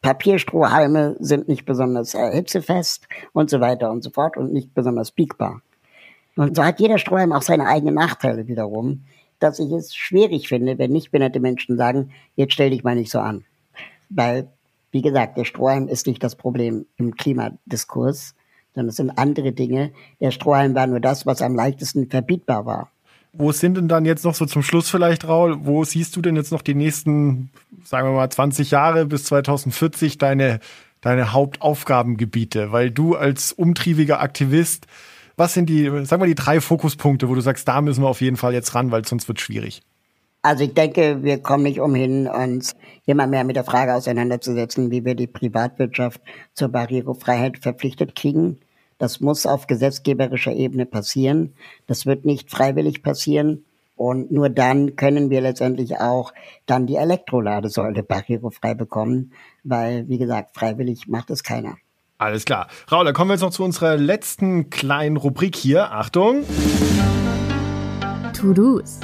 Papierstrohhalme 0.00 1.16
sind 1.20 1.48
nicht 1.48 1.64
besonders 1.64 2.14
äh, 2.14 2.32
hitzefest 2.32 3.06
und 3.32 3.50
so 3.50 3.60
weiter 3.60 3.90
und 3.90 4.02
so 4.02 4.10
fort 4.10 4.36
und 4.36 4.52
nicht 4.52 4.74
besonders 4.74 5.12
biegbar. 5.12 5.62
Und 6.36 6.56
so 6.56 6.64
hat 6.64 6.80
jeder 6.80 6.98
Strohhalm 6.98 7.32
auch 7.32 7.42
seine 7.42 7.66
eigenen 7.66 7.94
Nachteile 7.94 8.48
wiederum, 8.48 9.04
dass 9.38 9.58
ich 9.58 9.70
es 9.72 9.94
schwierig 9.94 10.48
finde, 10.48 10.78
wenn 10.78 10.90
nicht 10.90 11.10
behinderte 11.10 11.40
Menschen 11.40 11.76
sagen, 11.76 12.12
jetzt 12.36 12.54
stell 12.54 12.70
dich 12.70 12.84
mal 12.84 12.94
nicht 12.94 13.10
so 13.10 13.18
an. 13.18 13.44
Weil, 14.08 14.50
wie 14.90 15.02
gesagt, 15.02 15.36
der 15.36 15.44
Strohhalm 15.44 15.88
ist 15.88 16.06
nicht 16.06 16.22
das 16.22 16.36
Problem 16.36 16.86
im 16.96 17.16
Klimadiskurs, 17.16 18.34
sondern 18.74 18.88
es 18.90 18.96
sind 18.96 19.10
andere 19.18 19.52
Dinge. 19.52 19.92
Der 20.20 20.30
Strohhalm 20.30 20.74
war 20.74 20.86
nur 20.86 21.00
das, 21.00 21.26
was 21.26 21.42
am 21.42 21.54
leichtesten 21.54 22.08
verbietbar 22.08 22.66
war. 22.66 22.90
Wo 23.34 23.50
sind 23.50 23.76
denn 23.76 23.88
dann 23.88 24.04
jetzt 24.04 24.24
noch 24.24 24.34
so 24.34 24.44
zum 24.44 24.62
Schluss 24.62 24.90
vielleicht, 24.90 25.26
Raul, 25.26 25.64
wo 25.64 25.84
siehst 25.84 26.14
du 26.16 26.20
denn 26.20 26.36
jetzt 26.36 26.52
noch 26.52 26.60
die 26.60 26.74
nächsten, 26.74 27.50
sagen 27.82 28.08
wir 28.08 28.12
mal, 28.12 28.28
20 28.28 28.70
Jahre 28.70 29.06
bis 29.06 29.24
2040 29.24 30.18
deine, 30.18 30.60
deine 31.00 31.32
Hauptaufgabengebiete? 31.32 32.72
Weil 32.72 32.90
du 32.90 33.16
als 33.16 33.52
umtriebiger 33.52 34.20
Aktivist, 34.20 34.86
was 35.36 35.54
sind 35.54 35.70
die, 35.70 35.84
sagen 36.04 36.22
wir 36.22 36.26
die 36.26 36.34
drei 36.34 36.60
Fokuspunkte, 36.60 37.30
wo 37.30 37.34
du 37.34 37.40
sagst, 37.40 37.66
da 37.66 37.80
müssen 37.80 38.02
wir 38.02 38.08
auf 38.08 38.20
jeden 38.20 38.36
Fall 38.36 38.52
jetzt 38.52 38.74
ran, 38.74 38.90
weil 38.90 39.06
sonst 39.06 39.28
wird 39.28 39.40
schwierig? 39.40 39.82
Also 40.42 40.64
ich 40.64 40.74
denke, 40.74 41.22
wir 41.22 41.40
kommen 41.40 41.62
nicht 41.62 41.80
umhin, 41.80 42.26
uns 42.26 42.74
immer 43.06 43.28
mehr 43.28 43.44
mit 43.44 43.54
der 43.54 43.62
Frage 43.64 43.94
auseinanderzusetzen, 43.94 44.90
wie 44.90 45.04
wir 45.04 45.14
die 45.14 45.28
Privatwirtschaft 45.28 46.20
zur 46.52 46.68
Barrierefreiheit 46.68 47.58
verpflichtet 47.58 48.16
kriegen. 48.16 48.58
Das 48.98 49.20
muss 49.20 49.46
auf 49.46 49.68
gesetzgeberischer 49.68 50.52
Ebene 50.52 50.84
passieren. 50.84 51.54
Das 51.86 52.06
wird 52.06 52.24
nicht 52.24 52.50
freiwillig 52.50 53.04
passieren. 53.04 53.64
Und 53.94 54.32
nur 54.32 54.48
dann 54.48 54.96
können 54.96 55.30
wir 55.30 55.40
letztendlich 55.40 55.98
auch 55.98 56.32
dann 56.66 56.86
die 56.86 56.96
Elektroladesäule 56.96 58.02
barrierefrei 58.02 58.74
bekommen, 58.74 59.32
weil, 59.62 60.08
wie 60.08 60.18
gesagt, 60.18 60.56
freiwillig 60.56 61.06
macht 61.06 61.30
es 61.30 61.44
keiner. 61.44 61.76
Alles 62.18 62.44
klar. 62.44 62.66
Raul, 62.90 63.04
dann 63.04 63.14
kommen 63.14 63.30
wir 63.30 63.34
jetzt 63.34 63.42
noch 63.42 63.50
zu 63.50 63.62
unserer 63.62 63.96
letzten 63.96 64.70
kleinen 64.70 65.16
Rubrik 65.16 65.54
hier. 65.54 65.92
Achtung. 65.92 66.44
To-Dos. 68.32 68.98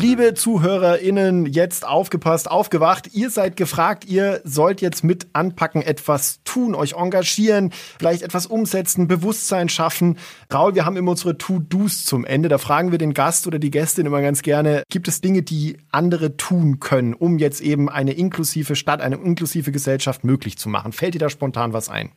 Liebe 0.00 0.32
ZuhörerInnen, 0.32 1.44
jetzt 1.44 1.86
aufgepasst, 1.86 2.50
aufgewacht. 2.50 3.12
Ihr 3.12 3.28
seid 3.28 3.58
gefragt, 3.58 4.06
ihr 4.06 4.40
sollt 4.44 4.80
jetzt 4.80 5.04
mit 5.04 5.26
anpacken, 5.34 5.82
etwas 5.82 6.40
tun, 6.42 6.74
euch 6.74 6.94
engagieren, 6.94 7.70
vielleicht 7.98 8.22
etwas 8.22 8.46
umsetzen, 8.46 9.08
Bewusstsein 9.08 9.68
schaffen. 9.68 10.16
Raul, 10.50 10.74
wir 10.74 10.86
haben 10.86 10.96
immer 10.96 11.10
unsere 11.10 11.36
To-Dos 11.36 12.06
zum 12.06 12.24
Ende. 12.24 12.48
Da 12.48 12.56
fragen 12.56 12.92
wir 12.92 12.98
den 12.98 13.12
Gast 13.12 13.46
oder 13.46 13.58
die 13.58 13.70
Gästin 13.70 14.06
immer 14.06 14.22
ganz 14.22 14.40
gerne, 14.40 14.84
gibt 14.88 15.06
es 15.06 15.20
Dinge, 15.20 15.42
die 15.42 15.76
andere 15.90 16.38
tun 16.38 16.80
können, 16.80 17.12
um 17.12 17.38
jetzt 17.38 17.60
eben 17.60 17.90
eine 17.90 18.12
inklusive 18.12 18.76
Stadt, 18.76 19.02
eine 19.02 19.16
inklusive 19.16 19.70
Gesellschaft 19.70 20.24
möglich 20.24 20.56
zu 20.56 20.70
machen? 20.70 20.92
Fällt 20.92 21.12
dir 21.12 21.18
da 21.18 21.28
spontan 21.28 21.74
was 21.74 21.90
ein? 21.90 22.10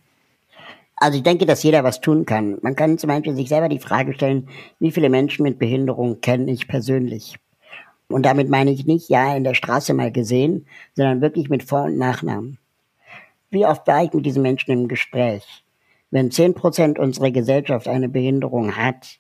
Also 0.96 1.18
ich 1.18 1.24
denke, 1.24 1.46
dass 1.46 1.64
jeder 1.64 1.84
was 1.84 2.00
tun 2.00 2.26
kann. 2.26 2.60
Man 2.62 2.78
kann 2.78 2.98
zum 2.98 3.10
Beispiel 3.10 3.36
sich 3.36 3.50
selber 3.50 3.68
die 3.68 3.80
Frage 3.80 4.14
stellen, 4.14 4.48
wie 4.80 4.92
viele 4.92 5.10
Menschen 5.10 5.44
mit 5.44 5.60
Behinderung 5.60 6.22
kenne 6.22 6.50
ich 6.50 6.70
persönlich? 6.70 7.36
Und 8.10 8.26
damit 8.26 8.50
meine 8.50 8.72
ich 8.72 8.86
nicht, 8.86 9.10
ja, 9.10 9.36
in 9.36 9.44
der 9.44 9.54
Straße 9.54 9.94
mal 9.94 10.12
gesehen, 10.12 10.68
sondern 10.96 11.22
wirklich 11.22 11.50
mit 11.50 11.64
Vor- 11.64 11.86
und 11.86 11.98
Nachnamen. 11.98 12.58
Wie 13.50 13.66
oft 13.66 13.86
war 13.88 14.04
ich 14.04 14.14
mit 14.14 14.26
diesen 14.26 14.42
Menschen 14.42 14.72
im 14.72 14.88
Gespräch? 14.88 15.64
Wenn 16.12 16.32
zehn 16.32 16.54
Prozent 16.54 17.00
unserer 17.00 17.32
Gesellschaft 17.32 17.88
eine 17.88 18.10
Behinderung 18.10 18.76
hat, 18.76 19.20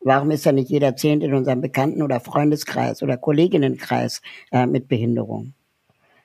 warum 0.00 0.30
ist 0.30 0.44
ja 0.44 0.52
nicht 0.52 0.70
jeder 0.70 0.96
Zehnt 0.96 1.22
in 1.22 1.34
unserem 1.34 1.60
Bekannten- 1.60 2.02
oder 2.02 2.20
Freundeskreis 2.20 3.02
oder 3.02 3.16
Kolleginnenkreis 3.16 4.20
äh, 4.52 4.66
mit 4.66 4.88
Behinderung? 4.88 5.54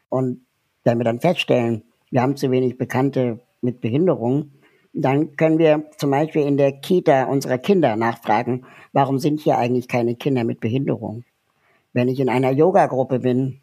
Und 0.09 0.45
wenn 0.83 0.99
wir 0.99 1.03
dann 1.03 1.19
feststellen, 1.19 1.83
wir 2.11 2.21
haben 2.21 2.37
zu 2.37 2.51
wenig 2.51 2.77
Bekannte 2.77 3.39
mit 3.61 3.81
Behinderung, 3.81 4.51
dann 4.93 5.35
können 5.35 5.59
wir 5.59 5.89
zum 5.97 6.11
Beispiel 6.11 6.43
in 6.43 6.57
der 6.57 6.71
Kita 6.71 7.25
unserer 7.25 7.57
Kinder 7.57 7.95
nachfragen, 7.95 8.65
warum 8.93 9.19
sind 9.19 9.41
hier 9.41 9.57
eigentlich 9.57 9.87
keine 9.87 10.15
Kinder 10.15 10.43
mit 10.43 10.59
Behinderung? 10.59 11.23
Wenn 11.97 12.09
ich 12.09 12.19
in 12.19 12.29
einer 12.29 12.51
Yoga-Gruppe 12.51 13.17
bin, 13.17 13.59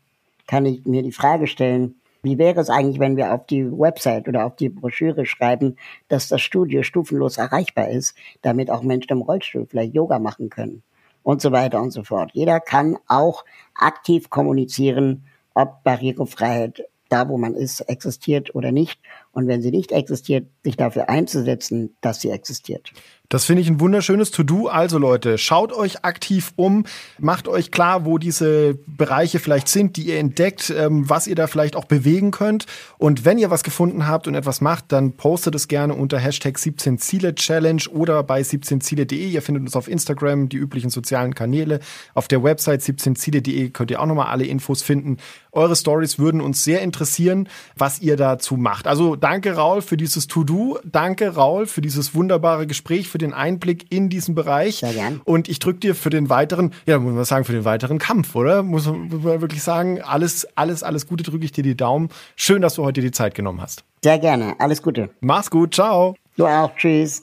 kann 0.48 0.66
ich 0.66 0.84
mir 0.86 1.04
die 1.04 1.12
Frage 1.12 1.46
stellen, 1.46 2.00
wie 2.24 2.36
wäre 2.36 2.60
es 2.60 2.68
eigentlich, 2.68 2.98
wenn 2.98 3.16
wir 3.16 3.32
auf 3.32 3.46
die 3.46 3.64
Website 3.70 4.26
oder 4.26 4.44
auf 4.44 4.56
die 4.56 4.70
Broschüre 4.70 5.24
schreiben, 5.24 5.76
dass 6.08 6.26
das 6.26 6.42
Studio 6.42 6.82
stufenlos 6.82 7.38
erreichbar 7.38 7.90
ist, 7.90 8.16
damit 8.42 8.72
auch 8.72 8.82
Menschen 8.82 9.12
im 9.12 9.22
Rollstuhl 9.22 9.66
vielleicht 9.70 9.94
Yoga 9.94 10.18
machen 10.18 10.50
können 10.50 10.82
und 11.22 11.42
so 11.42 11.52
weiter 11.52 11.80
und 11.80 11.92
so 11.92 12.02
fort. 12.02 12.32
Jeder 12.34 12.58
kann 12.58 12.98
auch 13.06 13.44
aktiv 13.72 14.30
kommunizieren, 14.30 15.26
ob 15.54 15.84
Barrierefreiheit 15.84 16.82
da, 17.10 17.28
wo 17.28 17.38
man 17.38 17.54
ist, 17.54 17.82
existiert 17.82 18.52
oder 18.56 18.72
nicht. 18.72 18.98
Und 19.30 19.46
wenn 19.46 19.62
sie 19.62 19.70
nicht 19.70 19.92
existiert, 19.92 20.48
sich 20.64 20.76
dafür 20.76 21.08
einzusetzen, 21.08 21.94
dass 22.00 22.20
sie 22.20 22.30
existiert. 22.30 22.92
Das 23.34 23.46
finde 23.46 23.62
ich 23.62 23.68
ein 23.68 23.80
wunderschönes 23.80 24.30
To-Do. 24.30 24.68
Also 24.68 24.96
Leute, 24.96 25.38
schaut 25.38 25.72
euch 25.72 26.04
aktiv 26.04 26.52
um, 26.54 26.84
macht 27.18 27.48
euch 27.48 27.72
klar, 27.72 28.04
wo 28.04 28.18
diese 28.18 28.78
Bereiche 28.86 29.40
vielleicht 29.40 29.66
sind, 29.66 29.96
die 29.96 30.02
ihr 30.02 30.20
entdeckt, 30.20 30.70
ähm, 30.70 31.10
was 31.10 31.26
ihr 31.26 31.34
da 31.34 31.48
vielleicht 31.48 31.74
auch 31.74 31.86
bewegen 31.86 32.30
könnt. 32.30 32.66
Und 32.96 33.24
wenn 33.24 33.38
ihr 33.38 33.50
was 33.50 33.64
gefunden 33.64 34.06
habt 34.06 34.28
und 34.28 34.36
etwas 34.36 34.60
macht, 34.60 34.92
dann 34.92 35.16
postet 35.16 35.56
es 35.56 35.66
gerne 35.66 35.94
unter 35.94 36.20
Hashtag 36.20 36.56
17 36.56 36.98
Ziele 36.98 37.34
Challenge 37.34 37.82
oder 37.90 38.22
bei 38.22 38.40
17ziele.de. 38.40 39.28
Ihr 39.28 39.42
findet 39.42 39.64
uns 39.64 39.74
auf 39.74 39.88
Instagram, 39.88 40.48
die 40.48 40.56
üblichen 40.56 40.90
sozialen 40.90 41.34
Kanäle. 41.34 41.80
Auf 42.14 42.28
der 42.28 42.44
Website 42.44 42.82
17ziele.de 42.82 43.70
könnt 43.70 43.90
ihr 43.90 44.00
auch 44.00 44.06
nochmal 44.06 44.28
alle 44.28 44.44
Infos 44.44 44.82
finden. 44.82 45.16
Eure 45.54 45.76
Stories 45.76 46.18
würden 46.18 46.40
uns 46.40 46.64
sehr 46.64 46.82
interessieren, 46.82 47.48
was 47.76 48.00
ihr 48.00 48.16
dazu 48.16 48.56
macht. 48.56 48.86
Also 48.86 49.16
danke 49.16 49.54
Raul 49.54 49.82
für 49.82 49.96
dieses 49.96 50.26
To-Do. 50.26 50.78
Danke 50.84 51.34
Raul 51.34 51.66
für 51.66 51.80
dieses 51.80 52.14
wunderbare 52.14 52.66
Gespräch, 52.66 53.08
für 53.08 53.18
den 53.18 53.32
Einblick 53.32 53.86
in 53.90 54.08
diesen 54.08 54.34
Bereich. 54.34 54.76
Sehr 54.76 54.92
gern. 54.92 55.20
Und 55.24 55.48
ich 55.48 55.58
drücke 55.58 55.80
dir 55.80 55.94
für 55.94 56.10
den 56.10 56.28
weiteren, 56.28 56.72
ja, 56.86 56.98
muss 56.98 57.14
man 57.14 57.24
sagen, 57.24 57.44
für 57.44 57.52
den 57.52 57.64
weiteren 57.64 57.98
Kampf, 57.98 58.34
oder? 58.34 58.62
Muss, 58.62 58.86
muss 58.86 59.22
man 59.22 59.40
wirklich 59.40 59.62
sagen, 59.62 60.02
alles, 60.02 60.46
alles, 60.56 60.82
alles 60.82 61.06
Gute 61.06 61.24
drücke 61.24 61.44
ich 61.44 61.52
dir 61.52 61.62
die 61.62 61.76
Daumen. 61.76 62.08
Schön, 62.36 62.62
dass 62.62 62.74
du 62.74 62.84
heute 62.84 63.00
die 63.00 63.12
Zeit 63.12 63.34
genommen 63.34 63.60
hast. 63.60 63.84
Sehr 64.02 64.18
gerne. 64.18 64.54
Alles 64.58 64.82
Gute. 64.82 65.10
Mach's 65.20 65.50
gut. 65.50 65.74
Ciao. 65.74 66.16
Du 66.36 66.46
auch. 66.46 66.74
Tschüss. 66.76 67.22